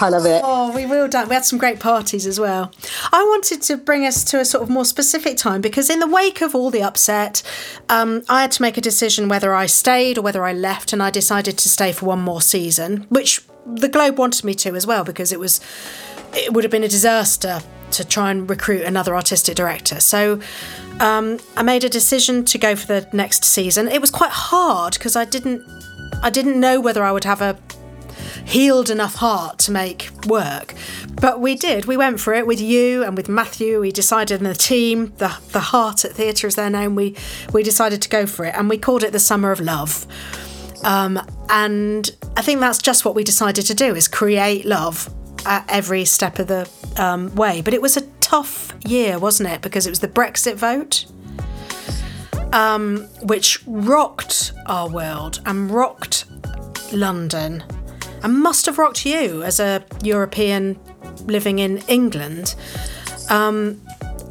I 0.00 0.08
love 0.08 0.26
it. 0.26 0.42
Oh, 0.44 0.74
we 0.74 0.86
will 0.86 1.08
dance. 1.08 1.28
We 1.28 1.34
had 1.34 1.44
some 1.44 1.58
great 1.58 1.80
parties 1.80 2.26
as 2.26 2.40
well. 2.40 2.72
I 3.12 3.22
wanted 3.22 3.62
to 3.62 3.76
bring 3.76 4.04
us 4.04 4.24
to 4.24 4.40
a 4.40 4.44
sort 4.44 4.62
of 4.62 4.70
more 4.70 4.84
specific 4.84 5.36
time 5.36 5.60
because, 5.60 5.90
in 5.90 6.00
the 6.00 6.06
wake 6.06 6.40
of 6.40 6.54
all 6.54 6.70
the 6.70 6.82
upset, 6.82 7.42
um, 7.88 8.22
I 8.28 8.42
had 8.42 8.52
to 8.52 8.62
make 8.62 8.76
a 8.76 8.80
decision 8.80 9.28
whether 9.28 9.54
I 9.54 9.66
stayed 9.66 10.18
or 10.18 10.22
whether 10.22 10.44
I 10.44 10.52
left, 10.52 10.92
and 10.92 11.02
I 11.02 11.10
decided 11.10 11.58
to 11.58 11.68
stay 11.68 11.92
for 11.92 12.06
one 12.06 12.20
more 12.20 12.42
season, 12.42 13.06
which 13.08 13.42
the 13.66 13.88
Globe 13.88 14.18
wanted 14.18 14.44
me 14.44 14.54
to 14.54 14.74
as 14.74 14.86
well 14.86 15.04
because 15.04 15.32
it 15.32 15.40
was 15.40 15.60
it 16.34 16.52
would 16.52 16.64
have 16.64 16.70
been 16.70 16.84
a 16.84 16.88
disaster 16.88 17.60
to 17.92 18.04
try 18.04 18.30
and 18.30 18.50
recruit 18.50 18.82
another 18.82 19.14
artistic 19.14 19.54
director. 19.54 20.00
So 20.00 20.40
um, 21.00 21.38
I 21.56 21.62
made 21.62 21.84
a 21.84 21.88
decision 21.88 22.44
to 22.46 22.58
go 22.58 22.74
for 22.74 22.86
the 22.86 23.08
next 23.12 23.44
season. 23.44 23.88
It 23.88 24.00
was 24.00 24.10
quite 24.10 24.32
hard 24.32 24.94
because 24.94 25.16
I 25.16 25.24
didn't 25.24 25.62
I 26.22 26.30
didn't 26.30 26.58
know 26.58 26.80
whether 26.80 27.04
I 27.04 27.12
would 27.12 27.24
have 27.24 27.40
a 27.40 27.56
healed 28.44 28.90
enough 28.90 29.16
heart 29.16 29.58
to 29.60 29.72
make 29.72 30.10
work. 30.26 30.74
But 31.20 31.40
we 31.40 31.54
did. 31.54 31.84
We 31.86 31.96
went 31.96 32.20
for 32.20 32.34
it 32.34 32.46
with 32.46 32.60
you 32.60 33.04
and 33.04 33.16
with 33.16 33.28
Matthew. 33.28 33.80
We 33.80 33.92
decided 33.92 34.40
in 34.40 34.44
the 34.44 34.54
team, 34.54 35.12
the 35.18 35.36
the 35.52 35.60
heart 35.60 36.04
at 36.04 36.12
theatre 36.12 36.46
as 36.46 36.54
they're 36.54 36.70
known, 36.70 36.94
we 36.94 37.16
we 37.52 37.62
decided 37.62 38.02
to 38.02 38.08
go 38.08 38.26
for 38.26 38.44
it 38.44 38.54
and 38.54 38.68
we 38.68 38.78
called 38.78 39.02
it 39.02 39.12
the 39.12 39.20
Summer 39.20 39.50
of 39.50 39.60
Love. 39.60 40.06
Um, 40.84 41.20
and 41.48 42.10
I 42.36 42.42
think 42.42 42.60
that's 42.60 42.78
just 42.78 43.04
what 43.04 43.14
we 43.14 43.24
decided 43.24 43.64
to 43.66 43.74
do 43.74 43.94
is 43.94 44.06
create 44.06 44.66
love 44.66 45.12
at 45.46 45.64
every 45.68 46.04
step 46.04 46.38
of 46.38 46.48
the 46.48 46.68
um, 46.96 47.34
way. 47.34 47.62
But 47.62 47.72
it 47.72 47.80
was 47.80 47.96
a 47.96 48.02
tough 48.20 48.72
year, 48.84 49.18
wasn't 49.18 49.48
it? 49.48 49.62
Because 49.62 49.86
it 49.86 49.90
was 49.90 50.00
the 50.00 50.08
Brexit 50.08 50.56
vote 50.56 51.06
um, 52.54 53.08
which 53.22 53.62
rocked 53.66 54.52
our 54.66 54.88
world 54.88 55.40
and 55.44 55.70
rocked 55.70 56.26
London 56.92 57.64
and 58.24 58.40
must 58.40 58.66
have 58.66 58.78
rocked 58.78 59.06
you 59.06 59.42
as 59.42 59.60
a 59.60 59.84
European 60.02 60.80
living 61.26 61.60
in 61.60 61.78
England. 61.88 62.54
Um, 63.30 63.80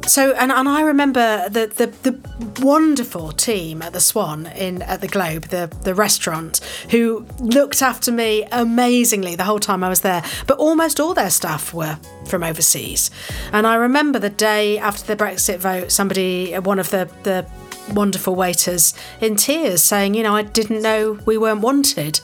so 0.06 0.32
and, 0.34 0.52
and 0.52 0.68
I 0.68 0.82
remember 0.82 1.48
the, 1.48 1.66
the 1.66 1.86
the 2.10 2.60
wonderful 2.60 3.32
team 3.32 3.80
at 3.82 3.92
the 3.92 4.00
Swan 4.00 4.46
in 4.46 4.82
at 4.82 5.00
the 5.00 5.08
Globe, 5.08 5.44
the 5.44 5.74
the 5.82 5.94
restaurant, 5.94 6.60
who 6.90 7.26
looked 7.38 7.82
after 7.82 8.12
me 8.12 8.46
amazingly 8.52 9.36
the 9.36 9.44
whole 9.44 9.60
time 9.60 9.82
I 9.82 9.88
was 9.88 10.00
there. 10.00 10.22
But 10.46 10.58
almost 10.58 11.00
all 11.00 11.14
their 11.14 11.30
staff 11.30 11.72
were 11.72 11.98
from 12.26 12.42
overseas. 12.42 13.10
And 13.52 13.66
I 13.66 13.76
remember 13.76 14.18
the 14.18 14.30
day 14.30 14.78
after 14.78 15.06
the 15.06 15.16
Brexit 15.16 15.58
vote, 15.58 15.90
somebody, 15.90 16.52
one 16.54 16.78
of 16.78 16.90
the 16.90 17.08
the 17.22 17.46
wonderful 17.92 18.34
waiters, 18.34 18.94
in 19.20 19.36
tears, 19.36 19.82
saying, 19.82 20.14
you 20.14 20.22
know, 20.22 20.34
I 20.34 20.42
didn't 20.42 20.82
know 20.82 21.18
we 21.26 21.38
weren't 21.38 21.60
wanted. 21.60 22.20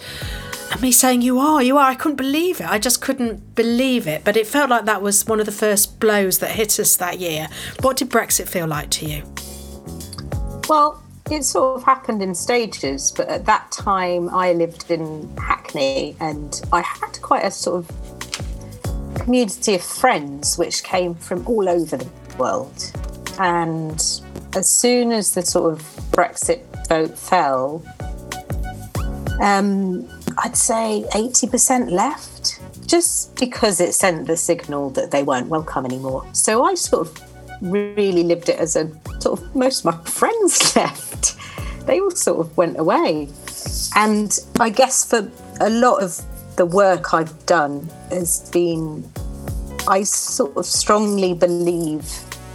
And 0.70 0.80
me 0.82 0.92
saying, 0.92 1.22
You 1.22 1.38
are, 1.38 1.62
you 1.62 1.76
are. 1.78 1.90
I 1.90 1.94
couldn't 1.94 2.16
believe 2.16 2.60
it. 2.60 2.68
I 2.68 2.78
just 2.78 3.00
couldn't 3.00 3.54
believe 3.54 4.06
it. 4.06 4.24
But 4.24 4.36
it 4.36 4.46
felt 4.46 4.70
like 4.70 4.84
that 4.84 5.02
was 5.02 5.26
one 5.26 5.40
of 5.40 5.46
the 5.46 5.52
first 5.52 5.98
blows 6.00 6.38
that 6.38 6.52
hit 6.52 6.78
us 6.78 6.96
that 6.96 7.18
year. 7.18 7.48
What 7.80 7.96
did 7.96 8.10
Brexit 8.10 8.48
feel 8.48 8.66
like 8.66 8.90
to 8.90 9.06
you? 9.06 9.22
Well, 10.68 11.02
it 11.30 11.44
sort 11.44 11.78
of 11.78 11.84
happened 11.84 12.22
in 12.22 12.34
stages, 12.34 13.12
but 13.12 13.28
at 13.28 13.46
that 13.46 13.70
time 13.72 14.28
I 14.30 14.52
lived 14.52 14.90
in 14.90 15.28
Hackney 15.36 16.16
and 16.20 16.60
I 16.72 16.82
had 16.82 17.20
quite 17.22 17.44
a 17.44 17.50
sort 17.50 17.84
of 17.84 19.14
community 19.16 19.74
of 19.74 19.82
friends 19.82 20.58
which 20.58 20.82
came 20.82 21.14
from 21.14 21.46
all 21.46 21.68
over 21.68 21.96
the 21.96 22.08
world. 22.36 22.92
And 23.38 24.00
as 24.54 24.68
soon 24.68 25.12
as 25.12 25.34
the 25.34 25.42
sort 25.42 25.72
of 25.72 25.80
Brexit 26.10 26.62
vote 26.88 27.16
fell, 27.16 27.84
um, 29.40 30.08
I'd 30.38 30.56
say 30.56 31.04
80% 31.12 31.90
left 31.90 32.60
just 32.86 33.36
because 33.36 33.80
it 33.80 33.94
sent 33.94 34.26
the 34.26 34.36
signal 34.36 34.90
that 34.90 35.10
they 35.10 35.22
weren't 35.22 35.48
welcome 35.48 35.84
anymore. 35.84 36.26
So 36.32 36.64
I 36.64 36.74
sort 36.74 37.06
of 37.06 37.22
really 37.60 38.22
lived 38.22 38.48
it 38.48 38.58
as 38.58 38.76
a 38.76 38.90
sort 39.20 39.40
of 39.40 39.54
most 39.54 39.84
of 39.84 39.94
my 39.96 40.04
friends 40.04 40.74
left. 40.76 41.36
They 41.86 42.00
all 42.00 42.10
sort 42.10 42.40
of 42.40 42.56
went 42.56 42.78
away. 42.78 43.28
And 43.96 44.38
I 44.58 44.70
guess 44.70 45.04
for 45.04 45.30
a 45.60 45.70
lot 45.70 46.02
of 46.02 46.20
the 46.56 46.66
work 46.66 47.14
I've 47.14 47.46
done 47.46 47.88
has 48.10 48.48
been, 48.50 49.10
I 49.88 50.02
sort 50.02 50.56
of 50.56 50.66
strongly 50.66 51.34
believe 51.34 52.06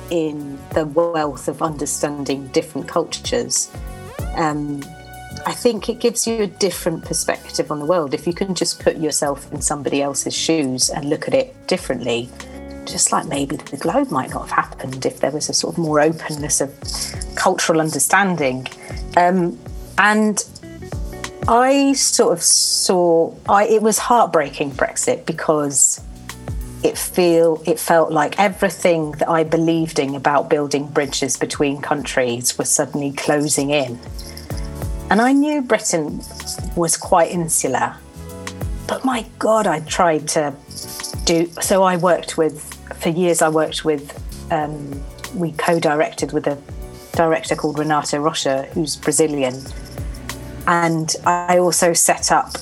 in 0.10 0.60
the 0.74 0.86
wealth 0.86 1.48
of 1.48 1.62
understanding 1.62 2.48
different 2.48 2.88
cultures. 2.88 3.72
Um, 4.36 4.84
I 5.48 5.54
think 5.54 5.90
it 5.90 6.00
gives 6.00 6.26
you 6.26 6.44
a 6.44 6.48
different 6.48 7.06
perspective 7.06 7.72
on 7.72 7.80
the 7.80 7.86
world. 7.86 8.14
If 8.14 8.26
you 8.26 8.34
can 8.34 8.56
just 8.56 8.80
put 8.80 8.98
yourself 8.98 9.52
in 9.54 9.62
somebody 9.62 10.02
else's 10.02 10.34
shoes 10.34 10.90
and 10.90 11.08
look 11.08 11.28
at 11.28 11.36
it 11.36 11.68
differently, 11.68 12.30
just 12.86 13.12
like 13.12 13.28
maybe 13.28 13.56
the 13.56 13.78
globe 13.78 14.10
might 14.10 14.32
not 14.32 14.50
have 14.50 14.52
happened 14.52 15.06
if 15.06 15.20
there 15.20 15.32
was 15.32 15.50
a 15.50 15.54
sort 15.54 15.76
of 15.76 15.78
more 15.78 16.00
openness 16.00 16.62
of 16.62 16.74
cultural 17.36 17.80
understanding. 17.80 18.68
Um, 19.18 19.60
and 20.00 20.44
I 21.48 21.94
sort 21.94 22.34
of 22.34 22.42
saw 22.42 23.34
I 23.48 23.68
it 23.68 23.84
was 23.84 24.00
heartbreaking 24.00 24.72
Brexit 24.72 25.28
because 25.28 26.02
it 26.84 26.98
feel 26.98 27.62
it 27.68 27.80
felt 27.80 28.12
like 28.12 28.40
everything 28.40 29.12
that 29.14 29.30
I 29.30 29.44
believed 29.44 30.00
in 30.00 30.16
about 30.16 30.50
building 30.50 30.88
bridges 30.88 31.38
between 31.38 31.82
countries 31.82 32.58
was 32.58 32.70
suddenly 32.70 33.12
closing 33.12 33.70
in. 33.70 34.00
And 35.10 35.22
I 35.22 35.34
knew 35.34 35.62
Britain 35.62 36.22
was 36.76 36.98
quite 36.98 37.32
insular. 37.32 37.96
But 38.88 39.06
my 39.06 39.26
God, 39.40 39.68
I 39.68 39.80
tried 39.82 40.28
to 40.30 40.54
do 41.26 41.50
so 41.62 41.84
I 41.84 41.98
worked 41.98 42.38
with 42.38 42.62
for 43.02 43.10
years 43.10 43.42
I 43.42 43.50
worked 43.50 43.84
with 43.84 44.22
um, 44.52 45.04
we 45.34 45.52
co-directed 45.54 46.32
with 46.32 46.48
a 46.48 46.62
director 47.14 47.56
called 47.56 47.80
Renato 47.80 48.20
Rocha, 48.20 48.64
who's 48.74 48.96
Brazilian. 48.96 49.62
And 50.68 51.16
I 51.26 51.58
also 51.60 51.94
set 51.94 52.32
up 52.32 52.56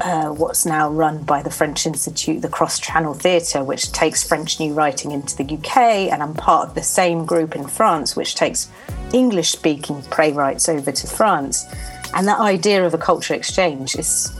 uh, 0.00 0.28
what's 0.30 0.66
now 0.66 0.90
run 0.90 1.22
by 1.22 1.42
the 1.42 1.50
French 1.50 1.86
Institute, 1.86 2.42
the 2.42 2.48
Cross 2.48 2.80
Channel 2.80 3.14
Theatre, 3.14 3.62
which 3.64 3.92
takes 3.92 4.26
French 4.26 4.58
new 4.60 4.74
writing 4.74 5.12
into 5.12 5.36
the 5.36 5.56
UK. 5.56 5.76
And 6.12 6.22
I'm 6.22 6.34
part 6.34 6.68
of 6.68 6.74
the 6.74 6.82
same 6.82 7.24
group 7.24 7.56
in 7.56 7.66
France, 7.66 8.16
which 8.16 8.34
takes 8.34 8.70
English 9.12 9.50
speaking 9.50 10.02
playwrights 10.02 10.68
over 10.68 10.92
to 10.92 11.06
France. 11.06 11.66
And 12.14 12.26
that 12.28 12.40
idea 12.40 12.84
of 12.84 12.94
a 12.94 12.98
culture 12.98 13.34
exchange 13.34 13.96
is, 13.96 14.32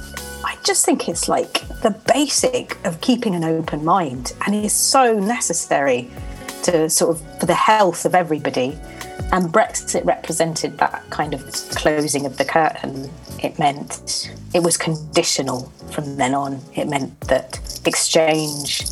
I 0.44 0.56
just 0.64 0.84
think 0.84 1.08
it's 1.08 1.28
like 1.28 1.66
the 1.82 1.90
basic 2.12 2.84
of 2.84 3.00
keeping 3.00 3.34
an 3.34 3.44
open 3.44 3.84
mind. 3.84 4.32
And 4.46 4.54
it 4.54 4.64
is 4.64 4.72
so 4.72 5.18
necessary 5.18 6.10
to 6.64 6.88
sort 6.88 7.16
of 7.16 7.40
for 7.40 7.46
the 7.46 7.54
health 7.54 8.04
of 8.04 8.14
everybody. 8.14 8.78
And 9.32 9.52
Brexit 9.52 10.04
represented 10.04 10.78
that 10.78 11.02
kind 11.10 11.34
of 11.34 11.44
closing 11.70 12.24
of 12.24 12.36
the 12.36 12.44
curtain. 12.44 13.10
It 13.42 13.58
meant 13.58 14.30
it 14.54 14.62
was 14.62 14.76
conditional 14.76 15.72
from 15.90 16.16
then 16.16 16.34
on. 16.34 16.60
It 16.74 16.88
meant 16.88 17.18
that 17.22 17.58
exchange 17.84 18.84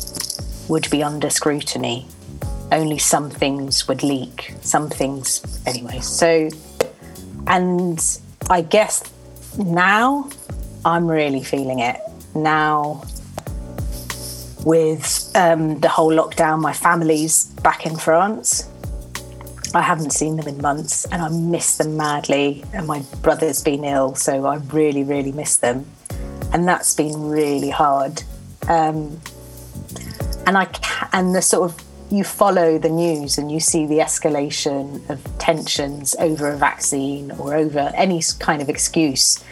would 0.67 0.89
be 0.89 1.01
under 1.01 1.29
scrutiny. 1.29 2.07
Only 2.71 2.97
some 2.97 3.29
things 3.29 3.87
would 3.87 4.03
leak, 4.03 4.53
some 4.61 4.89
things, 4.89 5.41
anyway. 5.65 5.99
So, 5.99 6.49
and 7.47 7.99
I 8.49 8.61
guess 8.61 9.03
now 9.57 10.29
I'm 10.83 11.07
really 11.07 11.43
feeling 11.43 11.79
it. 11.79 11.99
Now, 12.35 13.03
with 14.65 15.31
um, 15.35 15.79
the 15.79 15.89
whole 15.89 16.11
lockdown, 16.11 16.59
my 16.61 16.73
family's 16.73 17.45
back 17.45 17.85
in 17.85 17.95
France. 17.95 18.69
I 19.75 19.81
haven't 19.81 20.11
seen 20.11 20.37
them 20.37 20.47
in 20.47 20.61
months 20.61 21.05
and 21.05 21.21
I 21.21 21.29
miss 21.29 21.77
them 21.77 21.97
madly. 21.97 22.63
And 22.73 22.87
my 22.87 23.03
brother's 23.21 23.61
been 23.61 23.83
ill, 23.83 24.15
so 24.15 24.45
I 24.45 24.55
really, 24.55 25.03
really 25.03 25.31
miss 25.31 25.57
them. 25.57 25.85
And 26.51 26.67
that's 26.67 26.93
been 26.93 27.29
really 27.29 27.69
hard. 27.69 28.23
Um, 28.67 29.19
and 30.45 30.57
I 30.57 30.67
and 31.13 31.33
the 31.33 31.41
sort 31.41 31.69
of 31.69 31.83
you 32.11 32.23
follow 32.23 32.77
the 32.77 32.89
news 32.89 33.37
and 33.37 33.51
you 33.51 33.59
see 33.59 33.87
the 33.87 33.97
escalation 33.97 35.09
of 35.09 35.19
tensions 35.39 36.15
over 36.19 36.51
a 36.51 36.57
vaccine 36.57 37.31
or 37.31 37.55
over 37.55 37.91
any 37.95 38.21
kind 38.39 38.61
of 38.61 38.69
excuse 38.69 39.43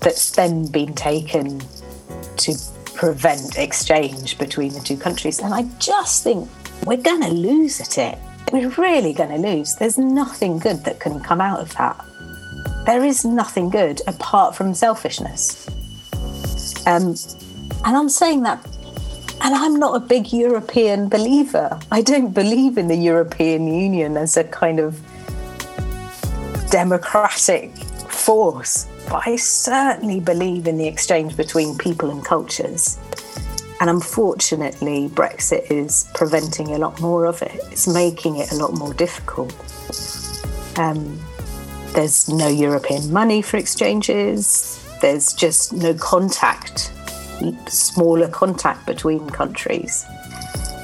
that's 0.00 0.30
then 0.30 0.66
been 0.66 0.94
taken 0.94 1.60
to 2.36 2.54
prevent 2.94 3.58
exchange 3.58 4.38
between 4.38 4.72
the 4.72 4.80
two 4.80 4.96
countries. 4.96 5.40
And 5.40 5.52
I 5.52 5.64
just 5.78 6.24
think 6.24 6.48
we're 6.86 6.96
going 6.96 7.22
to 7.22 7.30
lose 7.30 7.80
at 7.80 7.98
it. 7.98 8.18
We're 8.52 8.68
really 8.70 9.12
going 9.12 9.30
to 9.30 9.48
lose. 9.48 9.74
There's 9.74 9.98
nothing 9.98 10.58
good 10.58 10.84
that 10.84 11.00
can 11.00 11.20
come 11.20 11.40
out 11.40 11.60
of 11.60 11.74
that. 11.74 12.04
There 12.86 13.04
is 13.04 13.24
nothing 13.24 13.70
good 13.70 14.00
apart 14.06 14.54
from 14.54 14.74
selfishness. 14.74 15.66
Um, 16.86 17.14
and 17.84 17.96
I'm 17.96 18.08
saying 18.08 18.42
that, 18.42 18.64
and 19.40 19.54
I'm 19.54 19.78
not 19.78 19.96
a 19.96 20.00
big 20.00 20.32
European 20.32 21.08
believer. 21.08 21.78
I 21.90 22.02
don't 22.02 22.32
believe 22.32 22.78
in 22.78 22.88
the 22.88 22.96
European 22.96 23.66
Union 23.66 24.16
as 24.16 24.36
a 24.36 24.44
kind 24.44 24.78
of 24.78 25.00
democratic 26.70 27.74
force, 28.08 28.86
but 29.08 29.26
I 29.26 29.36
certainly 29.36 30.20
believe 30.20 30.66
in 30.66 30.78
the 30.78 30.86
exchange 30.86 31.36
between 31.36 31.76
people 31.78 32.10
and 32.10 32.24
cultures. 32.24 32.98
And 33.84 33.90
unfortunately, 33.90 35.10
Brexit 35.10 35.70
is 35.70 36.08
preventing 36.14 36.68
a 36.68 36.78
lot 36.78 37.02
more 37.02 37.26
of 37.26 37.42
it. 37.42 37.60
It's 37.70 37.86
making 37.86 38.36
it 38.36 38.50
a 38.50 38.54
lot 38.54 38.72
more 38.72 38.94
difficult. 38.94 39.52
Um, 40.78 41.22
there's 41.92 42.26
no 42.26 42.48
European 42.48 43.12
money 43.12 43.42
for 43.42 43.58
exchanges. 43.58 44.82
There's 45.02 45.34
just 45.34 45.74
no 45.74 45.92
contact, 45.92 46.94
smaller 47.66 48.26
contact 48.28 48.86
between 48.86 49.28
countries. 49.28 50.06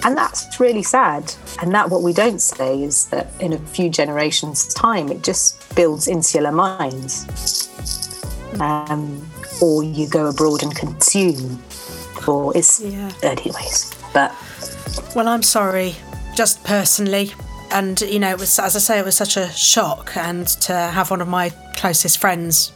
And 0.04 0.14
that's 0.14 0.60
really 0.60 0.82
sad. 0.82 1.32
And 1.62 1.74
that 1.74 1.88
what 1.88 2.02
we 2.02 2.12
don't 2.12 2.42
say 2.42 2.82
is 2.82 3.06
that 3.06 3.28
in 3.40 3.54
a 3.54 3.58
few 3.58 3.88
generations' 3.88 4.74
time, 4.74 5.08
it 5.08 5.22
just 5.22 5.74
builds 5.74 6.06
insular 6.06 6.52
minds. 6.52 7.70
Um, 8.60 9.26
or 9.62 9.82
you 9.82 10.06
go 10.06 10.26
abroad 10.26 10.62
and 10.62 10.76
consume 10.76 11.62
for 12.20 12.56
it's 12.56 12.80
Yeah. 12.80 13.10
anyways. 13.22 13.92
But 14.12 14.34
Well, 15.14 15.28
I'm 15.28 15.42
sorry, 15.42 15.96
just 16.34 16.62
personally. 16.64 17.32
And, 17.72 18.00
you 18.00 18.18
know, 18.18 18.30
it 18.30 18.38
was, 18.38 18.58
as 18.58 18.74
I 18.74 18.80
say, 18.80 18.98
it 18.98 19.04
was 19.04 19.16
such 19.16 19.36
a 19.36 19.48
shock. 19.50 20.16
And 20.16 20.46
to 20.62 20.72
have 20.72 21.10
one 21.10 21.20
of 21.20 21.28
my 21.28 21.50
closest 21.76 22.18
friends 22.18 22.72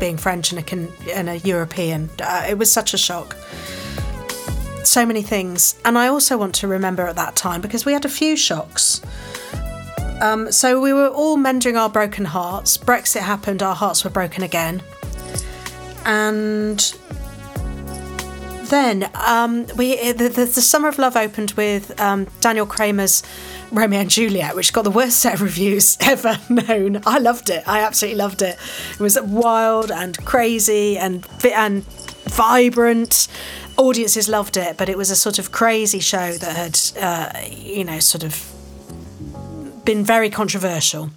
being 0.00 0.16
French 0.16 0.52
and 0.52 0.60
a, 0.60 1.16
and 1.16 1.28
a 1.28 1.38
European, 1.38 2.10
uh, 2.20 2.46
it 2.48 2.58
was 2.58 2.70
such 2.72 2.94
a 2.94 2.98
shock. 2.98 3.36
So 4.84 5.06
many 5.06 5.22
things. 5.22 5.76
And 5.84 5.96
I 5.96 6.08
also 6.08 6.36
want 6.36 6.54
to 6.56 6.66
remember 6.68 7.06
at 7.06 7.16
that 7.16 7.36
time 7.36 7.60
because 7.60 7.84
we 7.84 7.92
had 7.92 8.04
a 8.04 8.08
few 8.08 8.36
shocks. 8.36 9.00
Um, 10.20 10.50
so 10.50 10.80
we 10.80 10.92
were 10.92 11.08
all 11.08 11.36
mending 11.36 11.76
our 11.76 11.88
broken 11.88 12.24
hearts. 12.24 12.76
Brexit 12.76 13.20
happened, 13.20 13.62
our 13.62 13.74
hearts 13.74 14.02
were 14.02 14.10
broken 14.10 14.42
again. 14.42 14.82
And 16.04 16.94
then 18.68 19.10
um, 19.14 19.66
we 19.76 20.12
the, 20.12 20.28
the, 20.28 20.44
the 20.44 20.62
Summer 20.62 20.88
of 20.88 20.98
Love 20.98 21.16
opened 21.16 21.52
with 21.52 21.98
um, 22.00 22.26
Daniel 22.40 22.66
Kramer's 22.66 23.22
Romeo 23.70 24.00
and 24.00 24.10
Juliet, 24.10 24.54
which 24.54 24.72
got 24.72 24.82
the 24.82 24.90
worst 24.90 25.18
set 25.18 25.34
of 25.34 25.42
reviews 25.42 25.96
ever 26.00 26.38
known. 26.48 27.02
I 27.06 27.18
loved 27.18 27.50
it. 27.50 27.62
I 27.66 27.80
absolutely 27.80 28.18
loved 28.18 28.42
it. 28.42 28.56
It 28.92 29.00
was 29.00 29.20
wild 29.20 29.90
and 29.90 30.16
crazy 30.24 30.96
and 30.98 31.26
and 31.44 31.84
vibrant. 32.28 33.28
Audiences 33.76 34.28
loved 34.28 34.56
it, 34.56 34.76
but 34.76 34.88
it 34.88 34.98
was 34.98 35.10
a 35.10 35.16
sort 35.16 35.38
of 35.38 35.52
crazy 35.52 36.00
show 36.00 36.32
that 36.32 36.56
had, 36.56 36.80
uh, 37.00 37.38
you 37.48 37.84
know, 37.84 38.00
sort 38.00 38.24
of 38.24 38.52
been 39.84 40.04
very 40.04 40.30
controversial. 40.30 41.10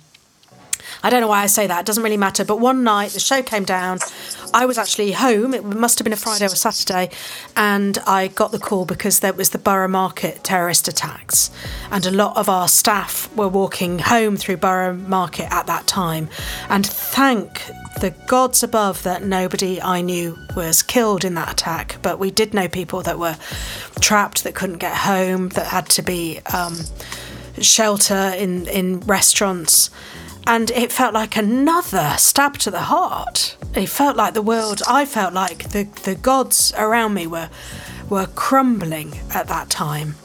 I 1.04 1.10
don't 1.10 1.22
know 1.22 1.28
why 1.28 1.42
I 1.42 1.48
say 1.48 1.68
that. 1.68 1.80
It 1.82 1.86
doesn't 1.86 2.04
really 2.04 2.18
matter. 2.18 2.46
But 2.46 2.60
one 2.60 2.84
night 2.84 3.12
the 3.12 3.20
show 3.20 3.42
came 3.42 3.64
down. 3.64 4.00
I 4.54 4.66
was 4.66 4.78
actually 4.78 5.14
home. 5.14 5.54
It 5.54 5.64
must 5.64 5.98
have 6.00 6.04
been 6.04 6.14
a 6.14 6.18
Friday 6.18 6.46
or 6.46 6.50
Saturday, 6.50 7.10
and 7.56 7.98
I 8.06 8.28
got 8.28 8.52
the 8.52 8.60
call 8.60 8.86
because 8.86 9.22
there 9.22 9.34
was 9.34 9.50
the 9.50 9.58
Borough 9.58 9.88
Market 9.88 10.44
terrorist 10.44 10.88
attacks, 10.88 11.52
and 11.90 12.06
a 12.06 12.12
lot 12.12 12.38
of 12.38 12.50
our 12.50 12.68
staff 12.68 13.34
were 13.36 13.48
walking 13.48 14.00
home 14.00 14.38
through 14.38 14.58
Borough 14.58 14.94
Market 14.94 15.52
at 15.52 15.68
that 15.68 15.88
time. 15.88 16.30
And 16.70 16.86
thank 16.86 17.62
the 18.00 18.12
gods 18.28 18.64
above 18.64 19.04
that 19.04 19.24
nobody 19.24 19.82
I 19.82 20.02
knew 20.02 20.38
was 20.56 20.84
killed 20.84 21.24
in 21.24 21.34
that 21.36 21.52
attack. 21.52 21.98
But 22.02 22.20
we 22.20 22.32
did 22.32 22.54
know 22.54 22.68
people 22.68 23.02
that 23.04 23.18
were 23.18 23.38
trapped, 24.00 24.44
that 24.44 24.56
couldn't 24.56 24.78
get 24.78 24.96
home, 24.96 25.50
that 25.50 25.68
had 25.68 25.88
to 25.90 26.02
be. 26.02 26.40
Um, 26.54 26.80
shelter 27.60 28.34
in 28.38 28.66
in 28.68 29.02
restaurants 29.02 29.90
and 30.48 30.72
it 30.72 30.92
felt 30.92 31.14
like 31.14 31.36
another 31.36 32.16
stab 32.18 32.58
to 32.60 32.72
the 32.72 32.82
heart. 32.82 33.58
It 33.76 33.88
felt 33.88 34.18
like 34.18 34.34
the 34.34 34.42
world 34.42 34.82
i 34.88 35.06
felt 35.06 35.34
like 35.34 35.70
the 35.70 35.84
the 36.04 36.16
gods 36.16 36.74
around 36.78 37.14
me 37.14 37.28
were 37.28 37.50
were 38.10 38.28
crumbling 38.28 39.14
at 39.34 39.48
that 39.48 39.70
time. 39.70 40.16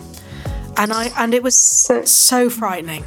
And 0.76 0.92
i 0.92 1.10
and 1.16 1.34
it 1.34 1.42
was 1.42 1.54
so, 1.54 2.04
so 2.04 2.50
frightening. 2.50 3.04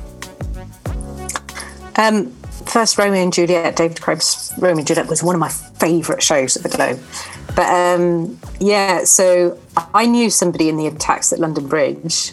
Um, 1.95 2.31
first, 2.65 2.97
Romeo 2.97 3.21
and 3.21 3.33
Juliet, 3.33 3.75
David 3.75 3.99
Crib's 3.99 4.53
Romeo 4.57 4.77
and 4.77 4.87
Juliet 4.87 5.07
was 5.07 5.21
one 5.21 5.35
of 5.35 5.39
my 5.39 5.49
favourite 5.49 6.23
shows 6.23 6.55
at 6.55 6.63
the 6.63 6.69
Globe. 6.69 6.99
But 7.55 7.67
um, 7.67 8.39
yeah, 8.59 9.03
so 9.03 9.59
I 9.93 10.05
knew 10.05 10.29
somebody 10.29 10.69
in 10.69 10.77
the 10.77 10.87
attacks 10.87 11.33
at 11.33 11.39
London 11.39 11.67
Bridge, 11.67 12.31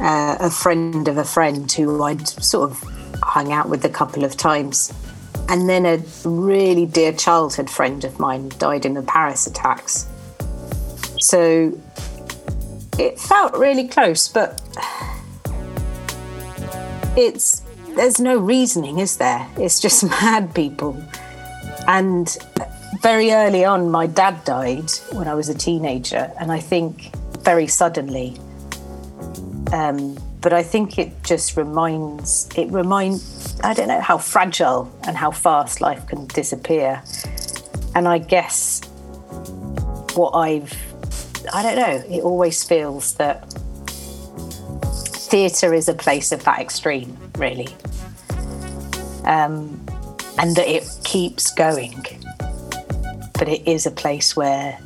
uh, 0.00 0.36
a 0.40 0.50
friend 0.50 1.08
of 1.08 1.18
a 1.18 1.24
friend 1.24 1.70
who 1.70 2.02
I'd 2.02 2.26
sort 2.26 2.70
of 2.70 2.99
hung 3.22 3.52
out 3.52 3.68
with 3.68 3.84
a 3.84 3.88
couple 3.88 4.24
of 4.24 4.36
times. 4.36 4.92
And 5.48 5.68
then 5.68 5.84
a 5.84 5.98
really 6.24 6.86
dear 6.86 7.12
childhood 7.12 7.68
friend 7.68 8.04
of 8.04 8.18
mine 8.18 8.50
died 8.58 8.86
in 8.86 8.94
the 8.94 9.02
Paris 9.02 9.46
attacks. 9.46 10.06
So 11.20 11.78
it 12.98 13.18
felt 13.18 13.54
really 13.56 13.88
close, 13.88 14.28
but 14.28 14.60
it's 17.16 17.62
there's 17.96 18.20
no 18.20 18.38
reasoning, 18.38 18.98
is 18.98 19.16
there? 19.16 19.48
It's 19.56 19.80
just 19.80 20.04
mad 20.22 20.54
people. 20.54 21.02
And 21.88 22.36
very 23.02 23.32
early 23.32 23.64
on, 23.64 23.90
my 23.90 24.06
dad 24.06 24.44
died 24.44 24.90
when 25.12 25.26
I 25.26 25.34
was 25.34 25.48
a 25.48 25.54
teenager, 25.54 26.32
and 26.38 26.52
I 26.52 26.60
think 26.60 27.14
very 27.40 27.66
suddenly. 27.66 28.38
Um, 29.72 30.16
but 30.40 30.52
I 30.52 30.62
think 30.62 30.98
it 30.98 31.22
just 31.22 31.56
reminds 31.56 32.48
it 32.56 32.70
reminds 32.70 33.60
I 33.60 33.74
don't 33.74 33.88
know 33.88 34.00
how 34.00 34.18
fragile 34.18 34.90
and 35.06 35.16
how 35.16 35.30
fast 35.30 35.80
life 35.80 36.06
can 36.06 36.26
disappear. 36.26 37.02
And 37.94 38.08
I 38.08 38.18
guess 38.18 38.80
what 40.14 40.30
I've 40.30 40.72
I 41.52 41.62
don't 41.62 41.76
know, 41.76 42.14
it 42.14 42.22
always 42.22 42.62
feels 42.62 43.14
that 43.14 43.50
theatre 45.30 45.72
is 45.74 45.88
a 45.88 45.94
place 45.94 46.32
of 46.32 46.44
that 46.44 46.60
extreme, 46.60 47.16
really. 47.38 47.68
Um, 49.24 49.84
and 50.38 50.56
that 50.56 50.68
it 50.68 50.88
keeps 51.04 51.52
going. 51.52 52.04
But 53.38 53.48
it 53.48 53.66
is 53.66 53.86
a 53.86 53.90
place 53.90 54.36
where 54.36 54.78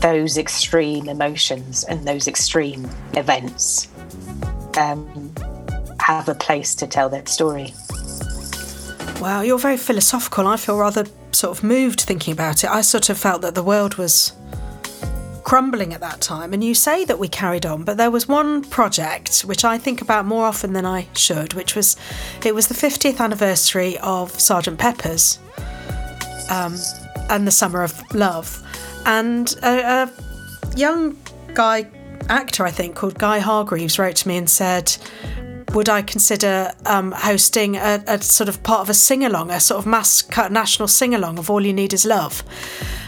those 0.00 0.38
extreme 0.38 1.08
emotions 1.08 1.84
and 1.84 2.06
those 2.06 2.28
extreme 2.28 2.88
events 3.14 3.88
um, 4.76 5.32
have 6.00 6.28
a 6.28 6.34
place 6.34 6.74
to 6.76 6.86
tell 6.86 7.08
their 7.08 7.26
story. 7.26 7.74
Wow, 9.20 9.42
you're 9.42 9.58
very 9.58 9.76
philosophical. 9.76 10.46
I 10.46 10.56
feel 10.56 10.76
rather 10.76 11.06
sort 11.32 11.56
of 11.56 11.64
moved 11.64 12.00
thinking 12.00 12.32
about 12.32 12.64
it. 12.64 12.70
I 12.70 12.80
sort 12.80 13.08
of 13.08 13.18
felt 13.18 13.42
that 13.42 13.54
the 13.54 13.62
world 13.62 13.94
was 13.94 14.32
crumbling 15.44 15.92
at 15.92 16.00
that 16.00 16.20
time. 16.20 16.52
And 16.52 16.64
you 16.64 16.74
say 16.74 17.04
that 17.04 17.18
we 17.18 17.28
carried 17.28 17.64
on, 17.64 17.84
but 17.84 17.96
there 17.96 18.10
was 18.10 18.26
one 18.26 18.62
project 18.62 19.42
which 19.42 19.64
I 19.64 19.78
think 19.78 20.00
about 20.00 20.26
more 20.26 20.44
often 20.46 20.72
than 20.72 20.86
I 20.86 21.06
should, 21.14 21.54
which 21.54 21.76
was 21.76 21.96
it 22.44 22.54
was 22.54 22.68
the 22.68 22.74
50th 22.74 23.20
anniversary 23.20 23.98
of 23.98 24.38
Sergeant 24.40 24.78
Pepper's 24.78 25.38
um, 26.50 26.76
and 27.30 27.46
the 27.46 27.50
Summer 27.50 27.82
of 27.82 28.02
Love. 28.14 28.62
And 29.06 29.54
a, 29.62 30.08
a 30.08 30.76
young 30.76 31.16
guy 31.52 31.86
actor, 32.28 32.64
I 32.64 32.70
think, 32.70 32.96
called 32.96 33.18
Guy 33.18 33.38
Hargreaves 33.38 33.98
wrote 33.98 34.16
to 34.16 34.28
me 34.28 34.36
and 34.36 34.48
said, 34.48 34.96
would 35.74 35.88
I 35.88 36.02
consider 36.02 36.72
um, 36.86 37.12
hosting 37.12 37.76
a, 37.76 38.02
a 38.06 38.22
sort 38.22 38.48
of 38.48 38.62
part 38.62 38.80
of 38.80 38.90
a 38.90 38.94
sing 38.94 39.24
along, 39.24 39.50
a 39.50 39.60
sort 39.60 39.80
of 39.80 39.86
mass 39.86 40.22
cut 40.22 40.52
national 40.52 40.88
sing 40.88 41.14
along 41.14 41.38
of 41.38 41.50
All 41.50 41.64
You 41.64 41.72
Need 41.72 41.92
Is 41.92 42.04
Love? 42.04 42.44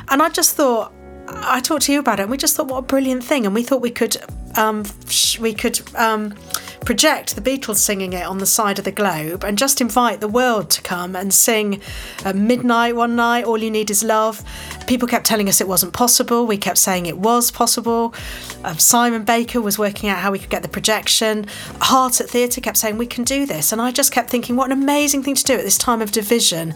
And 0.09 0.23
I 0.23 0.29
just 0.29 0.57
thought, 0.57 0.93
I 1.29 1.61
talked 1.61 1.83
to 1.83 1.93
you 1.93 2.01
about 2.01 2.19
it, 2.19 2.23
and 2.23 2.31
we 2.31 2.37
just 2.37 2.57
thought, 2.57 2.69
what 2.69 2.79
a 2.79 2.83
brilliant 2.83 3.23
thing, 3.23 3.47
and 3.47 3.55
we 3.55 3.63
thought 3.63 3.81
we 3.81 3.91
could, 3.91 4.17
um, 4.57 4.85
we 5.41 5.55
could 5.55 5.81
um, 5.95 6.35
project 6.87 7.35
the 7.35 7.43
Beatles 7.43 7.77
singing 7.77 8.13
it 8.13 8.25
on 8.25 8.39
the 8.39 8.47
side 8.47 8.79
of 8.79 8.85
the 8.85 8.93
globe, 8.93 9.45
and 9.45 9.59
just 9.59 9.81
invite 9.81 10.21
the 10.21 10.29
world 10.29 10.71
to 10.71 10.81
come 10.81 11.17
and 11.17 11.35
sing 11.35 11.81
at 12.25 12.37
midnight 12.37 12.95
one 12.95 13.17
night. 13.17 13.45
All 13.45 13.59
you 13.59 13.71
need 13.71 13.91
is 13.91 14.05
love. 14.05 14.43
People 14.87 15.09
kept 15.09 15.27
telling 15.27 15.49
us 15.49 15.61
it 15.61 15.69
wasn't 15.69 15.93
possible. 15.93 16.47
We 16.47 16.57
kept 16.57 16.79
saying 16.79 17.07
it 17.07 17.19
was 17.19 17.51
possible. 17.51 18.15
Um, 18.65 18.79
Simon 18.79 19.25
Baker 19.25 19.61
was 19.61 19.79
working 19.79 20.09
out 20.09 20.19
how 20.19 20.31
we 20.31 20.39
could 20.39 20.49
get 20.49 20.63
the 20.63 20.69
projection. 20.69 21.47
Heart 21.81 22.21
at 22.21 22.31
Theatre 22.31 22.61
kept 22.61 22.77
saying 22.77 22.97
we 22.97 23.07
can 23.07 23.25
do 23.25 23.45
this, 23.45 23.73
and 23.73 23.83
I 23.83 23.91
just 23.91 24.13
kept 24.13 24.31
thinking, 24.31 24.55
what 24.55 24.71
an 24.71 24.81
amazing 24.81 25.25
thing 25.25 25.35
to 25.35 25.45
do 25.45 25.55
at 25.55 25.65
this 25.65 25.77
time 25.77 26.01
of 26.01 26.13
division 26.13 26.75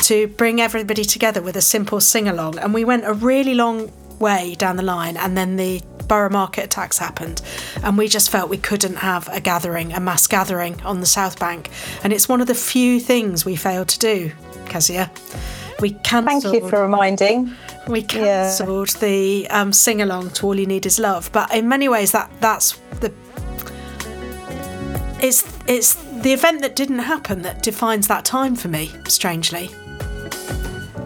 to 0.00 0.28
bring 0.28 0.60
everybody 0.62 1.04
together 1.04 1.42
with 1.42 1.56
a 1.56 1.60
simple 1.60 2.00
sing 2.00 2.26
along. 2.26 2.58
And 2.58 2.72
we 2.72 2.84
went 2.86 3.04
a 3.04 3.12
really 3.12 3.54
long 3.54 3.92
way 4.18 4.54
down 4.54 4.76
the 4.76 4.82
line, 4.82 5.18
and 5.18 5.36
then 5.36 5.56
the 5.56 5.82
borough 6.12 6.28
market 6.28 6.64
attacks 6.64 6.98
happened, 6.98 7.40
and 7.82 7.96
we 7.96 8.06
just 8.06 8.28
felt 8.28 8.50
we 8.50 8.58
couldn't 8.58 8.96
have 8.96 9.28
a 9.28 9.40
gathering, 9.40 9.94
a 9.94 10.00
mass 10.00 10.26
gathering 10.26 10.78
on 10.82 11.00
the 11.00 11.06
South 11.06 11.40
Bank. 11.40 11.70
And 12.04 12.12
it's 12.12 12.28
one 12.28 12.42
of 12.42 12.46
the 12.48 12.54
few 12.54 13.00
things 13.00 13.46
we 13.46 13.56
failed 13.56 13.88
to 13.88 13.98
do, 13.98 14.30
Kezia. 14.66 15.10
We 15.80 15.92
cancelled. 15.92 16.42
Thank 16.42 16.64
you 16.64 16.68
for 16.68 16.82
reminding. 16.82 17.54
We 17.88 18.00
Yeah. 18.00 18.06
cancelled 18.06 18.90
the 19.00 19.48
um, 19.48 19.72
sing 19.72 20.02
along 20.02 20.30
to 20.36 20.46
"All 20.46 20.58
You 20.60 20.66
Need 20.66 20.84
Is 20.84 20.98
Love," 20.98 21.30
but 21.32 21.50
in 21.54 21.66
many 21.66 21.88
ways, 21.88 22.12
that 22.12 22.30
that's 22.40 22.78
the 23.00 23.10
it's 25.18 25.44
it's 25.66 25.94
the 26.24 26.32
event 26.34 26.60
that 26.60 26.76
didn't 26.76 26.98
happen 27.14 27.40
that 27.42 27.62
defines 27.62 28.06
that 28.08 28.26
time 28.26 28.54
for 28.54 28.68
me. 28.68 28.90
Strangely, 29.08 29.70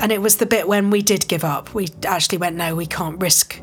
and 0.01 0.11
it 0.11 0.21
was 0.21 0.37
the 0.39 0.47
bit 0.47 0.67
when 0.67 0.91
we 0.91 1.01
did 1.01 1.29
give 1.29 1.45
up. 1.45 1.75
We 1.75 1.91
actually 2.05 2.39
went, 2.39 2.57
no, 2.57 2.75
we 2.75 2.87
can't 2.87 3.21
risk. 3.21 3.61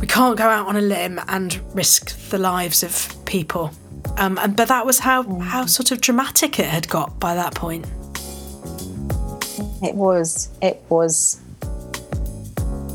We 0.00 0.06
can't 0.06 0.36
go 0.36 0.44
out 0.44 0.66
on 0.66 0.76
a 0.76 0.80
limb 0.80 1.20
and 1.28 1.60
risk 1.74 2.16
the 2.30 2.38
lives 2.38 2.82
of 2.82 3.14
people. 3.24 3.72
Um, 4.18 4.38
and 4.38 4.56
but 4.56 4.68
that 4.68 4.86
was 4.86 5.00
how 5.00 5.22
how 5.40 5.66
sort 5.66 5.90
of 5.90 6.00
dramatic 6.00 6.58
it 6.58 6.66
had 6.66 6.88
got 6.88 7.18
by 7.20 7.34
that 7.34 7.54
point. 7.54 7.86
It 9.82 9.94
was, 9.94 10.48
it 10.62 10.82
was, 10.88 11.40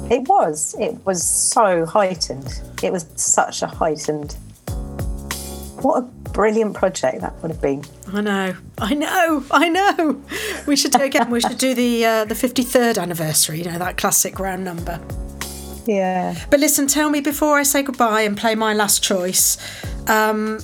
it 0.09 0.27
was, 0.27 0.75
it 0.79 1.05
was 1.05 1.23
so 1.23 1.85
heightened. 1.85 2.61
It 2.81 2.91
was 2.91 3.05
such 3.15 3.61
a 3.61 3.67
heightened. 3.67 4.33
What 5.81 5.99
a 5.99 6.01
brilliant 6.31 6.73
project 6.73 7.21
that 7.21 7.33
would 7.41 7.51
have 7.51 7.61
been. 7.61 7.83
I 8.11 8.21
know, 8.21 8.55
I 8.79 8.93
know, 8.95 9.43
I 9.51 9.69
know. 9.69 10.21
We 10.65 10.75
should 10.75 10.91
do 10.91 11.01
again. 11.01 11.29
we 11.29 11.39
should 11.39 11.57
do 11.57 11.75
the 11.75 12.05
uh, 12.05 12.25
the 12.25 12.35
fifty 12.35 12.63
third 12.63 12.97
anniversary. 12.97 13.59
You 13.59 13.65
know 13.65 13.77
that 13.77 13.97
classic 13.97 14.39
round 14.39 14.63
number. 14.63 14.99
Yeah. 15.85 16.35
But 16.49 16.59
listen, 16.59 16.87
tell 16.87 17.09
me 17.09 17.21
before 17.21 17.57
I 17.57 17.63
say 17.63 17.81
goodbye 17.83 18.21
and 18.21 18.37
play 18.37 18.55
my 18.55 18.73
last 18.73 19.03
choice. 19.03 19.57
Um, 20.07 20.59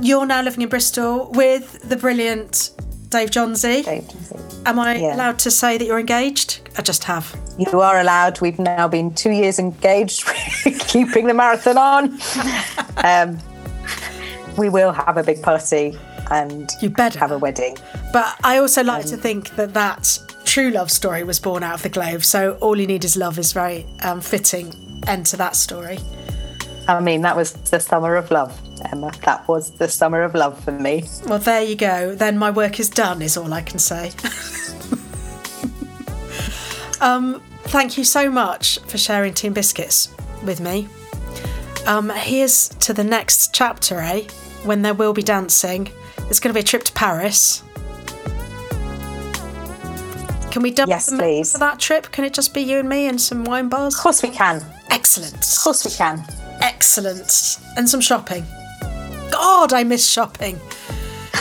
you're 0.00 0.26
now 0.26 0.42
living 0.42 0.62
in 0.62 0.68
Bristol 0.68 1.30
with 1.32 1.88
the 1.88 1.96
brilliant 1.96 2.70
Dave 3.08 3.30
Johnsey. 3.30 3.84
Dave 3.84 4.04
Johnsey. 4.04 4.62
Am 4.66 4.78
I 4.78 4.96
Yeah. 4.96 5.14
allowed 5.14 5.38
to 5.40 5.50
say 5.50 5.78
that 5.78 5.84
you're 5.84 5.98
engaged? 6.00 6.60
I 6.76 6.82
just 6.82 7.04
have. 7.04 7.34
You 7.58 7.80
are 7.80 8.00
allowed. 8.00 8.40
We've 8.40 8.58
now 8.58 8.88
been 8.88 9.14
two 9.14 9.30
years 9.30 9.58
engaged, 9.58 10.26
keeping 10.88 11.26
the 11.26 11.34
marathon 11.34 11.78
on. 11.78 12.18
Um, 13.04 13.38
we 14.56 14.70
will 14.70 14.90
have 14.90 15.18
a 15.18 15.22
big 15.22 15.42
party 15.42 15.96
and 16.30 16.70
You 16.80 16.88
better. 16.88 17.18
have 17.18 17.30
a 17.30 17.36
wedding. 17.38 17.76
But 18.10 18.34
I 18.42 18.56
also 18.56 18.82
like 18.82 19.04
to 19.06 19.18
think 19.18 19.54
that 19.56 19.74
that 19.74 20.18
true 20.46 20.70
love 20.70 20.90
story 20.90 21.24
was 21.24 21.38
born 21.38 21.62
out 21.62 21.74
of 21.74 21.82
the 21.82 21.90
Globe. 21.90 22.24
So 22.24 22.56
all 22.62 22.80
you 22.80 22.86
need 22.86 23.04
is 23.04 23.16
love 23.16 23.38
is 23.38 23.52
very 23.52 23.84
um, 24.02 24.22
fitting 24.22 24.72
end 25.06 25.26
to 25.26 25.36
that 25.36 25.56
story. 25.56 25.98
I 26.88 27.00
mean, 27.00 27.22
that 27.22 27.36
was 27.36 27.52
the 27.52 27.80
summer 27.80 28.14
of 28.14 28.30
love, 28.30 28.58
Emma. 28.92 29.10
That 29.24 29.46
was 29.48 29.72
the 29.72 29.88
summer 29.88 30.22
of 30.22 30.34
love 30.34 30.62
for 30.62 30.72
me. 30.72 31.04
Well, 31.26 31.40
there 31.40 31.62
you 31.62 31.74
go. 31.74 32.14
Then 32.14 32.38
my 32.38 32.50
work 32.50 32.78
is 32.78 32.88
done, 32.88 33.22
is 33.22 33.36
all 33.36 33.52
I 33.52 33.60
can 33.60 33.80
say. 33.80 34.06
um, 37.00 37.42
thank 37.64 37.98
you 37.98 38.04
so 38.04 38.30
much 38.30 38.78
for 38.86 38.98
sharing 38.98 39.34
Tea 39.34 39.48
and 39.48 39.54
Biscuits 39.54 40.14
with 40.44 40.60
me. 40.60 40.88
Um, 41.86 42.10
here's 42.10 42.68
to 42.68 42.92
the 42.92 43.04
next 43.04 43.52
chapter, 43.52 44.00
eh? 44.00 44.22
When 44.64 44.82
there 44.82 44.94
will 44.94 45.12
be 45.12 45.22
dancing. 45.22 45.90
It's 46.30 46.40
going 46.40 46.54
to 46.54 46.54
be 46.54 46.60
a 46.60 46.64
trip 46.64 46.84
to 46.84 46.92
Paris. 46.92 47.62
Can 50.56 50.62
we 50.62 50.70
double 50.70 50.88
Yes, 50.88 51.04
the 51.04 51.18
please. 51.18 51.52
for 51.52 51.58
that 51.58 51.78
trip? 51.78 52.10
Can 52.12 52.24
it 52.24 52.32
just 52.32 52.54
be 52.54 52.62
you 52.62 52.78
and 52.78 52.88
me 52.88 53.06
and 53.08 53.20
some 53.20 53.44
wine 53.44 53.68
bars? 53.68 53.94
Of 53.94 54.00
course 54.00 54.22
we 54.22 54.30
can. 54.30 54.64
Excellent. 54.88 55.34
Of 55.34 55.58
course 55.62 55.84
we 55.84 55.90
can. 55.90 56.24
Excellent. 56.62 57.58
And 57.76 57.86
some 57.86 58.00
shopping. 58.00 58.46
God, 59.30 59.74
I 59.74 59.84
miss 59.84 60.08
shopping. 60.08 60.58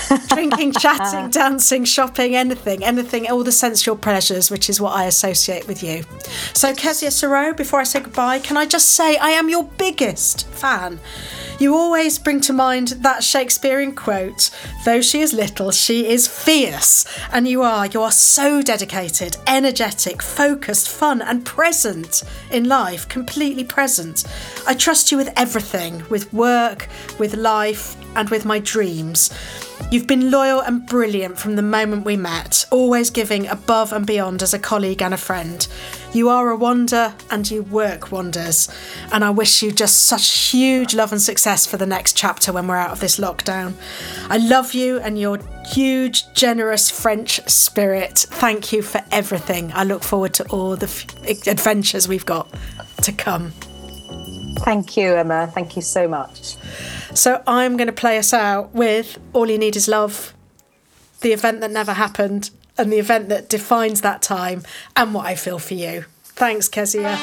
Drinking, 0.27 0.73
chatting, 0.73 1.29
dancing, 1.29 1.85
shopping, 1.85 2.35
anything, 2.35 2.83
anything, 2.83 3.29
all 3.29 3.43
the 3.43 3.51
sensual 3.51 3.95
pleasures, 3.95 4.51
which 4.51 4.69
is 4.69 4.79
what 4.81 4.93
I 4.93 5.05
associate 5.05 5.67
with 5.67 5.83
you. 5.83 6.03
So, 6.53 6.73
Kezia 6.73 7.09
Soro, 7.09 7.55
before 7.55 7.79
I 7.79 7.83
say 7.83 8.01
goodbye, 8.01 8.39
can 8.39 8.57
I 8.57 8.65
just 8.65 8.89
say 8.89 9.17
I 9.17 9.29
am 9.31 9.49
your 9.49 9.63
biggest 9.77 10.47
fan. 10.49 10.99
You 11.57 11.73
always 11.73 12.19
bring 12.19 12.41
to 12.41 12.53
mind 12.53 12.89
that 12.99 13.23
Shakespearean 13.23 13.95
quote, 13.95 14.49
though 14.83 14.99
she 14.99 15.21
is 15.21 15.31
little, 15.33 15.71
she 15.71 16.05
is 16.07 16.27
fierce. 16.27 17.05
And 17.31 17.47
you 17.47 17.61
are, 17.61 17.85
you 17.85 18.01
are 18.01 18.11
so 18.11 18.61
dedicated, 18.61 19.37
energetic, 19.47 20.21
focused, 20.21 20.89
fun, 20.89 21.21
and 21.21 21.45
present 21.45 22.23
in 22.51 22.67
life, 22.67 23.07
completely 23.07 23.63
present. 23.63 24.25
I 24.67 24.73
trust 24.73 25.13
you 25.13 25.17
with 25.17 25.31
everything, 25.37 26.03
with 26.09 26.33
work, 26.33 26.89
with 27.17 27.35
life, 27.35 27.95
and 28.17 28.29
with 28.29 28.45
my 28.45 28.59
dreams. 28.59 29.29
You've 29.91 30.07
been 30.07 30.31
loyal 30.31 30.61
and 30.61 30.85
brilliant 30.85 31.37
from 31.37 31.55
the 31.55 31.61
moment 31.61 32.05
we 32.05 32.17
met, 32.17 32.65
always 32.71 33.09
giving 33.09 33.47
above 33.47 33.93
and 33.93 34.05
beyond 34.05 34.41
as 34.41 34.53
a 34.53 34.59
colleague 34.59 35.01
and 35.01 35.13
a 35.13 35.17
friend. 35.17 35.67
You 36.11 36.29
are 36.29 36.49
a 36.49 36.55
wonder 36.55 37.13
and 37.29 37.49
you 37.49 37.63
work 37.63 38.11
wonders. 38.11 38.67
And 39.11 39.23
I 39.23 39.29
wish 39.29 39.61
you 39.61 39.71
just 39.71 40.03
such 40.03 40.49
huge 40.49 40.95
love 40.95 41.11
and 41.11 41.21
success 41.21 41.65
for 41.65 41.77
the 41.77 41.85
next 41.85 42.17
chapter 42.17 42.51
when 42.51 42.67
we're 42.67 42.77
out 42.77 42.91
of 42.91 42.99
this 42.99 43.19
lockdown. 43.19 43.73
I 44.29 44.37
love 44.37 44.73
you 44.73 44.99
and 44.99 45.19
your 45.19 45.39
huge, 45.67 46.33
generous 46.33 46.89
French 46.89 47.41
spirit. 47.49 48.17
Thank 48.17 48.71
you 48.71 48.81
for 48.81 49.01
everything. 49.11 49.71
I 49.73 49.83
look 49.83 50.03
forward 50.03 50.33
to 50.35 50.47
all 50.49 50.75
the 50.75 50.87
f- 50.87 51.47
adventures 51.47 52.07
we've 52.07 52.25
got 52.25 52.49
to 53.03 53.11
come. 53.11 53.51
Thank 54.59 54.97
you, 54.97 55.15
Emma. 55.15 55.51
Thank 55.53 55.75
you 55.75 55.81
so 55.81 56.07
much. 56.07 56.55
So 57.15 57.41
I'm 57.47 57.77
going 57.77 57.87
to 57.87 57.93
play 57.93 58.17
us 58.17 58.33
out 58.33 58.73
with 58.75 59.17
All 59.31 59.49
You 59.49 59.57
Need 59.57 59.77
Is 59.77 59.87
Love, 59.87 60.33
the 61.21 61.31
event 61.31 61.61
that 61.61 61.71
never 61.71 61.93
happened, 61.93 62.49
and 62.77 62.91
the 62.91 62.99
event 62.99 63.29
that 63.29 63.47
defines 63.47 64.01
that 64.01 64.21
time, 64.21 64.63
and 64.97 65.13
what 65.13 65.25
I 65.25 65.35
feel 65.35 65.57
for 65.57 65.75
you. 65.75 66.05
Thanks, 66.23 66.67
Kezia. 66.67 67.17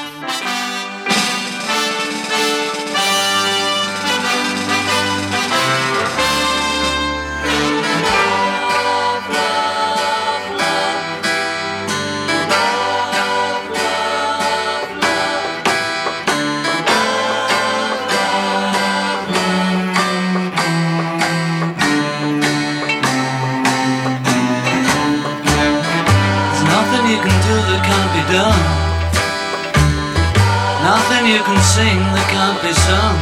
Sung. 32.73 33.17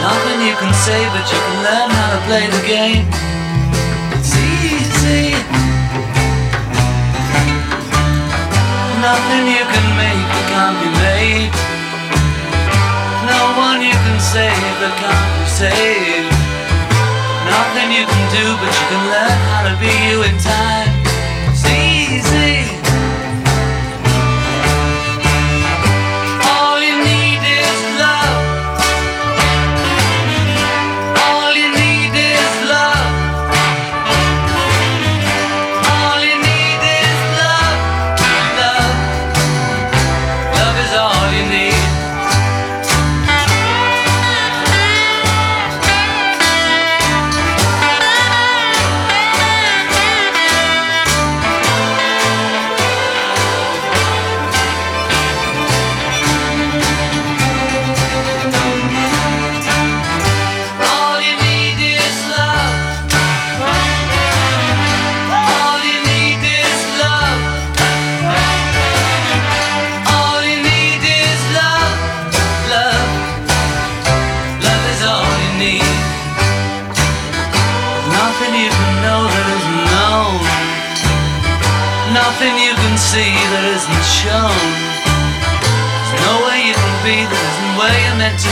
Nothing 0.00 0.40
you 0.46 0.54
can 0.56 0.72
say, 0.72 1.00
but 1.12 1.24
you 1.28 1.38
can 1.38 1.56
learn 1.66 1.90
how 1.90 2.08
to 2.16 2.20
play 2.24 2.44
the 2.48 2.62
game. 2.64 3.04
It's 4.16 4.32
easy. 4.34 5.36
Nothing 9.04 9.44
you 9.52 9.64
can 9.72 9.86
make 10.00 10.26
that 10.32 10.46
can't 10.52 10.78
be 10.82 10.90
made. 11.04 11.52
No 13.28 13.40
one 13.56 13.80
you 13.84 13.94
can 13.94 14.18
save 14.18 14.74
that 14.80 14.94
can't 15.02 15.30
be 15.36 15.46
saved. 15.60 16.32
Nothing 17.48 17.88
you 17.92 18.04
can 18.04 18.24
do, 18.32 18.44
but 18.60 18.70
you 18.72 18.84
can 18.90 19.02
learn 19.12 19.38
how 19.48 19.60
to 19.68 19.74
be 19.80 19.92
you 20.08 20.22
in 20.24 20.36
time. 20.40 20.87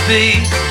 Be. 0.06 0.65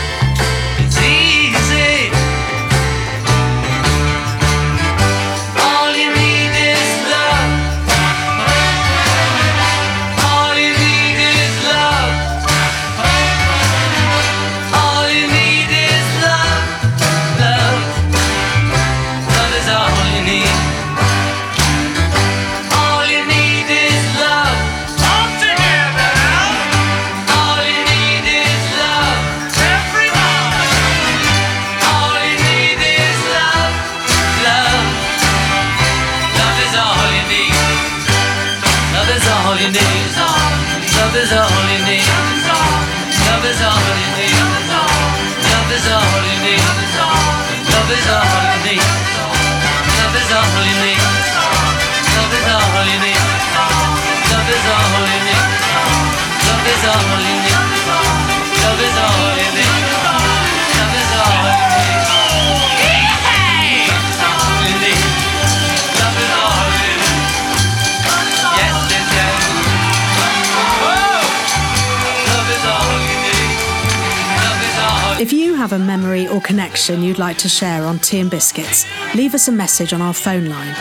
Like 77.26 77.38
to 77.39 77.49
share 77.49 77.85
on 77.85 77.97
Tea 77.97 78.19
and 78.19 78.30
Biscuits, 78.30 78.85
leave 79.15 79.34
us 79.34 79.47
a 79.47 79.52
message 79.52 79.93
on 79.93 80.02
our 80.02 80.14
phone 80.14 80.45
line 80.47 80.76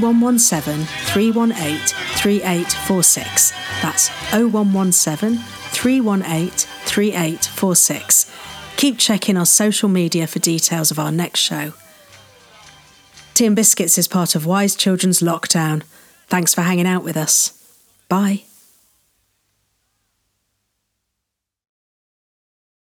0117 0.00 0.86
318 0.86 1.78
3846. 2.16 3.52
That's 3.80 4.08
0117 4.32 5.36
318 5.38 6.50
3846. 6.50 8.32
Keep 8.76 8.98
checking 8.98 9.36
our 9.36 9.46
social 9.46 9.88
media 9.88 10.26
for 10.26 10.40
details 10.40 10.90
of 10.90 10.98
our 10.98 11.12
next 11.12 11.38
show. 11.38 11.74
Tea 13.34 13.46
and 13.46 13.54
Biscuits 13.54 13.96
is 13.96 14.08
part 14.08 14.34
of 14.34 14.46
Wise 14.46 14.74
Children's 14.74 15.20
Lockdown. 15.20 15.84
Thanks 16.26 16.52
for 16.52 16.62
hanging 16.62 16.88
out 16.88 17.04
with 17.04 17.16
us. 17.16 17.52
Bye. 18.08 18.42